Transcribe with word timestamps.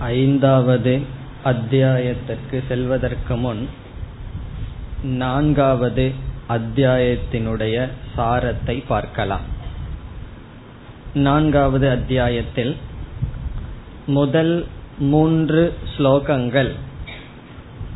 ஐந்தாவது 0.00 1.00
அத்தியாயத்திற்கு 1.44 2.64
செல்வதற்கு 2.68 3.36
முன் 3.36 3.68
நான்காவது 5.02 6.12
அத்தியாயத்தினுடைய 6.48 7.88
சாரத்தை 8.16 8.82
பார்க்கலாம். 8.88 9.40
நான்காவது 11.14 11.90
அத்தியாயத்தில் 11.90 12.76
முதல் 14.06 14.66
மூன்று 14.98 15.74
ஸ்லோகங்கள் 15.96 16.70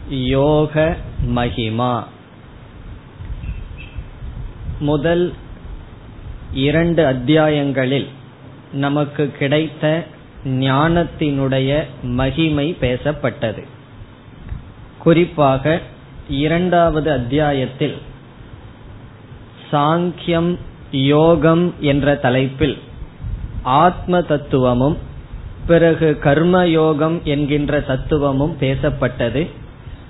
யோக 0.08 0.96
மகிமா. 1.34 2.04
முதல் 4.78 5.32
இரண்டு 6.52 7.04
அத்தியாயங்களில் 7.06 8.08
நமக்கு 8.72 9.30
கிடைத்த 9.30 10.06
ஞானத்தினுடைய 10.44 11.84
மகிமை 12.02 12.76
பேசப்பட்டது. 12.80 13.62
குறிப்பாக 14.98 15.80
இரண்டாவது 16.28 17.12
அத்தியாயத்தில் 17.12 17.94
சாங்கியம் 19.72 20.58
யோகம் 20.90 21.74
என்ற 21.80 22.14
தலைப்பில் 22.14 22.78
ஆத்ம 23.62 24.22
தத்துவமும் 24.22 24.98
பிறகு 25.66 26.18
கர்மயோகம் 26.22 27.22
என்கின்ற 27.22 27.80
தத்துவமும் 27.80 28.56
பேசப்பட்டது. 28.60 29.50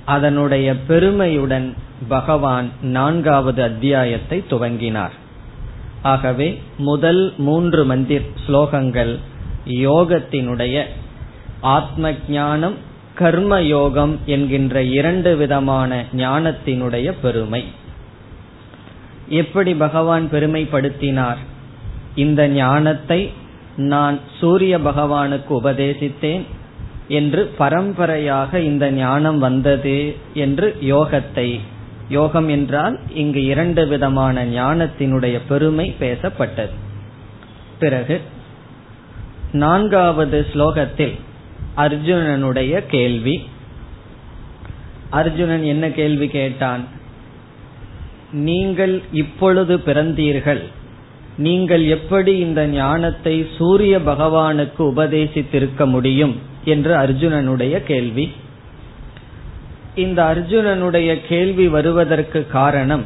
அதனுடைய 0.05 0.77
பெருமையுடன் 0.77 1.75
பகவான் 2.09 2.71
நான்காவது 2.83 3.63
அத்தியாயத்தை 3.63 4.45
துவங்கினார். 4.51 5.11
ஆகவே 6.03 6.63
முதல் 6.79 7.35
மூன்று 7.37 7.85
மந்திர் 7.85 8.31
ஸ்லோகங்கள் 8.47 9.19
யோகத்தினுடைய 9.69 10.85
ஆத்ம 11.61 12.13
ஞானம் 12.29 12.75
கர்ம 13.15 13.63
யோகம் 13.63 14.19
என்கின்ற 14.27 14.83
இரண்டு 14.83 15.37
விதமான 15.37 16.05
ஞானத்தினுடைய 16.17 17.13
பெருமை. 17.23 17.65
எப்படி 19.29 19.75
பகவான் 19.75 20.29
பெருமைப்படுத்தினார்? 20.33 21.37
இந்த 22.15 22.49
ஞானத்தை 22.49 23.33
நான் 23.77 24.21
சூரிய 24.41 24.79
பகவானுக்கு 24.79 25.61
உபதேசித்தேன் 25.63 26.43
என்று 27.09 27.55
பரம்பரையாக 27.59 28.59
இந்த 28.59 28.91
ஞானம் 28.91 29.39
வந்தது 29.39 30.17
என்று 30.35 30.77
யோகத்தை 30.83 31.61
யோகம் 32.09 32.49
என்றால் 32.49 33.01
இங்கு 33.15 33.45
இரண்டு 33.45 33.87
விதமான 33.87 34.45
ஞானத்தினுடைய 34.45 35.41
பெருமை 35.49 35.95
பேசப்பட்டது. 36.01 36.75
பிறகு 37.79 38.21
நான்காவது 39.55 40.47
ஸ்லோகத்தில் 40.53 41.15
அர்ஜுனனுடைய 41.77 42.87
கேள்வி. 42.87 43.35
அர்ஜுனன் 45.11 45.65
என்ன 45.65 45.85
கேள்வி 45.91 46.29
கேட்டான்? 46.29 46.85
நீங்கள் 48.33 48.95
இப்பொழுது 49.13 49.75
பிறந்தீர்கள். 49.87 50.63
நீங்கள் 51.37 51.85
எப்படி 51.87 52.33
இந்த 52.39 52.67
ஞானத்தை 52.67 53.35
சூரிய 53.59 53.99
பகவானுக்கு 53.99 54.83
உபதேசித்திருக்க 54.93 55.85
முடியும் 55.87 56.35
என்று 56.65 56.95
அர்ஜுனனுடைய 56.97 57.83
கேள்வி. 57.83 58.33
இந்த 59.95 60.21
அர்ஜுனனுடைய 60.25 61.11
கேள்வி 61.29 61.69
வருவதற்கு 61.69 62.47
காரணம் 62.47 63.05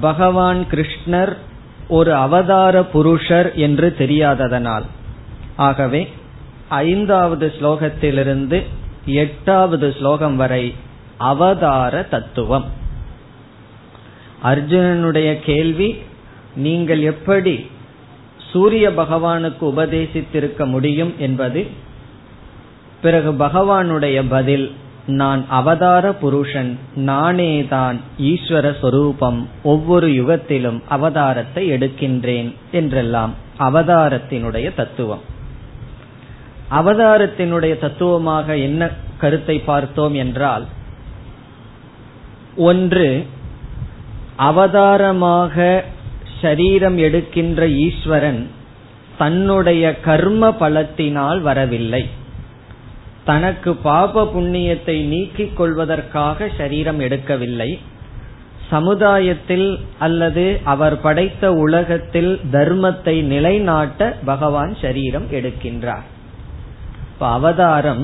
பகவான் 0.00 0.60
கிருஷ்ணர் 0.70 1.32
ஒரு 1.88 2.14
அவதார 2.14 2.82
புருஷர் 2.82 3.50
என்று 3.54 3.88
தெரியாததனால். 3.98 4.86
ஆகவே 5.56 6.08
ஐந்தாவது 6.68 7.52
ஸ்லோகத்திலிருந்து 7.60 8.62
எட்டாவது 9.04 9.94
ஸ்லோகம் 9.98 10.36
வரை 10.36 10.74
அவதார 11.18 12.02
தத்துவம். 12.02 12.64
அர்ஜுனனுடைய 14.44 15.40
கேள்வி 15.44 15.98
நீங்கள் 16.56 17.00
எப்படி 17.00 17.70
சூரிய 18.38 18.88
பகவானுக்கு 18.88 19.62
உபதேசித்திருக்க 19.62 20.66
முடியும் 20.66 21.14
என்பது. 21.18 21.66
பிறகு 23.02 23.32
பகவானுடைய 23.32 24.24
பதில் 24.28 24.74
நான் 25.06 25.44
அவதார 25.48 26.12
புருஷன் 26.12 26.78
நானேதான் 26.96 27.96
ஈஸ்வர 28.18 28.78
சொரூபம் 28.80 29.48
ஒவ்வொரு 29.62 30.08
யுகத்திலும் 30.08 30.80
அவதாரத்தை 30.90 31.54
எடுக்கின்றேன் 31.54 32.54
என்றெல்லாம் 32.72 33.34
அவதாரத்தினுடைய 33.58 34.74
தத்துவம். 34.74 35.34
அவதாரத்தினுடைய 36.70 37.78
தத்துவமாக 37.78 38.56
என்ன 38.56 38.90
கருத்தை 39.18 39.58
பார்த்தோம் 39.58 40.14
என்றால் 40.14 40.66
ஒன்று 42.56 43.26
அவதாரமாக 44.36 45.84
ஷரீரம் 46.42 46.96
எடுக்கின்ற 46.96 47.68
ஈஸ்வரன் 47.68 48.50
தன்னுடைய 49.18 50.00
கர்ம 50.00 50.50
பலத்தினால் 50.50 51.40
வரவில்லை. 51.40 52.08
தனக்கு 53.24 53.74
பாப 53.76 54.24
புண்ணியத்தை 54.24 55.02
நீக்கிக் 55.02 55.56
கொள்வதற்காக 55.56 56.48
ஷரீரம் 56.58 57.00
எடுக்கவில்லை. 57.00 57.78
சமுதாயத்தில் 58.70 59.80
அல்லது 59.98 60.60
அவர் 60.64 61.00
படைத்த 61.00 61.52
உலகத்தில் 61.52 62.40
தர்மத்தை 62.52 63.22
நிலைநாட்ட 63.22 64.16
பகவான் 64.24 64.76
ஷரீரம் 64.80 65.28
எடுக்கின்றார். 65.30 66.06
இப்ப 67.16 67.28
அவதாரம் 67.28 68.02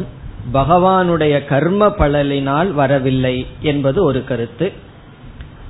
பகவானுடைய 0.53 1.35
கர்ம 1.45 1.87
பலனினால் 1.87 2.71
வரவில்லை 2.73 3.47
என்பது 3.61 3.99
ஒரு 4.05 4.21
கருத்து. 4.25 4.67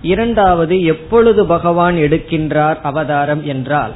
இரண்டாவது 0.03 0.77
எப்பொழுது 0.83 1.47
பகவான் 1.47 1.97
எடுக்கின்றார் 1.97 2.79
அவதாரம் 2.83 3.43
என்றால் 3.45 3.95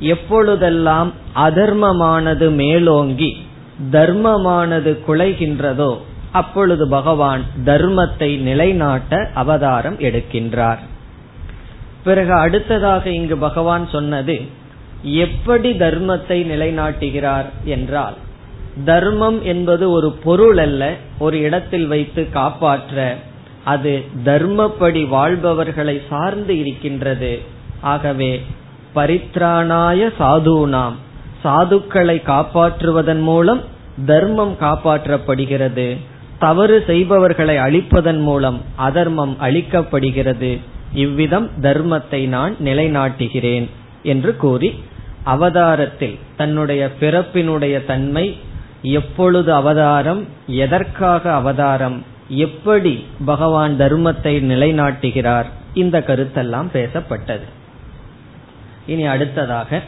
எப்பொழுதெல்லாம் 0.00 1.12
அதர்மமானது 1.34 2.50
மேலோங்கி 2.50 3.30
தர்மமானது 3.92 4.92
குலைகின்றதோ 5.08 5.98
அப்பொழுது 6.32 6.88
பகவான் 6.88 7.44
தர்மத்தை 7.64 8.30
நிலைநாட்ட 8.38 9.30
அவதாரம் 9.34 9.98
எடுக்கின்றார். 10.00 10.82
பிறகு 12.04 12.34
அடுத்ததாக 12.34 13.04
இங்கு 13.10 13.36
பகவான் 13.36 13.88
சொன்னது 13.88 14.36
எப்படி 15.02 15.72
தர்மத்தை 15.78 16.40
நிலைநாட்டுகிறார் 16.52 17.50
என்றால் 17.64 18.18
தர்மம் 18.84 19.44
என்பது 19.44 19.90
ஒரு 19.90 20.12
பொருள் 20.12 20.58
அல்ல 20.58 20.94
ஒரு 21.18 21.40
இடத்தில் 21.40 21.86
வைத்து 21.86 22.30
காப்பாற்ற. 22.30 23.16
அது 23.64 24.04
தர்மப்படி 24.24 25.08
வாழ்பவர்களை 25.08 26.02
சார்ந்து 26.08 26.58
இருக்கின்றது. 26.58 27.40
ஆகவே 27.80 28.42
பரித்ராணாய 28.94 30.12
சாதுனாம். 30.18 30.92
சாதுக்களை 31.44 32.22
காப்பாற்றுவதன் 32.22 33.20
மூலம் 33.20 33.60
தர்மம் 34.06 34.56
காப்பாற்றப்படுகிறது. 34.60 35.96
தவறு 36.38 36.84
செய்பவர்களை 36.86 37.56
அழிப்பதன் 37.56 38.20
மூலம் 38.20 38.60
அதர்மம் 38.74 39.36
அழிக்கப்படுகிறது. 39.42 40.58
இவ்விதம் 40.94 41.50
தர்மத்தை 41.60 42.26
நான் 42.26 42.56
நிலைநாட்டுகிறேன் 42.64 43.68
என்று 44.02 44.36
கூறி 44.36 44.82
அவதாரத்தில் 45.24 46.18
தன்னுடைய 46.36 46.90
பிறப்பினுடைய 47.00 47.86
தன்மை 47.86 48.36
எப்பொழுது 48.82 49.54
அவதாரம் 49.54 50.28
எதற்காக 50.46 51.32
அவதாரம் 51.32 52.04
எப்படி 52.28 53.04
பகவான் 53.24 53.76
தர்மத்தை 53.78 54.42
நிலைநாட்டுகிறார் 54.50 55.44
இந்த 55.74 56.00
கருத்தெல்லாம் 56.00 56.66
பேசப்பட்டது. 56.72 57.42
இனி 58.86 59.06
அடுத்ததாக 59.06 59.80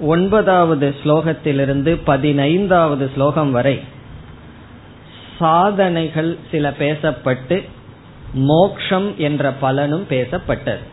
ஒன்பதாவது 0.00 0.94
ஸ்லோகத்திலிருந்து 1.04 2.00
பதினைந்தாவது 2.04 3.10
ஸ்லோகம் 3.14 3.50
வரை 3.50 3.80
சாதனைகள் 5.38 6.38
சில 6.50 6.70
பேசப்பட்டு 6.70 7.68
மோக்ஷம் 8.34 9.14
என்ற 9.16 9.52
பலனும் 9.52 10.06
பேசப்பட்டது. 10.10 10.84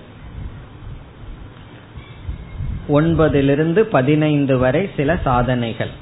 ஒன்பதிலிருந்து 2.90 3.80
பதினைந்து 3.80 4.58
வரை 4.58 4.90
சில 4.96 5.18
சாதனைகள். 5.24 6.02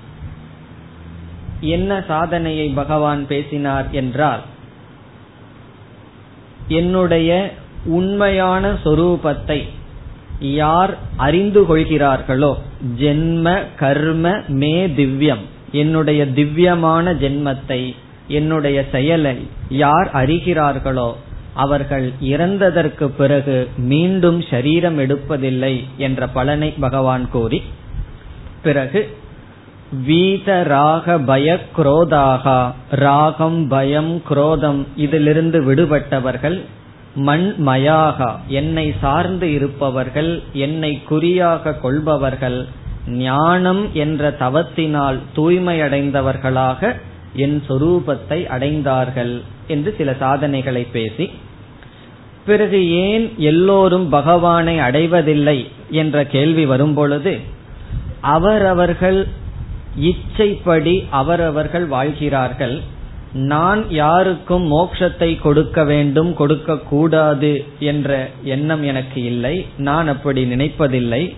என்ன 1.61 2.03
சாதனையை 2.07 2.67
பகவான் 2.69 3.25
பேசினார் 3.25 3.87
என்றால் 3.91 4.41
என்னுடைய 6.67 7.29
உண்மையான 7.85 8.73
சொரூபத்தை 8.83 9.59
யார் 10.39 10.97
அறிந்து 11.17 11.65
கொள்கிறார்களோ 11.65 12.57
ஜென்ம 12.99 13.47
கர்ம 13.75 14.43
மே 14.47 14.87
திவ்யம் 14.87 15.43
என்னுடைய 15.71 16.21
திவ்யமான 16.31 17.13
ஜென்மத்தை 17.13 17.81
என்னுடைய 18.27 18.85
செயலை 18.91 19.35
யார் 19.69 20.09
அறிகிறார்களோ 20.13 21.09
அவர்கள் 21.53 22.13
இறந்ததற்கு 22.21 23.05
பிறகு 23.17 23.67
மீண்டும் 23.77 24.39
சரீரம் 24.49 24.99
எடுப்பதில்லை 24.99 25.83
என்ற 25.97 26.27
பலனை 26.27 26.69
பகவான் 26.79 27.29
கூறி 27.29 27.61
பிறகு 28.63 29.01
வீத 29.99 30.49
ராக 30.63 31.17
பய 31.21 31.47
குரோதாகா 31.75 32.59
ராகம் 32.97 33.67
பயம் 33.67 34.13
குரோதம் 34.29 34.79
இதிலிருந்து 34.95 35.59
விடுபட்டவர்கள் 35.63 36.55
மண்மயாகா 37.25 38.29
என்னை 38.51 38.85
சார்ந்து 39.01 39.47
இருப்பவர்கள் 39.51 40.31
என்னை 40.57 40.91
குறியாக 41.03 41.73
கொள்பவர்கள் 41.81 42.59
ஞானம் 43.19 43.83
என்ற 43.95 44.29
தவத்தினால் 44.39 45.19
தூய்மையடைந்தவர்களாக 45.35 46.91
என் 47.35 47.57
சொரூபத்தை 47.67 48.39
அடைந்தார்கள் 48.47 49.33
என்று 49.67 49.95
சில 49.97 50.11
சாதனைகளை 50.13 50.85
பேசி 50.91 51.25
பிறகு 52.45 52.79
ஏன் 53.03 53.25
எல்லோரும் 53.44 54.07
பகவானை 54.09 54.77
அடைவதில்லை 54.79 55.59
என்ற 55.91 56.23
கேள்வி 56.25 56.65
வரும்பொழுது 56.65 57.33
அவரவர்கள் 58.29 59.19
இச்சைப்படி 59.99 61.07
அவரவர்கள் 61.09 61.85
வாழ்கிறார்கள். 61.85 62.81
நான் 63.33 63.89
யாருக்கும் 63.89 64.71
மோட்சத்தை 64.71 65.39
கொடுக்க 65.39 65.83
வேண்டும் 65.83 66.33
கொடுக்க 66.33 66.77
கூடாது 66.77 67.65
என்ற 67.79 68.29
எண்ணம் 68.43 68.83
எனக்கு 68.83 69.23
இல்லை. 69.23 69.65
நான் 69.77 70.07
அப்படி 70.07 70.43
நினைப்பதில்லை. 70.43 71.35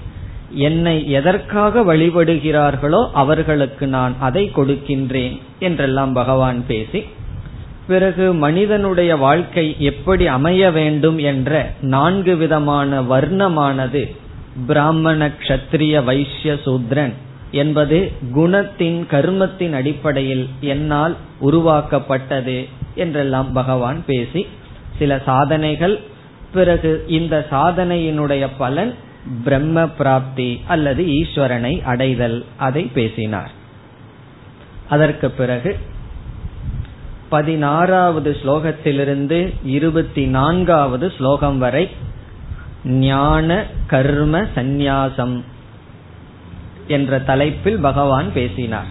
என்னை 0.55 1.09
எதற்காக 1.09 1.95
வழிபடுகிறார்களோ 1.95 3.09
அவர்களுக்கு 3.11 3.87
நான் 3.87 4.15
அதை 4.19 4.51
கொடுக்கின்றேன் 4.55 5.39
என்றெல்லாம் 5.59 6.13
பகவான் 6.13 6.65
பேசி 6.67 7.03
பிறகு 7.87 8.33
மனிதனுடைய 8.33 9.15
வாழ்க்கை 9.17 9.75
எப்படி 9.79 10.27
அமைய 10.27 10.71
வேண்டும் 10.71 11.17
என்ற 11.17 11.71
நான்கு 11.81 12.37
விதமான 12.37 13.01
வர்ணமானது 13.01 14.15
பிராமண 14.67 15.27
கஷத்திரிய 15.27 16.03
வைசிய 16.03 16.53
சூத்ரன் 16.65 17.13
என்பது 17.53 17.97
குணத்தின் 18.35 18.99
கர்மத்தின் 19.11 19.73
அடிப்படையில் 19.73 20.45
என்னால் 20.59 21.15
உருவாக்கப்பட்டது 21.39 22.57
என்றெல்லாம் 22.95 23.51
பகவான் 23.51 23.99
பேசி 24.05 24.41
சில 24.99 25.21
சாதனைகள் 25.25 25.95
பிறகு 26.53 26.91
இந்த 27.07 27.35
சாதனையினுடைய 27.51 28.47
பலன் 28.57 28.93
பிரம்ம 29.43 29.87
பிராப்தி 29.99 30.49
அல்லது 30.67 31.03
ஈஸ்வரனை 31.03 31.73
அடைதல் 31.83 32.39
அதை 32.57 32.83
பேசினார். 32.93 33.51
அதற்கு 34.89 35.29
பிறகு 35.31 35.71
பதினாறாவது 37.29 38.31
ஸ்லோகத்திலிருந்து 38.43 39.39
இருபத்தி 39.77 40.25
நான்காவது 40.25 41.07
ஸ்லோகம் 41.17 41.57
வரை 41.57 41.85
ஞான 42.85 43.63
கர்ம 43.87 44.41
சந்நியாசம் 44.55 45.35
என்ற 46.87 47.19
தலைப்பில் 47.19 47.77
பகவான் 47.77 48.33
பேசினார். 48.33 48.85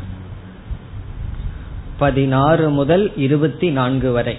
பதினாறு 1.99 2.71
முதல் 2.71 3.17
இருபத்தி 3.17 3.71
நான்கு 3.71 4.13
வரை. 4.13 4.37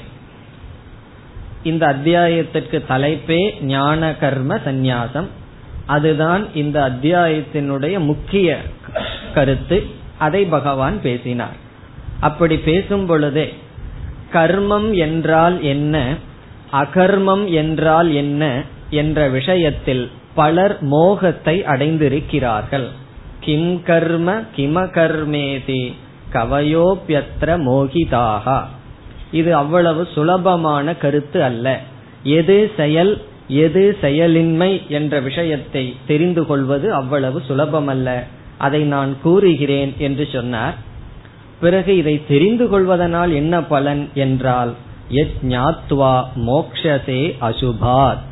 இந்த 1.63 1.87
அத்தியாயத்திற்கு 1.87 2.83
தலைப்பே 2.89 3.61
ஞான 3.61 4.15
கர்ம 4.15 4.55
சந்நியாசம். 4.55 5.27
அதுதான் 5.85 6.47
இந்த 6.53 6.89
அத்தியாயத்தினுடைய 6.89 7.99
முக்கிய 7.99 8.57
கருத்து. 9.33 9.85
அதை 10.17 10.45
பகவான் 10.45 11.01
பேசினார். 11.01 11.55
அப்படி 12.19 12.57
பேசும் 12.57 13.05
பொழுதே 13.05 13.53
கர்மம் 14.33 14.95
என்றால் 14.95 15.63
என்ன 15.63 16.15
அகர்மம் 16.71 17.45
என்றால் 17.45 18.13
என்ன 18.13 18.61
என்ற 18.89 19.29
விஷயத்தில் 19.29 20.11
பலர் 20.33 20.81
மோகத்தை 20.81 21.65
அடைந்திருக்கிறார்கள். 21.65 22.87
கிம் 23.45 23.83
கர்ம 23.83 24.33
கிம 24.55 24.85
கர்மேதி 24.95 25.93
கவயோபியத்திர 26.33 27.51
மோகிதாகா. 27.67 28.61
இது 29.31 29.55
அவ்வளவு 29.55 30.07
சுலபமான 30.15 30.95
கருத்து 30.97 31.43
அல்ல. 31.43 31.79
எது 32.23 32.71
செயல் 32.77 33.21
எது 33.47 33.97
செயலின்மை 34.01 34.81
என்ற 34.87 35.19
விஷயத்தை 35.19 35.95
தெரிந்து 36.07 36.45
கொள்வது 36.45 36.93
அவ்வளவு 36.93 37.41
சுலபமல்ல. 37.49 38.23
அதை 38.57 38.81
நான் 38.83 39.21
கூறுகிறேன் 39.21 39.93
என்று 39.97 40.27
சொன்னார். 40.33 40.75
பிறகு 41.59 41.97
இதை 41.97 42.21
தெரிந்து 42.27 42.69
கொள்வதனால் 42.69 43.33
என்ன 43.33 43.63
பலன் 43.63 44.09
என்றால் 44.13 44.73
எத் 45.09 45.37
ஞாத்வா 45.47 46.23
மோக்ஷசே 46.47 47.21
அசுபாத். 47.41 48.23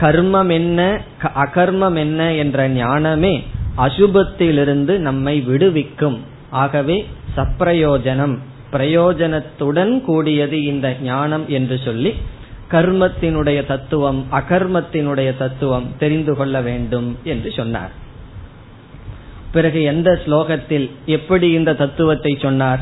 கர்மம் 0.00 0.50
என்ன 0.50 1.00
அகர்மம் 1.34 1.96
என்ன 1.96 2.32
என்ற 2.32 2.68
ஞானமே 2.68 3.44
அசுபத்திலிருந்து 3.76 4.98
நம்மை 4.98 5.40
விடுவிக்கும். 5.40 6.18
ஆகவே 6.50 7.06
சப்பிரயோஜனம் 7.36 8.38
பிரயோஜனத்துடன் 8.72 10.00
கூடியது 10.00 10.64
இந்த 10.64 10.96
ஞானம் 11.02 11.48
என்று 11.48 11.80
சொல்லி 11.84 12.14
கர்மத்தினுடைய 12.70 13.66
தத்துவம் 13.66 14.26
அகர்மத்தினுடைய 14.32 15.36
தத்துவம் 15.36 15.86
தெரிந்து 15.98 16.36
கொள்ள 16.36 16.60
வேண்டும் 16.60 17.16
என்று 17.24 17.52
சொன்னார். 17.52 17.90
பிறகு 19.52 19.82
எந்த 19.82 20.20
ஸ்லோகத்தில் 20.26 20.90
எப்படி 21.06 21.50
இந்த 21.50 21.74
தத்துவத்தை 21.74 22.38
சொன்னார்? 22.40 22.80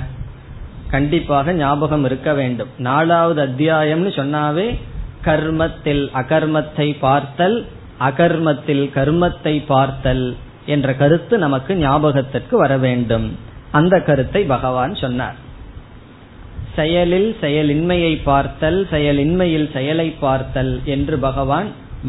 கண்டிப்பாக 0.91 1.53
ஞாபகம் 1.53 2.05
இருக்க 2.05 2.33
வேண்டும். 2.35 2.69
நாலாவது 2.79 3.41
அத்தியாயம்னு 3.47 4.13
சொன்னாவே 4.21 4.79
கர்மத்தில் 5.25 6.11
அகர்மத்தை 6.15 6.97
பார்த்தல் 6.99 7.67
அகர்மத்தில் 8.01 8.85
கர்மத்தை 8.95 9.63
பார்த்தல். 9.67 10.37
என்ற 10.67 10.95
கருத்து 10.95 11.39
நமக்கு 11.39 11.77
ஞாபகத்திற்கு 11.77 12.57
வர 12.57 12.77
வேண்டும். 12.77 13.39
அந்த 13.71 14.01
கருத்தை 14.01 14.43
பகவான் 14.43 14.95
சொன்னார். 14.95 15.35
செயலில் 16.75 17.37
செயலின்மையை 17.41 18.21
பார்த்தல் 18.25 18.89
செயலின்மையில் 18.91 19.73
செயலை 19.73 20.11
பார்த்தல் 20.11 20.81
என்று 20.85 21.19
பகவான் 21.19 21.67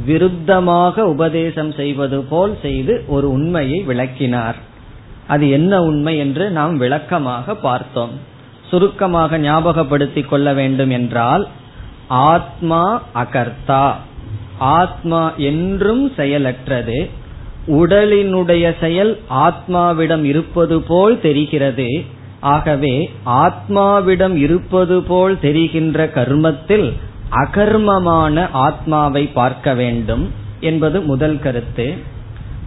விருத்தமாக 0.07 0.99
உபதேசம் 0.99 1.71
செய்வது 1.71 2.21
போல் 2.23 2.57
செய்து 2.61 3.03
ஒரு 3.07 3.31
உண்மையை 3.31 3.81
விளக்கினார். 3.81 4.55
அது 5.27 5.49
என்ன 5.49 5.83
உண்மை 5.83 6.17
என்று 6.17 6.49
நாம் 6.49 6.77
விளக்கமாக 6.77 7.55
பார்த்தோம். 7.55 8.09
சுருக்கமாக 8.69 9.37
ஞாபகப்படுத்திக் 9.37 10.25
கொள்ள 10.25 10.53
வேண்டும் 10.53 10.89
என்றால் 10.89 11.47
ஆத்மா 12.07 13.01
அகர்த்தா. 13.15 13.93
ஆத்மா 14.57 15.33
என்றும் 15.37 16.11
செயலற்றது 16.17 17.09
உடலினுடைய 17.67 18.73
செயல் 18.79 19.19
ஆத்மாவிடம் 19.29 20.23
இருப்பது 20.23 20.81
போல் 20.81 21.21
தெரிகிறது. 21.21 22.03
ஆகவே 22.39 23.09
ஆத்மாவிடம் 23.25 24.35
இருப்பது 24.35 25.03
போல் 25.03 25.39
தெரிகின்ற 25.39 26.07
கர்மத்தில் 26.07 26.93
அகர்மமான 27.29 28.49
ஆத்மாவை 28.51 29.27
பார்க்க 29.27 29.73
வேண்டும் 29.73 30.31
என்பது 30.59 31.01
முதல் 31.01 31.39
கருத்து. 31.39 31.93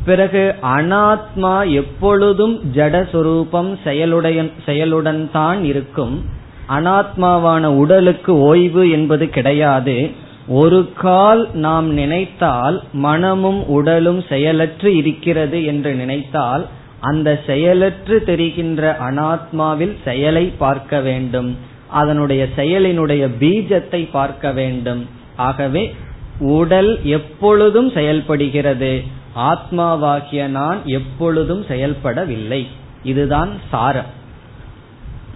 பிறகு 0.05 0.55
அனாத்மா 0.63 1.73
எப்பொழுதும் 1.73 2.61
ஜடஸ்வரூபம் 2.75 3.79
செயலுடைய 3.85 4.51
செயலுடன் 4.67 5.31
தான் 5.31 5.65
இருக்கும். 5.65 6.25
அனாத்மாவான 6.69 7.65
உடலுக்கு 7.65 8.39
ஓய்வு 8.39 8.91
என்பது 8.91 9.29
கிடையாது. 9.29 10.11
ஒரு 10.49 10.93
கால் 10.95 11.51
நாம் 11.53 11.93
நினைத்தால் 11.93 12.83
மனமும் 12.93 13.67
உடலும் 13.67 14.25
செயலற்று 14.29 14.97
இருக்கிறது 14.97 15.65
என்று 15.65 15.95
நினைத்தால் 15.95 16.67
அந்த 17.01 17.41
செயலற்று 17.47 18.25
தெரிகின்ற 18.25 18.97
அனாத்மாவில் 19.01 19.97
செயலை 20.05 20.53
பார்க்க 20.59 21.01
வேண்டும். 21.01 21.57
அதனுடைய 21.89 22.47
செயலினுடைய 22.57 23.29
பீஜத்தை 23.41 24.09
பார்க்க 24.11 24.53
வேண்டும். 24.53 25.09
ஆகவே 25.37 25.95
உடல் 26.41 27.05
எப்பொழுதும் 27.05 27.91
செயல்படுகிறது. 27.91 29.03
ஆத்மாவாகிய 29.37 30.47
நான் 30.47 30.79
எப்பொழுதும் 30.85 31.65
செயல்படவில்லை. 31.65 32.67
இதுதான் 33.03 33.49
சாரம். 33.71 34.17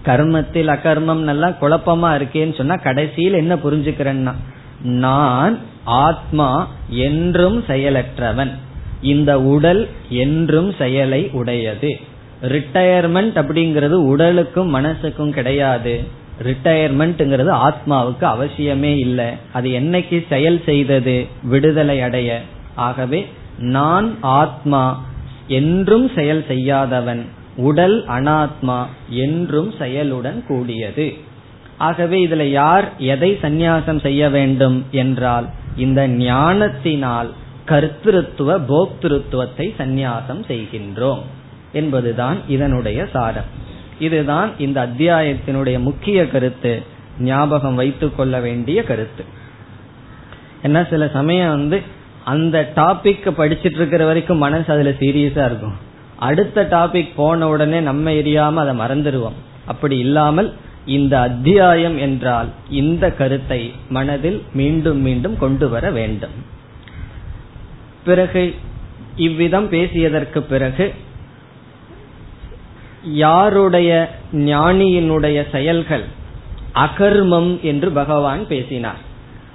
கர்மத்தில் 0.05 0.69
அகர்மம் 0.69 1.17
நல்லா 1.17 1.49
குழப்பமா 1.49 2.21
இருக்கேன்னு 2.21 2.57
சொன்னா 2.57 2.77
கடைசியில் 2.77 3.33
என்ன 3.33 3.55
புரிஞ்சுக்கிறேன்னா 3.55 4.33
நான் 4.83 5.59
ஆத்மா 5.85 6.69
என்றும் 6.89 7.63
செயலற்றவன். 7.63 8.51
இந்த 9.03 9.41
உடல் 9.41 9.89
என்றும் 10.09 10.73
செயலை 10.73 11.31
உடையது. 11.33 12.01
ரிட்டையர்மெண்ட் 12.43 13.35
அப்படிங்கிறது 13.35 13.91
உடலுக்கும் 13.91 14.75
மனசுக்கும் 14.75 15.31
கிடையாது. 15.31 16.01
ரிட்டையர்மெண்ட்ங்கிறது 16.43 17.71
ஆத்மாவுக்கு 17.71 18.23
அவசியமே 18.23 18.97
இல்லை. 18.97 19.27
அது 19.53 19.71
என்னைக்கு 19.71 20.25
செயல் 20.29 20.63
செய்தது 20.65 21.27
விடுதலை 21.43 22.01
அடைய. 22.01 22.41
ஆகவே 22.75 23.27
நான் 23.59 24.19
ஆத்மா 24.21 25.05
என்றும் 25.47 26.11
செயல் 26.15 26.45
செய்யாதவன். 26.49 27.25
உடல் 27.57 28.07
அனாத்மா 28.07 28.85
என்றும் 29.09 29.73
செயலுடன் 29.79 30.47
கூடியது. 30.47 31.15
ஆகவே 31.87 32.19
இதுல 32.27 32.45
யார் 32.61 32.87
எதை 33.13 33.31
சந்நியாசம் 33.43 34.01
செய்ய 34.01 34.23
வேண்டும் 34.29 34.79
என்றால் 35.03 35.47
இந்த 35.77 36.01
ஞானத்தினால் 36.23 37.31
கர்த்திருத்துவ 37.71 38.57
போக்திருத்துவத்தை 38.71 39.67
சந்நியாசம் 39.81 40.43
செய்கின்றோம் 40.49 41.23
என்பதுதான் 41.73 42.39
இதனுடைய 42.49 43.01
சாரம். 43.13 43.51
இதுதான் 43.99 44.51
இந்த 44.59 44.79
அத்தியாயத்தினுடைய 44.87 45.77
முக்கிய 45.79 46.19
கருத்து 46.29 46.73
ஞாபகம் 47.29 47.75
வைத்துக் 47.75 48.17
கொள்ள 48.17 48.35
வேண்டிய 48.41 48.79
கருத்து. 48.83 49.25
என்ன 50.63 50.79
சில 50.91 51.03
சமயம் 51.09 51.55
வந்து 51.57 51.79
அந்த 52.25 52.57
டாபிக் 52.77 53.27
படிச்சிட்டு 53.39 53.79
இருக்கிற 53.81 54.03
வரைக்கும் 54.05 54.43
மனசு 54.45 54.69
அதுல 54.73 54.93
சீரியஸா 55.01 55.45
இருக்கும். 55.51 55.77
அடுத்த 56.29 56.67
டாபிக் 56.71 57.17
போன 57.17 57.49
உடனே 57.49 57.79
நம்ம 57.81 58.11
எரியாம 58.21 58.61
அதை 58.65 58.75
மறந்துடுவோம் 58.77 59.39
அப்படி 59.67 59.97
இல்லாமல் 59.99 60.49
இந்த 60.87 61.21
அத்தியாயம் 61.21 61.99
என்றால் 61.99 62.49
இந்த 62.69 63.11
கருத்தை 63.11 63.73
மனதில் 63.89 64.43
மீண்டும் 64.53 65.01
மீண்டும் 65.01 65.39
கொண்டு 65.39 65.69
வர 65.69 65.91
வேண்டும். 65.91 66.31
பிறகு 68.05 68.55
இவ்விதம் 69.17 69.69
பேசியதற்கு 69.71 70.41
பிறகு 70.41 70.93
யாருடைய 73.05 74.11
ஞானியினுடைய 74.33 75.51
செயல்கள் 75.51 76.05
அகர்மம் 76.73 77.61
என்று 77.61 77.91
பகவான் 77.91 78.47
பேசினார். 78.47 79.01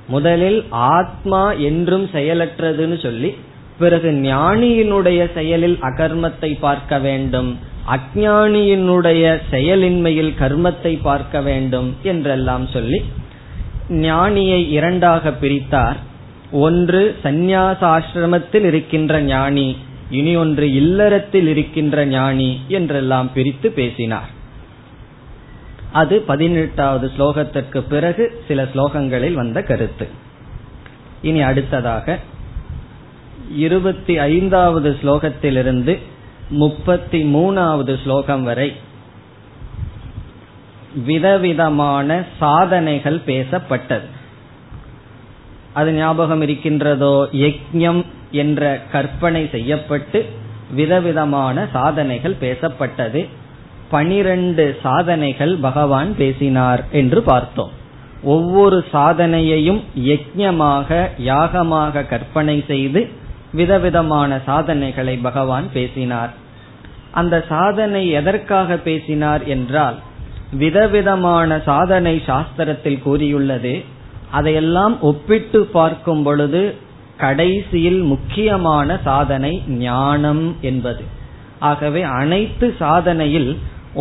முதலில் 0.08 0.66
ஆத்மா 0.72 1.52
என்றும் 1.52 2.10
செயலற்றதுன்னு 2.14 3.02
சொல்லி 3.02 3.36
பிறகு 3.78 4.12
ஞானியினுடைய 4.12 5.34
செயலில் 5.34 5.78
அகர்மத்தை 5.82 6.60
பார்க்க 6.60 7.00
வேண்டும். 7.00 7.58
அஜானியினுடைய 7.96 9.24
செயலின்மையில் 9.52 10.32
கர்மத்தை 10.40 11.02
பார்க்க 11.02 11.42
வேண்டும் 11.42 11.96
என்றெல்லாம் 12.04 12.68
சொல்லி 12.68 13.00
ஞானியை 13.90 14.62
இரண்டாக 14.70 15.32
பிரித்தார். 15.32 15.98
ஒன்று 16.52 17.02
சந்நியாசாசிரமத்தில் 17.24 18.64
இருக்கின்ற 18.64 19.22
ஞானி 19.22 19.68
இனி 20.10 20.36
ஒன்று 20.36 20.74
இல்லறத்தில் 20.74 21.48
இருக்கின்ற 21.48 22.06
ஞானி 22.06 22.50
என்றெல்லாம் 22.68 23.30
பிரித்து 23.34 23.72
பேசினார். 23.72 24.30
அது 25.92 26.16
பதினெட்டாவது 26.22 27.12
ஸ்லோகத்திற்கு 27.18 27.80
பிறகு 27.90 28.24
சில 28.48 28.64
ஸ்லோகங்களில் 28.64 29.34
வந்த 29.34 29.62
கருத்து. 29.62 30.08
இனி 31.22 31.42
அடுத்ததாக 31.42 32.18
இருபத்தி 33.56 34.18
ஐந்தாவது 34.18 34.90
ஸ்லோகத்திலிருந்து 35.04 35.94
முப்பத்தி 36.50 37.24
மூணாவது 37.34 38.04
ஸ்லோகம் 38.04 38.44
வரை 38.44 38.76
விதவிதமான 41.06 42.24
சாதனைகள் 42.40 43.22
பேசப்பட்டது. 43.26 44.06
அது 45.74 45.94
ஞாபகம் 45.94 46.42
இருக்கின்றதோ? 46.42 47.30
யக்ஞம் 47.32 48.06
என்ற 48.32 48.82
கற்பனை 48.92 49.48
செய்யப்பட்டு 49.52 50.26
விதவிதமான 50.72 51.68
சாதனைகள் 51.74 52.36
பேசப்பட்டது. 52.42 53.28
பனிரெண்டு 53.90 54.80
சாதனைகள் 54.84 55.56
பகவான் 55.56 56.16
பேசினார் 56.16 56.86
என்று 56.92 57.22
பார்த்தோம். 57.22 57.70
ஒவ்வொரு 58.24 58.84
சாதனையையும் 58.94 59.82
யஜ்யமாக 60.00 61.10
யாகமாக 61.26 62.08
கற்பனை 62.08 62.64
செய்து 62.68 63.10
விதவிதமான 63.60 64.40
சாதனைகளை 64.46 65.16
பகவான் 65.28 65.68
பேசினார். 65.74 66.34
அந்த 67.12 67.36
சாதனை 67.50 68.04
எதற்காக 68.20 68.78
பேசினார் 68.88 69.44
என்றால் 69.56 69.98
விதவிதமான 70.64 71.60
சாதனை 71.66 72.16
சாஸ்திரத்தில் 72.28 73.02
கூறியுள்ளது 73.02 73.76
அதையெல்லாம் 74.32 74.96
ஒப்பிட்டு 75.02 75.60
பார்க்கும் 75.78 76.24
பொழுது 76.24 76.62
கடைசியில் 77.18 78.02
முக்கியமான 78.12 78.98
சாதனை 79.04 79.54
ஞானம் 79.68 80.44
என்பது. 80.62 81.04
ஆகவே 81.70 82.02
அனைத்து 82.20 82.68
சாதனையில் 82.80 83.52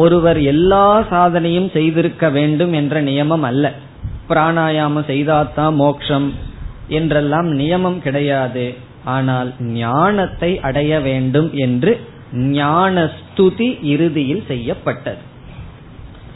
ஒருவர் 0.03 0.41
எல்லா 0.53 0.89
சாதனையும் 1.13 1.71
செய்திருக்க 1.73 2.29
வேண்டும் 2.31 2.73
என்ற 2.73 3.03
நியமம் 3.03 3.47
அல்ல. 3.51 3.65
பிராணாயாமம் 4.29 5.09
செய்தாத்தான் 5.13 5.75
மோக்ஷம் 5.75 6.29
என்றெல்லாம் 6.89 7.49
நியமம் 7.61 7.99
கிடையாது. 7.99 8.67
ஆனால் 9.07 9.51
ஞானத்தை 9.61 10.51
அடைய 10.61 10.93
வேண்டும் 11.01 11.49
என்று 11.55 11.93
ஞானஸ்துதி 12.33 13.69
இறுதியில் 13.83 14.45
செய்யப்பட்டது. 14.47 15.23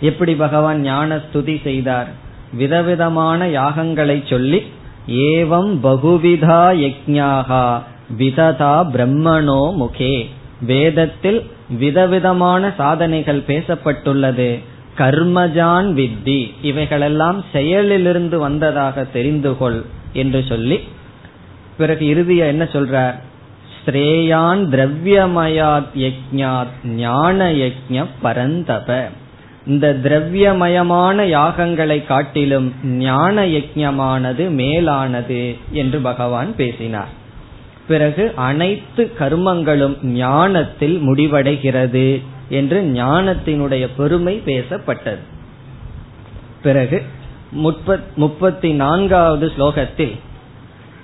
எப்படி 0.00 0.34
பகவான் 0.34 0.80
ஞானஸ்துதி 0.80 1.60
செய்தார்? 1.64 2.10
விதவிதமான 2.52 3.46
யாகங்களை 3.46 4.18
சொல்லி 4.30 4.60
ஏவம் 5.08 5.72
பகுவிதா 5.82 6.62
யஜ்ஞாகா 6.84 7.64
விததா 8.18 8.74
பிரம்மணோ 8.94 9.62
முகே. 9.82 10.14
வேதத்தில் 10.66 11.40
விதவிதமான 11.78 12.72
சாதனைகள் 12.76 13.42
பேசப்பட்டுள்ளது. 13.46 14.50
கர்மஜான் 14.98 15.88
வித்தி. 15.98 16.40
இவைகளெல்லாம் 16.62 17.38
செயலிலிருந்து 17.52 18.36
வந்ததாக 18.36 19.04
தெரிந்து 19.04 19.56
கொள் 19.56 19.80
என்று 20.12 20.44
சொல்லி 20.48 20.78
பிறகு 21.80 22.04
இறுதிய 22.12 22.40
என்ன 22.52 22.64
சொல்றார் 22.64 23.14
ஸ்ரேயான் 23.78 24.62
திரவியமயாத் 24.72 25.90
யஜ்ஞாத் 25.96 26.76
ஞான 26.84 27.38
யஜ்ஞ 27.52 28.04
பரந்தப. 28.22 28.88
இந்த 29.66 29.86
திரவியமயமான 30.02 31.16
யாகங்களை 31.36 31.96
காட்டிலும் 32.06 32.68
ஞான 32.84 33.46
யஜ்ஞமானது 33.46 34.44
மேலானது 34.50 35.40
என்று 35.70 35.98
பகவான் 36.00 36.56
பேசினார். 36.56 37.12
பிறகு 37.88 38.24
அனைத்து 38.48 39.02
கர்மங்களும் 39.18 39.96
ஞானத்தில் 40.22 40.96
முடிவடைகிறது 41.08 42.06
என்று 42.48 42.78
ஞானத்தினுடைய 42.96 43.88
பெருமை 43.96 44.42
பேசப்பட்டது. 44.46 45.24
பிறகு 46.62 47.02
முப்பத்தி 48.16 48.72
நான்காவது 48.72 49.46
ஸ்லோகத்தில் 49.58 50.16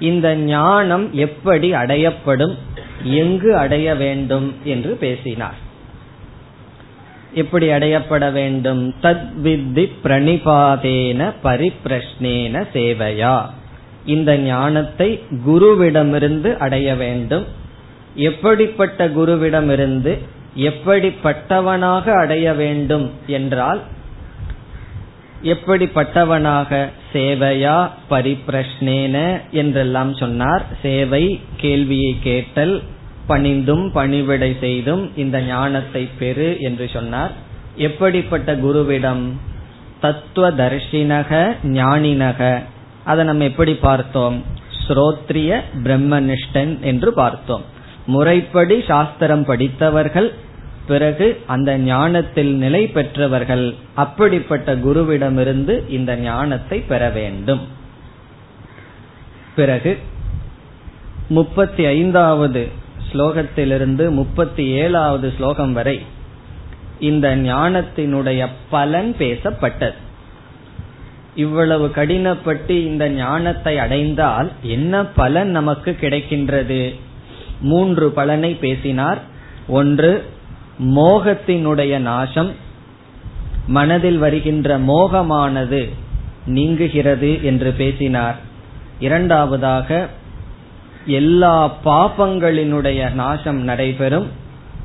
இந்த 0.00 0.34
ஞானம் 0.34 1.14
எப்படி 1.14 1.72
அடையப்படும் 1.72 2.54
எங்கு 3.02 3.56
அடைய 3.56 3.94
வேண்டும் 3.94 4.54
என்று 4.64 4.96
பேசினார். 4.96 5.64
எப்படி 7.32 7.68
அடையப்பட 7.68 8.32
வேண்டும்? 8.32 8.94
தத் 9.02 9.28
வித்தி 9.44 9.90
பிரணிபாதேன 10.04 11.32
பரிப்பிரஷ்னேன 11.44 12.66
சேவையா. 12.72 13.42
இந்த 14.04 14.36
ஞானத்தை 14.36 15.22
குருவிடமிருந்து 15.46 16.56
அடைய 16.56 16.94
வேண்டும். 16.94 17.46
எப்படிப்பட்ட 18.14 19.08
குருவிடமிருந்து 19.08 20.18
எப்படிப்பட்டவனாக 20.56 22.10
அடைய 22.10 22.52
வேண்டும் 22.52 23.10
என்றால் 23.26 23.80
எப்படிப்பட்டவனாக 25.42 26.88
சேவையா 27.12 27.90
பரிப்பிரஷ்னேன 28.10 29.40
என்றெல்லாம் 29.50 30.14
சொன்னார். 30.14 30.66
சேவை 30.82 31.40
கேள்வியை 31.56 32.16
கேட்டல் 32.22 32.82
பணிந்தும் 33.28 33.90
பணிவிடை 33.92 34.56
செய்தும் 34.60 35.12
இந்த 35.16 35.40
ஞானத்தை 35.40 36.08
பெறு 36.18 36.56
என்று 36.60 36.90
சொன்னார். 36.92 37.32
எப்படிப்பட்ட 37.76 38.54
குருவிடம்? 38.54 39.30
தத்துவ 40.00 40.50
தர்ஷினக 40.50 41.56
ஞானினக. 41.64 42.62
அதை 43.04 43.24
நம்ம 43.24 43.44
எப்படி 43.44 43.74
பார்த்தோம்? 43.74 44.42
ஸ்ரோத்ரிய 44.88 45.60
பிரம்மனிஷ்டன் 45.84 46.80
என்று 46.80 47.12
பார்த்தோம். 47.12 47.64
முறைப்படி 48.06 48.84
சாஸ்திரம் 48.88 49.44
படித்தவர்கள் 49.44 50.34
பிறகு 50.86 51.40
அந்த 51.46 51.78
ஞானத்தில் 51.78 52.54
நிலை 52.54 52.86
பெற்றவர்கள் 52.86 53.74
அப்படிப்பட்ட 53.94 54.74
குருவிடமிருந்து 54.74 55.88
இந்த 55.88 56.16
ஞானத்தை 56.16 56.80
பெற 56.80 57.10
வேண்டும். 57.10 57.60
பிறகு 59.56 59.98
முப்பத்தி 61.28 61.84
ஐந்தாவது 61.84 62.68
ஸ்லோகத்திலிருந்து 63.12 64.10
முப்பத்தி 64.10 64.66
ஏழாவது 64.66 65.32
ஸ்லோகம் 65.36 65.72
வரை 65.72 66.02
இந்த 67.00 67.36
ஞானத்தினுடைய 67.36 68.48
பலன் 68.70 69.14
பேசப்பட்டது. 69.18 69.94
இவ்வளவு 71.34 71.86
கடினப்பட்டு 71.86 72.70
இந்த 72.70 73.08
ஞானத்தை 73.08 73.78
அடைந்தால் 73.78 74.52
என்ன 74.62 75.04
பலன் 75.06 75.50
நமக்கு 75.50 75.96
கிடைக்கின்றது? 76.00 76.94
மூன்று 77.60 78.10
பலனை 78.10 78.54
பேசினார். 78.54 79.18
ஒன்று 79.68 80.34
மோகத்தினுடைய 80.82 81.98
நாசம் 81.98 82.52
மனதில் 83.66 84.18
வருகின்ற 84.18 84.78
மோகமானது 84.78 85.92
நீங்குகிறது 86.46 87.42
என்று 87.42 87.72
பேசினார். 87.72 88.36
இரண்டாவதாக 89.00 90.08
எல்லா 91.06 91.74
பாபங்களினுடைய 91.84 93.12
நாசம் 93.12 93.56
நடைபெறும். 93.56 94.26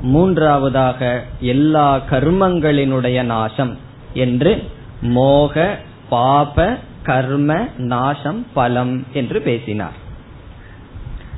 மூன்றாவதாக 0.02 1.24
எல்லா 1.40 2.02
கர்மங்களினுடைய 2.10 3.24
நாசம் 3.24 3.78
என்று 4.14 4.70
மோக 5.02 5.78
பாப 6.10 6.78
கர்ம 7.04 7.68
நாசம் 7.78 8.46
பலம் 8.54 9.06
என்று 9.14 9.42
பேசினார். 9.42 9.94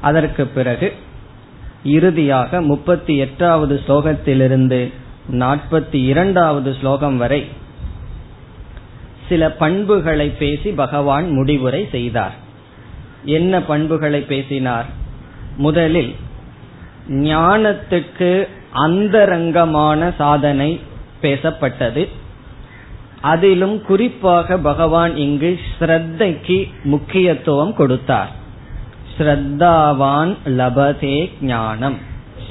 அதற்கு 0.01 0.47
பிறகு 0.47 0.93
இறுதியாக 1.83 2.61
முப்பத்தி 2.61 3.17
எட்டாவது 3.17 3.81
ஸ்லோகத்திலிருந்து 3.87 4.93
நாற்பத்தி 5.31 6.05
இரண்டாவது 6.05 6.75
ஸ்லோகம் 6.79 7.17
வரை 7.17 7.47
சில 9.29 9.51
பண்புகளை 9.51 10.29
பேசி 10.29 10.69
பகவான் 10.69 11.31
முடிவுரை 11.31 11.87
செய்தார். 11.91 12.35
என்ன 13.25 13.61
பண்புகளை 13.61 14.21
பேசினார்? 14.21 14.85
முதலில் 15.57 16.15
ஞானத்துக்கு 17.09 18.47
அந்தரங்கமான 18.71 20.13
சாதனை 20.17 20.79
பேசப்பட்டது. 21.21 22.07
அதிலும் 23.21 23.81
குறிப்பாக 23.81 24.57
பகவான் 24.57 25.15
இங்கு 25.15 25.59
ஸ்ரத்தைக்கு 25.79 26.71
முக்கியத்துவம் 26.83 27.75
கொடுத்தார். 27.75 28.41
ஸ்ரத்தாவான் 29.17 30.35
லபதே 30.45 31.31
ஞானம். 31.41 31.97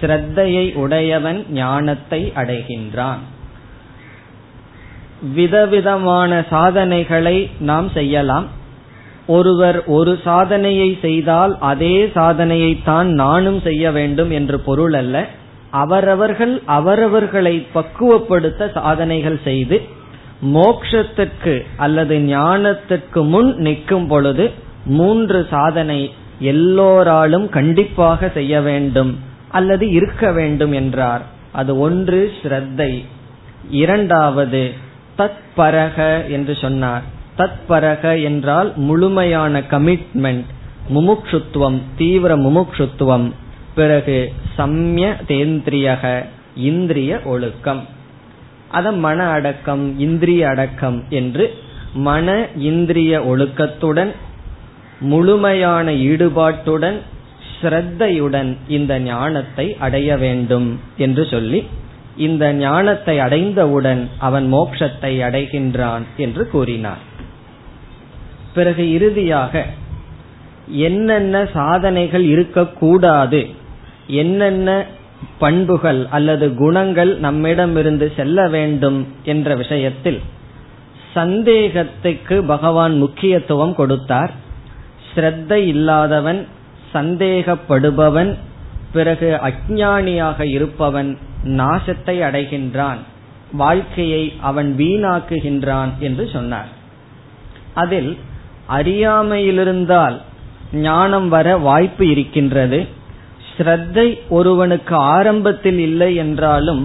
ஸ்ரத்தையை 0.00 0.74
உடையவன் 0.74 1.44
ஞானத்தை 1.50 2.32
அடைகின்றான். 2.36 3.22
விதவிதமான 5.34 6.44
சாதனைகளை 6.50 7.50
நாம் 7.58 7.88
செய்யலாம். 7.90 8.46
ஒருவர் 9.26 9.84
ஒரு 9.84 10.18
சாதனையை 10.24 10.98
செய்தால் 11.00 11.58
அதே 11.58 12.10
சாதனையை 12.14 12.72
தான் 12.84 13.08
நானும் 13.12 13.60
செய்ய 13.60 13.90
வேண்டும் 13.90 14.30
என்று 14.30 14.60
பொருள் 14.60 14.92
அல்ல. 14.92 15.26
அவரவர்கள் 15.70 16.62
அவரவர்களை 16.66 17.66
பக்குவப்படுத்த 17.74 18.72
சாதனைகள் 18.72 19.38
செய்து 19.44 19.76
மோக்ஷத்துக்கு 20.54 21.54
அல்லது 21.76 22.16
ஞானத்துக்கு 22.18 23.20
முன் 23.28 23.54
நிற்கும் 23.56 24.06
பொழுது 24.06 24.50
மூன்று 24.84 25.46
சாதனை 25.50 26.00
எல்லோராலும் 26.50 27.46
கண்டிப்பாக 27.48 28.30
செய்ய 28.34 28.60
வேண்டும் 28.60 29.12
அல்லது 29.50 29.84
இருக்க 29.98 30.32
வேண்டும் 30.32 30.72
என்றார். 30.72 31.24
அது 31.52 31.72
ஒன்று 31.78 32.20
ஸ்ரத்தை. 32.42 32.92
இரண்டாவது 33.70 34.62
தத்பரக 35.18 35.98
என்று 36.28 36.54
சொன்னார். 36.60 37.04
தத்பரக 37.38 38.04
என்றால் 38.22 38.70
முழுமையான 38.76 39.60
கமிட்மெண்ட் 39.70 40.48
முமுக்ஷுத்துவம் 40.94 41.78
தீவிர 41.96 42.36
முமுக்ஷுத்துவம் 42.36 43.26
பிறகு 43.74 44.18
சம்ய 44.58 45.08
தேந்திரியக 45.28 46.04
இந்திரிய 46.68 47.20
ஒழுக்கம். 47.24 47.82
அத 48.70 48.92
மன 49.04 49.18
அடக்கம் 49.28 49.84
இந்திரிய 49.98 50.42
அடக்கம் 50.48 50.98
என்று 51.10 51.46
மன 52.08 52.26
இந்திரிய 52.56 53.12
ஒழுக்கத்துடன் 53.30 54.12
முழுமையான 55.10 55.90
ஈடுபாட்டுடன் 55.92 56.98
ஸ்ரத்தையுடன் 57.52 58.56
இந்த 58.68 58.92
ஞானத்தை 59.00 59.76
அடைய 59.78 60.16
வேண்டும் 60.16 60.68
என்று 60.96 61.26
சொல்லி 61.26 61.60
இந்த 62.16 62.52
ஞானத்தை 62.52 63.18
அடைந்தவுடன் 63.18 64.08
அவன் 64.18 64.46
மோட்சத்தை 64.54 65.12
அடைகின்றான் 65.26 66.02
என்று 66.16 66.48
கூறினார். 66.48 67.02
பிறகு 68.54 68.84
இறுதியாக 68.92 69.64
என்னென்ன 70.68 71.44
சாதனைகள் 71.52 72.24
இருக்கக்கூடாது 72.24 73.40
என்னென்ன 74.06 74.68
பண்புகள் 75.38 76.06
அல்லது 76.10 76.54
குணங்கள் 76.54 77.12
நம்மிடமிருந்து 77.16 78.12
செல்ல 78.16 78.48
வேண்டும் 78.48 79.00
என்ற 79.24 79.56
விஷயத்தில் 79.56 80.20
சந்தேகத்துக்கு 81.14 82.36
பகவான் 82.44 82.94
முக்கியத்துவம் 82.98 83.74
கொடுத்தார். 83.74 84.32
ஸ்ரத்தை 85.14 85.60
இல்லாதவன் 85.66 86.46
சந்தேகப்படுபவன் 86.94 88.36
பிறகு 88.92 89.28
அஜானியாக 89.42 90.44
இருப்பவன் 90.46 91.10
நாசத்தை 91.44 92.16
அடைகின்றான் 92.28 93.00
வாழ்க்கையை 93.52 94.32
அவன் 94.40 94.76
வீணாக்குகின்றான் 94.78 95.90
என்று 95.98 96.28
சொன்னார். 96.32 96.70
அதில் 97.74 98.10
அறியாமையிலிருந்தால் 98.68 100.16
ஞானம் 100.72 101.28
வர 101.28 101.56
வாய்ப்பு 101.58 102.04
இருக்கின்றது. 102.08 102.86
ஸ்ரத்தை 103.50 104.06
ஒருவனுக்கு 104.28 104.94
ஆரம்பத்தில் 104.94 105.78
இல்லை 105.78 106.10
என்றாலும் 106.14 106.82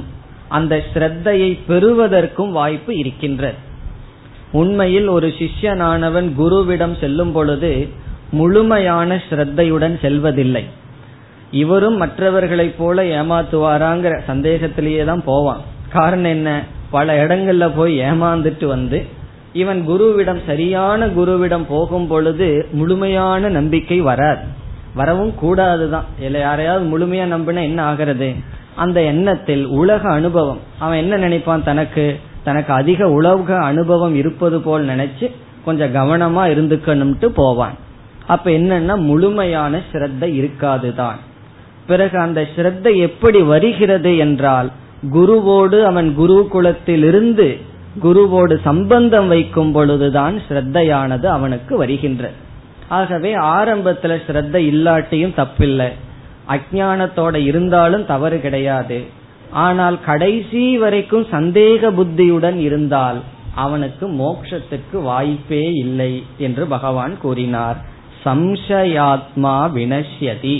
அந்த 0.49 0.83
ஸ்ரத்தையை 0.93 1.51
பெறுவதற்கும் 1.67 2.51
வாய்ப்பு 2.51 2.97
இருக்கின்றது. 2.97 3.57
உண்மையில் 4.51 5.07
ஒரு 5.07 5.27
சிஷ்யனானவன் 5.39 6.27
குருவிடம் 6.37 6.95
செல்லும் 6.99 7.31
பொழுது 7.31 7.71
முழுமையான 8.31 9.21
ஸ்ரத்தையுடன் 9.29 9.99
செல்வதில்லை. 9.99 10.65
இவரும் 11.51 11.97
மற்றவர்களைப் 11.97 12.77
போல 12.77 13.03
ஏமாத்துவாராங்கிற 13.03 14.19
சந்தேகத்திலேயே 14.27 15.05
தான் 15.05 15.23
போவான். 15.23 15.61
காரணம் 15.89 16.23
என்ன? 16.23 16.63
பல 16.89 17.25
இடங்கள்ல 17.25 17.71
போய் 17.75 17.99
ஏமாந்துட்டு 17.99 18.65
வந்து 18.65 19.05
இவன் 19.53 19.89
குருவிடம் 19.89 20.39
சரியான 20.45 21.07
குருவிடம் 21.07 21.65
போகும் 21.67 22.07
பொழுது 22.07 22.67
முழுமையான 22.71 23.49
நம்பிக்கை 23.49 24.01
வராது. 24.01 24.41
வரவும் 24.95 25.33
கூடாதுதான். 25.43 26.03
இல்ல 26.19 26.37
யாரையாவது 26.37 26.99
முழுமையா 26.99 27.39
நம்பினா 27.39 27.61
என்ன 27.61 27.83
ஆகிறது? 27.83 28.33
அந்த 28.75 29.01
எண்ணத்தில் 29.01 29.65
உலக 29.65 30.09
அனுபவம். 30.09 30.59
அவன் 30.79 30.97
என்ன 30.97 31.17
நினைப்பான் 31.17 31.63
தனக்கு? 31.63 32.19
தனக்கு 32.43 32.73
அதிக 32.73 33.09
உலக 33.09 33.57
அனுபவம் 33.57 34.15
இருப்பது 34.15 34.61
போல் 34.61 34.87
நினைச்சு 34.87 35.31
கொஞ்சம் 35.65 35.95
கவனமா 35.95 36.39
இருந்துக்கணும்ட்டு 36.39 37.25
போவான். 37.25 37.73
அப்ப 38.27 38.51
என்னன்னா 38.51 38.95
முழுமையான 39.09 39.81
ஸ்ரத்த 39.91 40.23
இருக்காதுதான். 40.39 41.19
பிறகு 41.87 42.17
அந்த 42.19 42.41
ஸ்ரத்த 42.55 42.95
எப்படி 42.97 43.39
வருகிறது 43.41 44.11
என்றால் 44.17 44.69
குருவோடு 45.13 45.77
அவன் 45.83 46.09
குரு 46.15 46.37
குலத்திலிருந்து 46.53 47.47
குருவோடு 48.03 48.55
சம்பந்தம் 48.63 49.27
வைக்கும் 49.27 49.71
பொழுதுதான் 49.71 50.35
ஸ்ரத்தையானது 50.47 51.25
அவனுக்கு 51.25 51.77
வருகின்றது 51.77 52.45
ஆகவே 52.89 53.31
ஆரம்பத்துல 53.35 54.13
ஸ்ரத்த 54.25 54.55
இல்லாட்டியும் 54.71 55.37
தப்பில்லை. 55.37 55.89
அஜானத்தோட 56.49 57.35
இருந்தாலும் 57.45 58.05
தவறு 58.05 58.37
கிடையாது. 58.41 58.99
ஆனால் 59.51 59.97
கடைசி 60.05 60.77
வரைக்கும் 60.77 61.25
சந்தேக 61.31 61.89
புத்தியுடன் 61.91 62.57
இருந்தால் 62.59 63.19
அவனுக்கு 63.55 64.05
மோக்ஷத்துக்கு 64.21 64.97
வாய்ப்பே 65.01 65.63
இல்லை 65.73 66.23
என்று 66.37 66.65
பகவான் 66.65 67.15
கூறினார். 67.17 67.77
சம்சயாத்மா 68.27 69.55
வினஷ்யதி. 69.77 70.57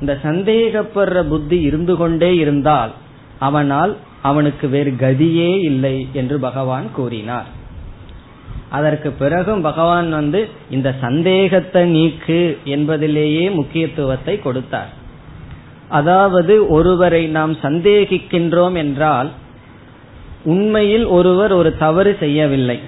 இந்த 0.00 0.18
சந்தேகப்படுற 0.22 1.22
புத்தி 1.22 1.60
இருந்து 1.60 1.96
கொண்டே 1.96 2.36
இருந்தால் 2.36 2.92
அவனால் 3.38 3.96
அவனுக்கு 4.22 4.68
வேறு 4.68 4.92
கதியே 5.00 5.50
இல்லை 5.60 5.96
என்று 6.12 6.38
பகவான் 6.38 6.86
கூறினார். 6.92 7.48
அதற்கு 8.70 9.10
பிறகும் 9.10 9.60
பகவான் 9.60 10.08
வந்து 10.10 10.40
இந்த 10.70 10.88
சந்தேகத்தை 11.00 11.82
நீக்கு 11.90 12.40
என்பதிலேயே 12.64 13.44
முக்கியத்துவத்தை 13.50 14.34
கொடுத்தார். 14.38 14.90
அதாவது 15.88 16.54
ஒருவரை 16.68 17.26
நாம் 17.26 17.54
சந்தேகிக்கின்றோம் 17.62 18.74
என்றால் 18.74 19.30
உண்மையில் 20.44 21.06
ஒருவர் 21.06 21.52
ஒரு 21.52 21.70
தவறு 21.76 22.16
செய்யவில்லை. 22.20 22.78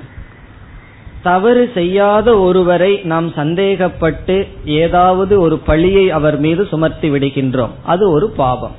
தவறு 1.22 1.64
செய்யாத 1.74 2.28
ஒருவரை 2.46 2.92
நாம் 3.12 3.28
சந்தேகப்பட்டு 3.40 4.37
ஏதாவது 4.83 5.35
ஒரு 5.40 5.56
பழியை 5.68 6.04
அவர் 6.18 6.38
மீது 6.44 6.62
சுமத்தி 6.72 7.09
விடுகின்றோம். 7.11 7.74
அது 7.92 8.04
ஒரு 8.16 8.28
பாவம் 8.40 8.76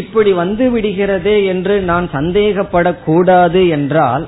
இப்படி 0.00 0.32
வந்து 0.40 0.64
விடுகிறதே 0.74 1.36
என்று 1.52 1.76
நான் 1.90 2.06
சந்தேகப்படக்கூடாது 2.16 3.62
என்றால் 3.76 4.26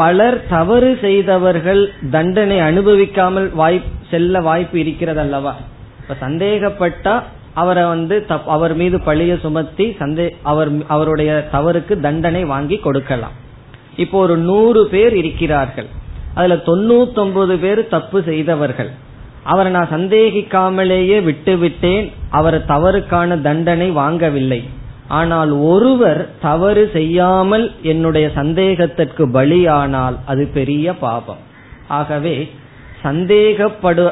பலர் 0.00 0.38
தவறு 0.48 0.90
செய்தவர்கள் 1.04 1.82
தண்டனை 2.14 2.58
அனுபவிக்காமல் 2.68 3.48
வாய்ப்பு 3.60 3.92
செல்ல 4.10 4.40
வாய்ப்பு 4.48 4.76
இருக்கிறது 4.80 5.20
அல்லவா 5.24 5.54
இப்ப 6.00 6.16
சந்தேகப்பட்டா 6.26 7.14
அவரை 7.62 7.84
வந்து 7.84 8.16
அவர் 8.56 8.74
மீது 8.80 8.96
பழிய 9.06 9.34
சுமத்தி 9.44 9.86
சந்தே 10.00 10.26
அவர் 10.52 10.70
அவருடைய 10.94 11.32
தவறுக்கு 11.54 11.94
தண்டனை 12.06 12.42
வாங்கி 12.52 12.76
கொடுக்கலாம். 12.86 13.36
இப்போ 14.04 14.16
ஒரு 14.24 14.36
நூறு 14.48 14.82
பேர் 14.94 15.14
இருக்கிறார்கள். 15.22 15.88
அதுல 16.38 16.56
தொண்ணூத்தொன்பது 16.68 17.54
பேர் 17.64 17.80
தப்பு 17.94 18.18
செய்தவர்கள். 18.30 18.90
அவரை 19.52 19.70
நான் 19.76 19.92
சந்தேகிக்காமலேயே 19.96 21.18
விட்டு 21.28 21.54
விட்டேன் 21.62 22.06
அவர் 22.38 22.58
தவறுக்கான 22.72 23.38
தண்டனை 23.46 23.88
வாங்கவில்லை. 24.00 24.60
ஆனால் 25.18 25.50
ஒருவர் 25.72 26.22
தவறு 26.46 26.84
செய்யாமல் 26.94 27.66
என்னுடைய 27.92 28.26
சந்தேகத்திற்கு 28.38 29.24
பலியானால் 29.36 30.16
அது 30.32 30.44
பெரிய 30.56 30.94
பாபம். 31.04 31.42
ஆகவே 31.98 32.36
சந்தேகப்படு 33.04 34.04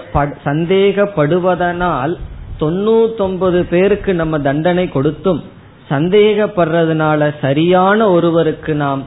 சந்தேகப்படுவதனால் 0.48 2.14
தொண்ணூத்தொன்பது 2.60 3.60
பேருக்கு 3.72 4.10
நம்ம 4.14 4.38
தண்டனை 4.48 4.86
கொடுத்தும் 4.88 5.42
சந்தேகப்படுறதுனால 5.90 7.20
சரியான 7.40 7.98
ஒருவருக்கு 8.16 8.72
நாம் 8.84 9.02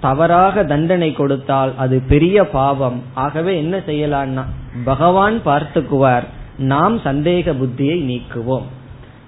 தவறாக 0.00 0.64
தண்டனை 0.64 1.12
கொடுத்தால் 1.12 1.72
அது 1.76 2.02
பெரிய 2.08 2.48
பாவம். 2.48 3.02
ஆகவே 3.14 3.56
என்ன 3.56 3.76
செய்யலாம்னா 3.86 4.44
பகவான் 4.84 5.40
பார்த்துக்குவார் 5.44 6.26
நாம் 6.58 6.98
சந்தேக 6.98 7.54
புத்தியை 7.62 7.96
நீக்குவோம். 8.10 8.66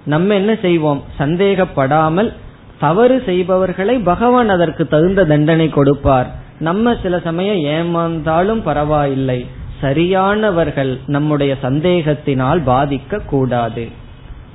நம்ம 0.05 0.33
என்ன 0.33 0.55
செய்வோம்? 0.61 1.03
சந்தேகப்படாமல் 1.17 2.33
தவறு 2.79 3.21
செய்பவர்களை 3.25 3.95
பகவான் 3.97 4.49
அதற்கு 4.49 4.87
தகுந்த 4.87 5.25
தண்டனை 5.25 5.69
கொடுப்பார். 5.69 6.29
நம்ம 6.59 6.95
சில 7.03 7.19
சமயம் 7.19 7.61
ஏமாந்தாலும் 7.75 8.61
பரவாயில்லை. 8.63 9.45
சரியானவர்கள் 9.81 10.99
நம்முடைய 11.07 11.55
சந்தேகத்தினால் 11.61 12.61
பாதிக்க 12.65 13.19
கூடாது 13.25 13.83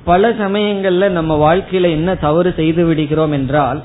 பல 0.04 0.30
சமயங்கள்ல 0.30 1.08
நம்ம 1.08 1.32
வாழ்க்கையில 1.44 1.90
என்ன 1.90 2.10
தவறு 2.14 2.52
செய்து 2.56 2.84
விடுகிறோம் 2.84 3.32
என்றால் 3.32 3.82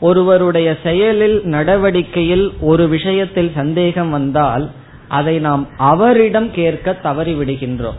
ஒருவருடைய 0.00 0.76
செயலில் 0.82 1.40
நடவடிக்கையில் 1.44 2.52
ஒரு 2.60 2.88
விஷயத்தில் 2.88 3.52
சந்தேகம் 3.54 4.10
வந்தால் 4.10 4.70
அதை 5.08 5.38
நாம் 5.38 5.68
அவரிடம் 5.76 6.50
கேட்க 6.50 6.92
தவறி 6.92 7.32
விடுகின்றோம் 7.32 7.98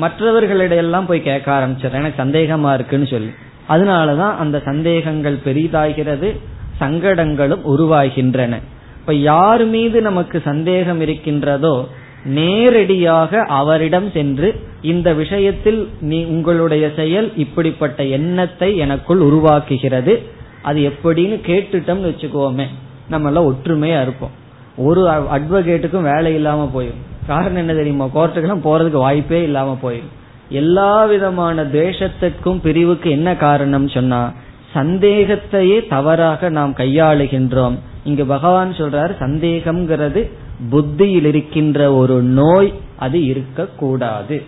மற்றவர்களிடையெல்லாம் 0.00 1.06
போய் 1.06 1.22
கேட்க 1.22 1.52
ஆரம்பிச்சிடறேன். 1.52 1.92
எனக்கு 1.92 2.24
சந்தேகமா 2.24 2.74
இருக்குன்னு 2.74 3.06
சொல்லி. 3.06 3.30
அதனாலதான் 3.68 4.36
அந்த 4.36 4.62
சந்தேகங்கள் 4.64 5.38
பெரிதாகிறது 5.44 6.36
சங்கடங்களும் 6.80 7.62
உருவாகின்றன. 7.66 8.58
இப்ப 9.00 9.14
யார் 9.14 9.64
மீது 9.64 10.00
நமக்கு 10.00 10.40
சந்தேகம் 10.44 11.00
இருக்கின்றதோ 11.00 11.88
நேரடியாக 12.24 13.42
அவரிடம் 13.42 14.10
சென்று 14.10 14.60
இந்த 14.82 15.12
விஷயத்தில் 15.12 15.88
நீ 16.00 16.24
உங்களுடைய 16.24 16.90
செயல் 16.96 17.32
இப்படிப்பட்ட 17.36 18.04
எண்ணத்தை 18.04 18.76
எனக்குள் 18.76 19.20
உருவாக்குகிறது. 19.20 20.22
அது 20.62 20.92
எப்படின்னு 20.92 21.36
கேட்டுட்டோம்னு 21.48 22.08
வச்சுக்கோமே 22.10 22.66
நம்ம 23.08 23.26
எல்லாம் 23.26 23.48
ஒற்றுமையா 23.52 24.02
இருப்போம். 24.02 24.30
ஒரு 24.76 25.08
அட்வொகேட்டுக்கும் 25.08 26.14
வேலை 26.14 26.34
இல்லாம 26.34 26.70
போயிடும் 26.74 27.02
காரணம் 27.26 27.56
என்ன 27.56 27.74
தெரியுமா? 27.74 28.06
கோர்ட்டுக்கெல்லாம் 28.14 28.64
போறதுக்கு 28.64 29.04
வாய்ப்பே 29.06 29.42
இல்லாம 29.42 29.78
போயிடும் 29.82 30.12
எல்லா 30.48 31.04
விதமான 31.04 31.64
தேசத்திற்கும் 31.64 32.60
பிரிவுக்கு 32.62 33.10
என்ன 33.10 33.36
காரணம் 33.36 33.88
சொன்னா 33.88 34.32
சந்தேகத்தையே 34.74 35.88
தவறாக 35.88 36.48
நாம் 36.48 36.74
கையாளுகின்றோம். 36.76 37.78
இங்கு 38.04 38.24
பகவான் 38.24 38.72
சொல்றாரு 38.72 39.12
சந்தேகம்ங்கிறது 39.20 40.30
புத்தியில் 40.70 41.24
இருக்கின்ற 41.24 41.94
ஒரு 41.94 42.22
நோய் 42.22 42.72
அது 42.96 43.24
இருக்கக்கூடாது. 43.24 44.42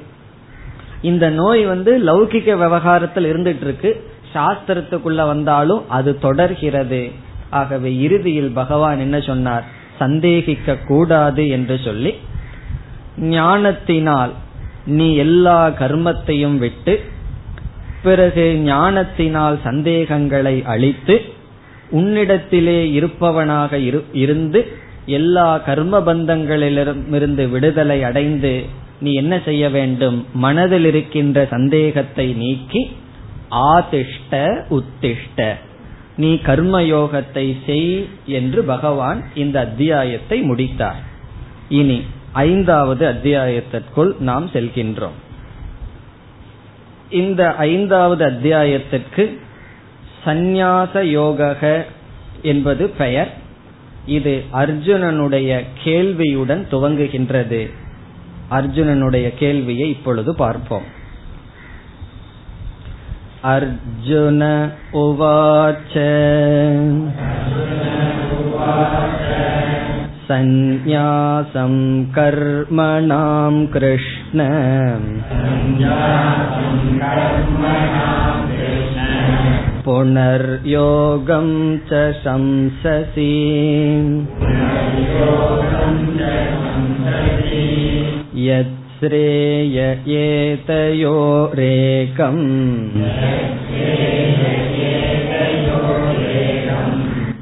இந்த 1.02 1.30
நோய் 1.30 1.64
வந்து 1.64 1.92
லௌகிக 1.98 2.44
விவகாரத்தில் 2.44 3.28
இருந்துட்டு 3.34 3.62
இருக்கு. 3.62 3.90
சாஸ்திரத்துக்குள்ள 4.34 5.26
வந்தாலும் 5.26 5.82
அது 5.88 6.18
தொடர்கிறது. 6.18 7.02
ஆகவே 7.50 7.90
இறுதியில் 7.98 8.52
பகவான் 8.52 8.98
என்ன 8.98 9.20
சொன்னார்? 9.20 9.64
சந்தேகிக்க 9.98 10.76
கூடாது 10.86 11.48
என்று 11.48 11.78
சொல்லி 11.78 12.12
ஞானத்தினால் 13.30 14.32
நீ 14.86 15.08
எல்லா 15.16 15.58
கர்மத்தையும் 15.80 16.56
விட்டு 16.56 16.94
பிறகு 18.02 18.44
ஞானத்தினால் 18.64 19.58
சந்தேகங்களை 19.64 20.62
அழித்து 20.64 21.16
உன்னிடத்திலே 21.92 22.78
இருப்பவனாக 22.92 23.72
இருந்து 24.14 24.60
எல்லா 25.06 25.48
கர்ம 25.58 26.00
பந்தங்களிலிருந்து 26.00 27.44
விடுதலை 27.50 27.98
அடைந்து 28.04 28.52
நீ 29.00 29.12
என்ன 29.14 29.34
செய்ய 29.44 29.64
வேண்டும்? 29.68 30.18
மனதில் 30.34 30.84
இருக்கின்ற 30.84 31.46
சந்தேகத்தை 31.50 32.26
நீக்கி 32.32 32.82
ஆதிஷ்ட 33.52 34.64
உத்திஷ்ட. 34.70 35.54
நீ 36.16 36.34
கர்மயோகத்தை 36.34 37.56
செய் 37.66 38.08
என்று 38.26 38.62
பகவான் 38.62 39.24
இந்த 39.34 39.60
அத்தியாயத்தை 39.60 40.42
முடித்தார். 40.42 41.00
இனி 41.68 42.02
ஐந்தாவது 42.32 43.06
அத்தியாயத்திற்குள் 43.06 44.18
நாம் 44.18 44.50
செல்கின்றோம். 44.50 45.18
இந்த 47.10 47.54
ஐந்தாவது 47.54 48.24
அத்தியாயத்திற்கு 48.24 49.40
சந்நியாச 50.24 51.02
யோக 51.02 51.86
என்பது 52.42 52.88
பெயர். 52.88 53.32
இது 54.06 54.44
அர்ஜுனனுடைய 54.52 55.62
கேள்வியுடன் 55.84 56.66
துவங்குகின்றது. 56.70 57.70
அர்ஜுனனுடைய 58.50 59.34
கேள்வியை 59.34 59.88
இப்பொழுது 59.88 60.34
பார்ப்போம். 60.34 61.00
अर्जुन 63.45 64.41
उवाच 65.01 65.93
सन्न्यासं 70.27 71.73
कर्मणां 72.17 73.65
कृष्ण 73.75 74.47
पुनर्योगं 79.85 81.49
च 81.91 82.01
शंससि 82.23 83.31
यत्श्रेय 89.01 89.77
एतयोरेकम् 90.19 90.75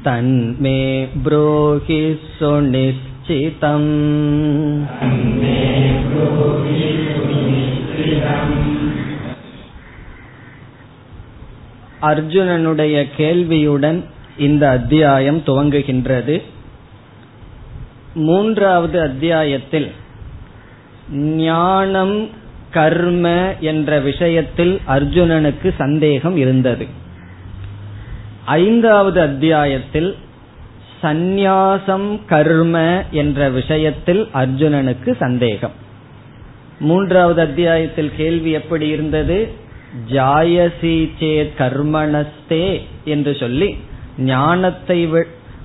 तन्मे 0.06 0.80
ब्रूहि 1.24 2.02
सुनिश्चितम् 2.38 3.90
அர்ஜுனனுடைய 12.02 12.96
கேள்வியுடன் 13.16 13.98
இந்த 14.38 14.64
அத்தியாயம் 14.68 15.38
துவங்குகின்றது 15.46 16.34
மூன்றாவது 18.20 18.98
அத்தியாயத்தில் 19.00 19.88
ஞானம் 21.11 22.29
கர்ம 22.71 23.53
என்ற 23.59 23.99
விஷயத்தில் 23.99 24.81
அர்ஜுனனுக்கு 24.87 25.73
சந்தேகம் 25.77 26.37
இருந்தது. 26.37 26.87
ஐந்தாவது 28.45 29.21
அத்தியாயத்தில் 29.21 30.15
சந்நியாசம் 31.03 32.19
கர்ம 32.27 33.03
என்ற 33.11 33.49
விஷயத்தில் 33.49 34.29
அர்ஜுனனுக்கு 34.33 35.15
சந்தேகம். 35.17 35.71
மூன்றாவது 36.79 37.41
அத்தியாயத்தில் 37.41 38.11
கேள்வி 38.17 38.51
எப்படி 38.51 38.87
இருந்தது? 38.87 39.49
ஜாயசி 40.09 41.09
சேத் 41.19 41.49
கர்மணஸ்தே 41.57 42.81
என்று 43.03 43.35
சொல்லி 43.35 43.77
ஞானத்தை 44.17 45.09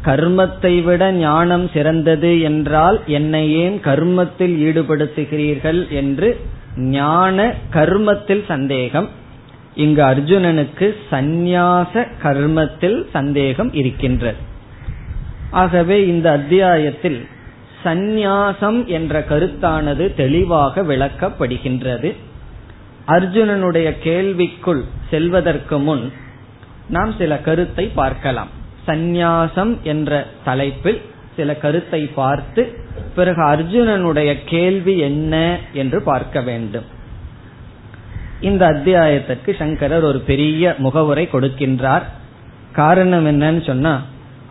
கர்மத்தை 0.07 0.75
விட 0.83 1.13
ஞானம் 1.13 1.67
சிறந்தது 1.73 2.33
என்றால் 2.41 2.99
என்னை 3.19 3.45
ஏன் 3.63 3.77
கர்மத்தில் 3.81 4.57
ஈடுபடுத்துகிறீர்கள் 4.67 5.81
என்று 6.01 6.29
ஞான 6.91 7.47
கர்மத்தில் 7.73 8.45
சந்தேகம். 8.47 9.09
இங்கு 9.75 10.03
அர்ஜுனனுக்கு 10.03 10.87
சந்நியாச 11.13 12.05
கர்மத்தில் 12.23 12.99
சந்தேகம் 13.13 13.73
இருக்கின்றது. 13.73 14.39
ஆகவே 15.63 15.99
இந்த 16.07 16.27
அத்தியாயத்தில் 16.31 17.19
சந்நியாசம் 17.85 18.79
என்ற 18.87 19.25
கருத்தானது 19.29 20.05
தெளிவாக 20.15 20.83
விளக்கப்படுகின்றது. 20.83 22.11
அர்ஜுனனுடைய 23.09 23.89
கேள்விக்குள் 24.03 24.85
செல்வதற்கு 25.11 25.79
முன் 25.79 26.05
நாம் 26.89 27.13
சில 27.19 27.33
கருத்தை 27.39 27.85
பார்க்கலாம். 27.95 28.51
சந்நியாசம் 28.87 29.73
என்ற 29.83 30.27
தலைப்பில் 30.45 31.01
சில 31.37 31.55
கருத்தை 31.55 32.03
பார்த்து 32.15 32.63
பிறகு 33.15 33.43
அர்ஜுனனுடைய 33.43 34.37
கேள்வி 34.45 34.99
என்ன 34.99 35.35
என்று 35.73 36.03
பார்க்க 36.03 36.41
வேண்டும். 36.41 36.87
இந்த 38.41 38.67
அத்தியாயத்திற்கு 38.67 39.55
சங்கரர் 39.59 40.03
ஒரு 40.03 40.19
பெரிய 40.21 40.75
முகவுரை 40.79 41.29
கொடுக்கின்றார். 41.33 42.03
காரணம் 42.73 43.27
என்னன்னு 43.27 43.67
சொன்னா 43.67 43.95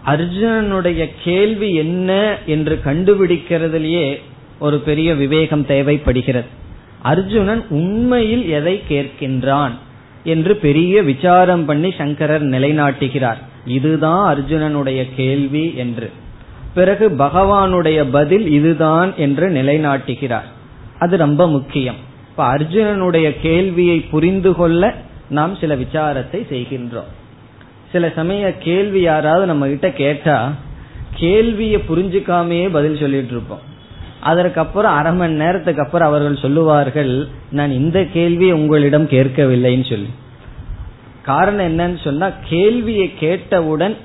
அர்ஜுனனுடைய 0.06 1.10
கேள்வி 1.24 1.69
என்ன 1.76 2.38
என்று 2.45 2.80
கண்டுபிடிக்கிறதுலயே 2.84 4.08
ஒரு 4.60 4.78
பெரிய 4.80 5.13
விவேகம் 5.13 5.65
தேவைப்படுகிறது. 5.65 6.48
அர்ஜுனன் 7.02 7.63
உண்மையில் 7.69 8.50
எதை 8.50 8.82
கேட்கின்றான்? 8.89 9.74
என்று 10.25 10.55
பெரிய 10.55 11.01
விசாரம் 11.01 11.65
பண்ணி 11.65 11.93
சங்கரர் 11.97 12.45
நிலைநாட்டுகிறார். 12.45 13.38
இதுதான் 13.65 14.21
அர்ஜுனனுடைய 14.29 15.07
கேள்வி 15.15 15.73
என்று. 15.75 16.11
பிறகு 16.73 17.09
பகவானுடைய 17.09 18.05
பதில் 18.11 18.47
இதுதான் 18.49 19.13
என்று 19.17 19.49
நிலைநாட்டுகிறார். 19.49 20.49
அது 20.99 21.17
ரொம்ப 21.17 21.47
முக்கியம். 21.47 21.95
இப்ப 22.29 22.55
அர்ஜுனனுடைய 22.55 23.35
கேள்வியை 23.41 23.99
புரிந்து 23.99 24.55
கொள்ள 24.55 24.95
நாம் 25.29 25.55
சில 25.55 25.75
விசாரத்தை 25.75 26.41
செய்கின்றோம். 26.51 27.11
சில 27.91 28.11
சமய 28.15 28.57
கேள்வி 28.57 29.01
யாராவது 29.01 29.45
நம்ம 29.45 29.67
கிட்ட 29.67 29.91
கேட்டா 29.91 30.53
கேள்வியை 31.13 31.81
புரிஞ்சுக்காமையே 31.89 32.69
பதில் 32.71 32.97
சொல்லிட்டு 32.97 33.31
இருப்போம். 33.31 33.73
அதற்கப்புறம் 34.29 34.97
அரை 34.97 35.13
மணி 35.13 35.33
நேரத்துக்கு 35.33 35.83
அப்புறம் 35.83 36.09
அவர்கள் 36.09 36.43
சொல்லுவார்கள் 36.43 37.13
நான் 37.51 37.71
இந்த 37.71 37.99
கேள்வியை 38.15 38.53
உங்களிடம் 38.59 39.07
கேட்கவில்லைன்னு 39.07 39.88
சொல்லி. 39.89 40.11
காரணம் 41.23 41.67
என்னன்னு 41.69 41.99
சொன்னா 42.03 42.27
கேள்வியை 42.49 43.07
கேட்டவுடன் 43.19 43.95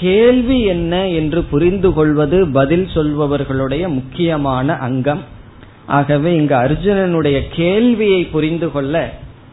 கேள்வி 0.00 0.58
என்ன 0.64 0.94
என்று 1.08 1.40
புரிந்து 1.42 1.88
கொள்வது 1.92 2.38
பதில் 2.52 2.86
சொல்பவர்களுடைய 2.94 3.84
முக்கியமான 3.88 4.76
அங்கம். 4.88 5.22
ஆகவே 5.86 6.30
இங்கு 6.36 6.54
அர்ஜுனனுடைய 6.54 7.38
கேள்வியை 7.50 8.22
புரிந்து 8.34 8.68
கொள்ள 8.70 8.94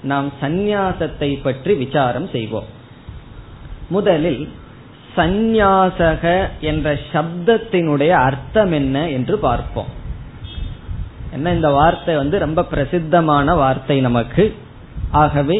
நாம் 0.02 0.28
சந்நியாசத்தை 0.42 1.30
பற்றி 1.42 1.74
விசாரம் 1.74 2.30
செய்வோம். 2.32 2.70
முதலில் 3.90 4.42
சந்நியாசக 5.16 6.24
என்ற 6.62 6.88
சப்தத்தினுடைய 7.14 8.12
அர்த்தம் 8.28 8.72
என்ன 8.72 8.98
என்று 9.10 9.38
பார்ப்போம். 9.38 9.92
என்ன 11.38 11.54
இந்த 11.54 11.70
வார்த்தை 11.70 12.16
வந்து 12.16 12.38
ரொம்ப 12.46 12.64
பிரசித்தமான 12.64 13.56
வார்த்தை 13.56 13.98
நமக்கு? 14.02 14.46
ஆகவே 15.12 15.58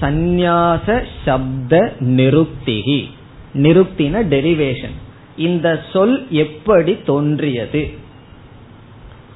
சந்நியாச 0.00 0.86
சப்த 1.24 1.74
நிருப்திகி 2.18 3.00
நிருப்தின 3.64 4.22
டெரிவேஷன் 4.34 4.96
இந்த 5.46 5.68
சொல் 5.92 6.18
எப்படி 6.44 6.92
தோன்றியது? 7.06 7.82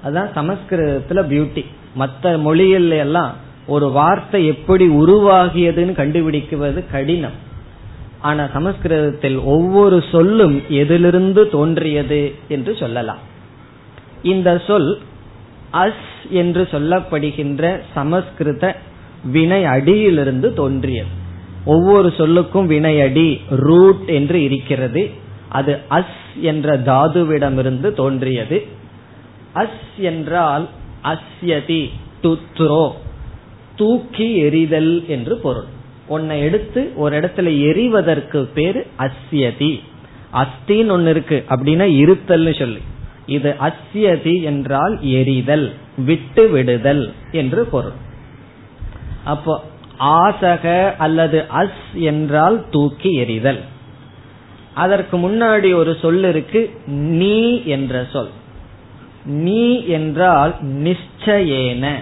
அதான் 0.06 0.30
சமஸ்கிருதத்துல 0.36 1.20
பியூட்டி 1.32 1.62
மற்ற 1.94 2.32
மொழியில 2.38 2.96
எல்லாம் 2.96 3.32
ஒரு 3.66 3.86
வார்த்தை 3.90 4.40
எப்படி 4.46 4.84
உருவாகியதுன்னு 5.00 5.92
கண்டுபிடிக்குவது 5.98 6.80
கடினம். 6.90 7.36
ஆனா 8.20 8.42
சமஸ்கிருதத்தில் 8.54 9.38
ஒவ்வொரு 9.54 9.98
சொல்லும் 10.10 10.56
எதிலிருந்து 10.80 11.42
தோன்றியது 11.48 12.22
என்று 12.48 12.72
சொல்லலாம். 12.76 13.22
இந்த 14.32 14.50
சொல் 14.66 14.90
அஸ் 15.72 16.30
என்று 16.30 16.68
சொல்லப்படுகின்ற 16.70 17.80
சமஸ்கிருத 17.94 18.76
வினை 19.24 19.64
அடியிலிருந்து 19.64 20.54
தோன்றியது. 20.54 21.20
ஒவ்வொரு 21.64 22.08
சொல்லுக்கும் 22.08 22.66
வினையடி 22.66 23.40
ரூட் 23.50 24.08
என்று 24.08 24.42
இருக்கிறது. 24.42 25.10
அது 25.48 25.78
அஸ் 25.90 26.40
என்ற 26.40 26.78
தாதுவிடமிருந்து 26.78 27.92
தோன்றியது. 27.92 28.66
அஸ் 29.54 29.94
என்றால் 29.96 30.68
அஸ்யதி 31.04 31.90
துத்ரோ 32.22 32.90
தூக்கி 33.76 34.36
எறிதல் 34.36 35.04
என்று 35.08 35.36
பொருள். 35.36 35.64
உன்னை 36.06 36.40
எடுத்து 36.40 36.92
ஒரு 36.96 37.20
இடத்துல 37.20 37.60
எரிவதற்கு 37.60 38.48
பேரு 38.54 38.86
அஸ்யதி. 38.98 39.80
அஸ்தின்னு 40.32 40.90
ஒன்னு 40.90 41.10
இருக்கு. 41.10 41.44
அப்படின்னா 41.48 41.86
இருத்தல்னு 42.02 42.58
சொல்லு. 42.58 42.78
இது 43.26 43.54
அஸ்யதி 43.60 44.42
என்றால் 44.42 44.98
எரிதல் 45.02 45.72
விட்டு 45.96 46.48
விடுதல் 46.48 47.12
என்று 47.32 47.64
பொருள். 47.64 47.92
அப்போ 49.24 49.64
ஆசக 50.00 50.94
அல்லது 50.96 51.44
அஸ் 51.54 51.92
என்றால் 51.94 52.64
தூக்கி 52.70 53.14
எறிதல். 53.14 53.60
அதற்கு 54.74 55.30
முன்னாடி 55.30 55.74
ஒரு 55.74 55.96
சொல் 56.00 56.24
இருக்கு 56.24 56.70
நீ 56.96 57.64
என்ற 57.64 58.06
சொல். 58.12 58.28
நீ 59.24 59.86
என்றால் 59.86 60.56
நிச்சயேன. 60.62 61.94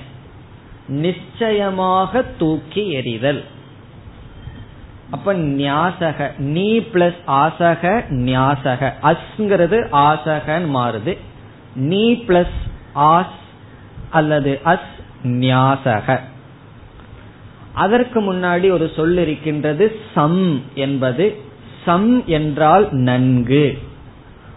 நிச்சயமாக 0.88 2.22
தூக்கி 2.22 2.90
எறிதல். 2.90 3.44
அப்ப 5.10 5.34
நியாசக 5.34 6.38
நீ 6.38 6.78
பிளஸ் 6.78 7.20
ஆசக 7.26 8.04
நியாசக 8.10 8.92
அஸ்ங்கிறது 9.02 9.78
ஆசகன்னு 9.92 10.68
மாறுது. 10.76 11.16
நீ 11.74 12.12
பிளஸ் 12.12 12.58
ஆஸ் 12.94 13.38
அல்லது 14.10 14.60
அஸ் 14.64 14.90
நியாசக 15.22 16.20
அதற்கு 17.74 18.32
முன்னாடி 18.32 18.70
ஒரு 18.70 18.90
சொல் 18.96 19.16
இருக்கின்றது 19.16 20.00
சம் 20.14 20.62
என்பது 20.74 21.36
சம் 21.84 22.26
என்றால் 22.26 22.88
நன்கு. 22.90 23.78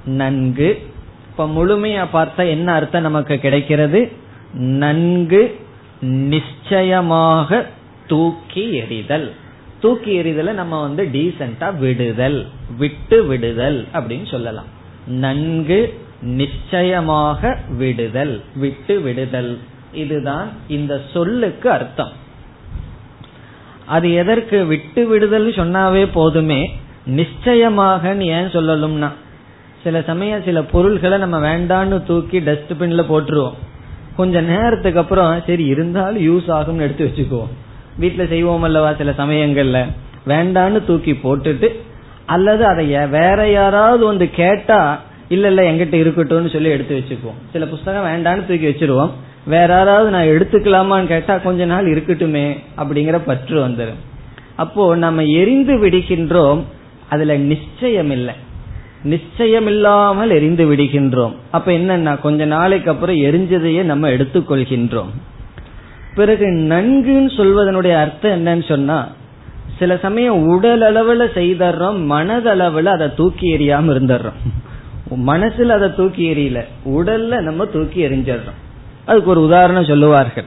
நன்கு. 0.06 0.92
இப்ப 1.28 1.46
முழுமையா 1.48 2.06
பார்த்தா 2.14 2.48
என்ன 2.48 2.74
அர்த்தம் 2.74 3.02
நமக்கு 3.02 3.38
கிடைக்கிறது? 3.38 4.12
நன்கு 4.54 5.60
நிச்சயமாக 6.02 7.66
தூக்கி 8.08 8.74
எறிதல். 8.74 9.36
தூக்கி 9.84 10.12
எறிதல 10.14 10.52
நம்ம 10.62 10.82
வந்து 10.82 11.04
டீசெண்டா 11.14 11.68
விடுதல் 11.78 12.40
விட்டு 12.78 13.18
விடுதல் 13.26 13.80
அப்படின்னு 13.94 14.28
சொல்லலாம். 14.32 14.70
நன்கு 15.08 15.80
நிச்சயமாக 16.22 17.58
விடுதல் 17.78 18.36
விட்டு 18.56 18.96
விடுதல். 19.02 19.52
இதுதான் 19.94 20.48
இந்த 20.68 21.02
சொல்லுக்கு 21.14 21.68
அர்த்தம். 21.70 22.14
அது 23.86 24.14
எதற்கு 24.14 24.66
விட்டு 24.66 25.08
விடுதல் 25.08 25.50
சொன்னாவே 25.52 26.04
போதுமே. 26.14 26.62
நிச்சயமாக 27.06 28.14
ஏன் 28.36 28.54
சொல்லலும்னா 28.56 29.10
சில 29.84 30.02
சமயம் 30.02 30.44
சில 30.44 30.64
பொருள்களை 30.74 31.18
நம்ம 31.18 31.40
வேண்டான்னு 31.48 32.04
தூக்கி 32.04 32.40
டஸ்ட்பின்ல 32.40 33.04
போட்டுருவோம். 33.12 33.60
கொஞ்ச 34.16 34.42
நேரத்துக்கு 34.42 35.00
அப்புறம் 35.00 35.44
சரி 35.48 35.66
இருந்தாலும் 35.66 36.26
யூஸ் 36.30 36.50
ஆகும்னு 36.60 36.86
எடுத்து 36.88 37.06
வச்சுக்குவோம். 37.06 37.54
வீட்டுல 38.02 38.28
செய்வோம் 38.28 38.64
அல்லவா 38.64 38.94
சில 38.94 39.12
சமயங்கள்ல? 39.18 39.80
வேண்டான்னு 40.28 40.86
தூக்கி 40.86 41.12
போட்டுட்டு 41.12 41.70
அல்லது 42.26 42.66
அதை 42.66 42.86
வேற 43.08 43.50
யாராவது 43.50 44.06
வந்து 44.06 44.30
கேட்டா 44.30 45.02
இல்ல 45.30 45.48
இல்ல 45.48 45.62
எங்கிட்ட 45.72 45.96
இருக்கட்டும்னு 46.04 46.52
சொல்லி 46.52 46.70
எடுத்து 46.70 46.96
வச்சுக்குவோம். 47.00 47.40
சில 47.52 47.66
புஸ்தகம் 47.66 48.06
வேண்டான்னு 48.06 48.46
தூக்கி 48.46 48.68
வச்சிருவோம். 48.70 49.12
வேற 49.46 49.74
யாராவது 49.74 50.10
நான் 50.10 50.32
எடுத்துக்கலாமான்னு 50.34 51.08
கேட்டா 51.08 51.38
கொஞ்ச 51.38 51.66
நாள் 51.66 51.86
இருக்கட்டுமே 51.86 52.58
அப்படிங்கிற 52.78 53.22
பற்று 53.26 53.68
வந்துடும் 53.68 54.02
அப்போ 54.56 54.96
நம்ம 54.96 55.24
எரிந்து 55.24 55.74
விடுகின்றோம் 55.86 56.62
அதுல 57.10 57.36
நிச்சயம் 57.38 58.12
இல்லை 58.12 58.34
நிச்சயம் 59.04 59.68
இல்லாமல் 59.68 60.30
எரிந்து 60.30 60.76
விடுகின்றோம். 60.76 61.34
அப்ப 61.52 61.72
என்னன்னா 61.72 62.20
கொஞ்ச 62.20 62.46
நாளைக்கு 62.46 62.92
அப்புறம் 62.92 63.16
எரிஞ்சதையே 63.16 63.84
நம்ம 63.84 64.10
எடுத்துக்கொள்கின்றோம். 64.10 65.12
பிறகு 66.16 66.46
நன்குன்னு 66.46 67.30
சொல்வதனுடைய 67.40 67.96
அர்த்தம் 67.96 68.32
என்னன்னு 68.32 68.68
சொன்னா 68.68 69.08
சில 69.80 69.98
சமயம் 69.98 70.44
உடல் 70.48 70.82
அளவுல 70.82 71.24
செய்தர்றோம் 71.38 72.00
மனதளவுல 72.12 72.86
அதை 72.86 73.16
தூக்கி 73.16 73.58
எறியாம 73.58 73.92
இருந்துடுறோம் 73.96 74.40
மனசுல 75.28 75.68
அதை 75.68 75.96
தூக்கி 75.96 76.34
எறியல 76.34 76.66
உடல்ல 76.86 77.40
நம்ம 77.42 77.66
தூக்கி 77.66 78.08
எறிஞ்சிடுறோம் 78.08 78.60
அதுக்கு 79.06 79.30
ஒரு 79.30 79.42
உதாரணம் 79.42 79.86
சொல்லுவார்கள். 79.86 80.44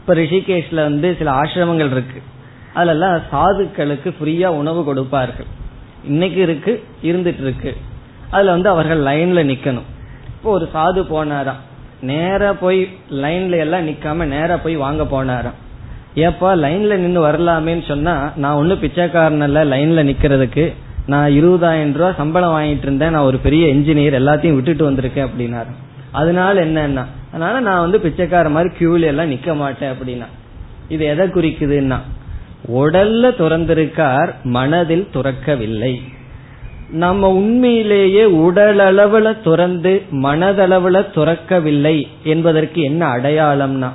இப்ப 0.00 0.14
ரிஷிகேஷ்ல 0.14 0.74
வந்து 0.74 1.14
சில 1.18 1.30
ஆசிரமங்கள் 1.30 1.90
இருக்கு. 1.90 2.22
அதெல்லாம் 2.74 3.20
சாதுக்களுக்கு 3.32 4.14
ஃப்ரீயா 4.18 4.46
உணவு 4.46 4.84
கொடுப்பார்கள். 4.84 5.46
இன்னைக்கு 6.04 6.40
இருக்கு 6.40 6.84
இருந்துட்டு 7.02 7.40
இருக்கு. 7.40 7.76
அதுல 8.30 8.50
வந்து 8.50 8.68
அவர்கள் 8.68 9.00
லைன்ல 9.00 9.44
நிக்கணும். 9.52 9.88
இப்போ 10.34 10.50
ஒரு 10.50 10.68
சாது 10.74 11.02
போனாராம். 11.14 11.62
நேர 12.00 12.52
போய் 12.52 12.88
லைன்ல 13.10 13.56
எல்லாம் 13.56 13.88
நிக்காம 13.88 14.24
நேர 14.24 14.58
போய் 14.58 14.76
வாங்க 14.76 15.02
போனாராம். 15.02 15.58
ஏப்பா 16.14 16.54
லைன்ல 16.54 16.96
நின்று 16.96 17.28
வரலாமேன்னு 17.28 17.86
சொன்னா 17.88 18.32
நான் 18.36 18.56
ஒண்ணு 18.56 18.78
பிச்சைக்காரன் 18.78 19.40
இல்ல 19.40 19.64
லைன்ல 19.64 20.04
நிக்கிறதுக்கு. 20.10 20.72
நான் 21.06 21.30
இருபதாயிரம் 21.30 21.92
ரூபாய் 21.92 22.14
சம்பளம் 22.16 22.60
வாங்கிட்டு 22.60 22.82
இருந்தேன் 22.82 23.10
நான் 23.10 23.22
ஒரு 23.22 23.38
பெரிய 23.38 23.74
என்ஜினியர் 23.74 24.18
எல்லாத்தையும் 24.22 24.54
விட்டுட்டு 24.54 24.90
வந்திருக்கேன் 24.90 25.28
அப்படின்னாரு. 25.28 25.72
அதனால 26.12 26.64
என்னன்னா 26.64 27.04
அதனால 27.30 27.60
நான் 27.60 27.80
வந்து 27.80 28.00
பிச்சைக்கார 28.00 28.48
மாதிரி 28.50 28.74
கியூல 28.78 29.00
எல்லாம் 29.00 29.30
நிக்க 29.30 29.56
மாட்டேன் 29.56 29.92
அப்படின்னா. 29.92 30.26
இது 30.88 31.04
எதை 31.04 31.26
குறிக்குதுன்னா 31.26 31.98
உடல்ல 32.74 33.30
துறந்திருக்கார் 33.40 34.28
மனதில் 34.42 35.08
துறக்கவில்லை. 35.12 36.02
நம்ம 36.90 37.30
உண்மையிலேயே 37.30 38.24
உடல் 38.24 38.78
அளவுல 38.78 39.42
துறந்து 39.42 40.02
மனதளவுல 40.12 41.06
துறக்கவில்லை 41.14 42.06
என்பதற்கு 42.22 42.82
என்ன 42.82 43.16
அடையாளம்னா 43.16 43.88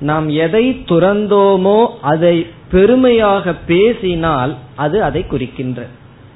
நாம் 0.00 0.28
எதை 0.28 0.84
துறந்தோமோ 0.88 1.86
அதை 2.00 2.46
பெருமையாக 2.70 3.54
பேசினால் 3.66 4.54
அது 4.76 5.02
அதை 5.02 5.26
குறிக்கின்ற. 5.26 5.86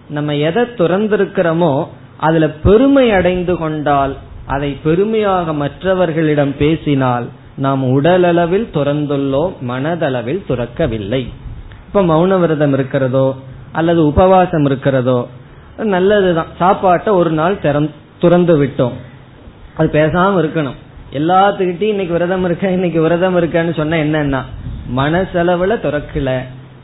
நம்ம 0.09 0.37
எதை 0.37 0.63
துறந்திருக்கிறோமோ 0.63 1.87
அதுல 2.17 2.49
பெருமை 2.49 3.11
அடைந்து 3.11 3.57
கொண்டால் 3.57 4.17
அதை 4.47 4.77
பெருமையாக 4.83 5.53
மற்றவர்களிடம் 5.53 6.55
பேசினால் 6.59 7.29
நாம் 7.57 8.01
உடலளவில் 8.01 8.69
துறந்துள்ளோம் 8.75 9.53
மனதளவில் 9.69 10.43
துறக்கவில்லை. 10.49 11.27
இப்ப 11.87 12.03
மௌன 12.03 12.39
விரதம் 12.39 12.73
இருக்கிறதோ 12.73 13.35
அல்லது 13.73 14.07
உபவாசம் 14.07 14.65
இருக்கிறதோ 14.65 15.29
நல்லதுதான். 15.85 16.47
சாப்பாட்டை 16.59 17.13
ஒரு 17.13 17.31
நாள் 17.31 17.59
துறந்து 18.21 18.65
விட்டோம். 18.65 18.97
அது 19.77 19.89
பேசாம 19.93 20.41
இருக்கணும். 20.41 20.79
எல்லாத்துக்கிட்டையும் 21.13 21.83
இன்னைக்கு 21.83 22.13
விரதம் 22.13 22.45
இருக்க 22.45 22.71
இன்னைக்கு 22.71 23.01
விரதம் 23.01 23.37
இருக்கன்னு 23.37 23.77
சொன்ன 23.77 24.05
என்னன்னா 24.05 24.41
மனசளவுல 24.97 25.79
துறக்கல. 25.85 26.39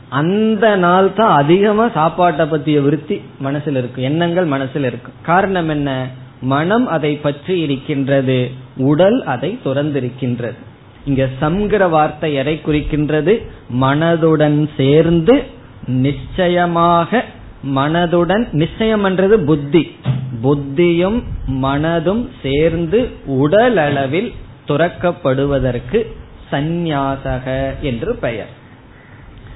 அந்த 0.09 0.75
நாள் 0.75 1.13
தான் 1.13 1.37
அதிகமா 1.37 1.89
சாப்பாட்டை 1.89 2.45
பத்திய 2.45 2.81
விருத்தி 2.81 3.21
மனசுல 3.43 3.77
இருக்கும். 3.81 4.03
எண்ணங்கள் 4.03 4.47
மனசுல 4.47 4.85
இருக்கும். 4.91 5.13
காரணம் 5.21 5.69
என்ன? 5.69 6.07
மனம் 6.41 6.87
அதை 6.87 7.15
பற்றி 7.15 7.59
இருக்கின்றது. 7.59 8.51
உடல் 8.77 9.23
அதை 9.23 9.59
துறந்திருக்கின்றது. 9.65 10.57
இங்க 11.05 11.27
சம்ங்கிற 11.41 11.89
வார்த்தை 11.89 12.33
எதை 12.33 12.61
குறிக்கின்றது? 12.65 13.45
மனதுடன் 13.81 14.69
சேர்ந்து 14.77 15.43
நிச்சயமாக 15.85 17.23
மனதுடன் 17.63 18.51
நிச்சயம் 18.51 19.03
என்றது 19.03 19.39
புத்தி. 19.39 19.95
புத்தியும் 20.43 21.23
மனதும் 21.47 22.29
சேர்ந்து 22.43 23.09
உடல் 23.25 23.77
அளவில் 23.77 24.33
துறக்கப்படுவதற்கு 24.67 26.05
சந்நியாசக 26.51 27.79
என்று 27.79 28.15
பெயர். 28.15 28.49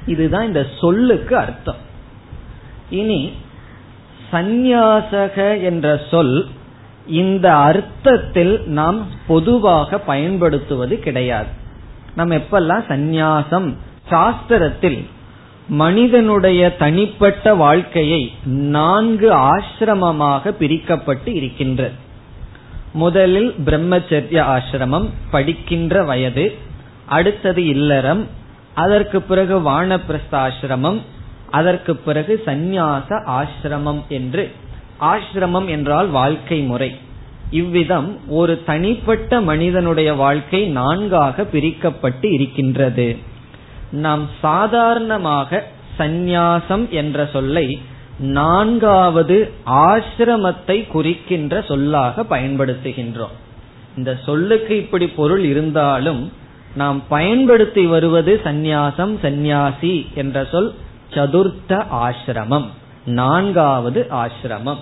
இதுதான் 0.05 0.47
இந்த 0.47 0.65
சொல்லுக்கு 0.79 1.37
அர்த்தம். 1.37 1.75
இனி 2.89 3.31
சந்நியாசக 4.31 5.63
என்ற 5.63 6.01
சொல் 6.09 6.47
இந்த 7.07 7.55
அர்த்தத்தில் 7.55 8.61
நாம் 8.67 9.05
பொதுவாக 9.27 9.97
பயன்படுத்துவது 9.97 10.99
கிடையாது. 10.99 11.47
நம்ம 12.15 12.35
எப்பெல்லாம் 12.35 12.83
சந்நியாசம் 12.87 13.75
சாஸ்திரத்தில் 14.09 15.05
மனிதனுடைய 15.71 16.75
தனிப்பட்ட 16.75 17.53
வாழ்க்கையை 17.55 18.31
நான்கு 18.43 19.29
ஆசிரமமாக 19.33 20.51
பிரிக்கப்பட்டு 20.59 21.27
இருக்கின்றது 21.27 21.93
முதலில் 22.93 23.55
பிரம்மச்சரிய 23.65 24.39
ஆசிரமம் 24.55 25.09
படிக்கின்ற 25.31 26.03
வயது 26.03 26.45
அடுத்தது 27.05 27.65
இல்லறம் 27.65 28.27
அதற்கு 28.73 29.21
பிறகு 29.21 29.59
வானப்பிரஸ்த 29.59 30.31
ஆசிரமம் 30.31 30.99
அதற்கு 31.49 31.95
பிறகு 31.95 32.41
சந்நியாச 32.45 33.09
ஆசிரமம் 33.37 34.01
என்று. 34.07 34.51
ஆசிரமம் 34.99 35.67
என்றால் 35.67 36.07
வாழ்க்கை 36.07 36.59
முறை. 36.59 36.95
இவ்விதம் 37.51 38.19
ஒரு 38.27 38.63
தனிப்பட்ட 38.63 39.41
மனிதனுடைய 39.41 40.13
வாழ்க்கை 40.13 40.65
நான்காக 40.65 41.43
பிரிக்கப்பட்டு 41.43 42.33
இருக்கின்றது. 42.33 43.07
நாம் 43.91 44.27
சாதாரணமாக 44.41 45.63
சந்நியாசம் 45.97 46.89
என்ற 46.89 47.25
சொல்லை 47.25 47.81
நான்காவது 48.19 49.51
ஆசிரமத்தை 49.65 50.87
குறிக்கின்ற 50.87 51.61
சொல்லாக 51.61 52.23
பயன்படுத்துகின்றோம். 52.23 53.35
இந்த 53.97 54.17
சொல்லுக்கு 54.25 54.77
இப்படி 54.77 55.07
பொருள் 55.07 55.43
இருந்தாலும் 55.43 56.31
நாம் 56.75 57.03
பயன்படுத்தி 57.07 57.85
வருவது 57.85 58.41
சந்நியாசம் 58.43 59.19
சந்நியாசி 59.21 60.09
என்ற 60.15 60.45
சொல் 60.51 60.73
சதுர்த்த 61.13 61.85
ஆசிரமம் 61.93 62.65
நான்காவது 63.05 64.07
ஆசிரமம். 64.09 64.79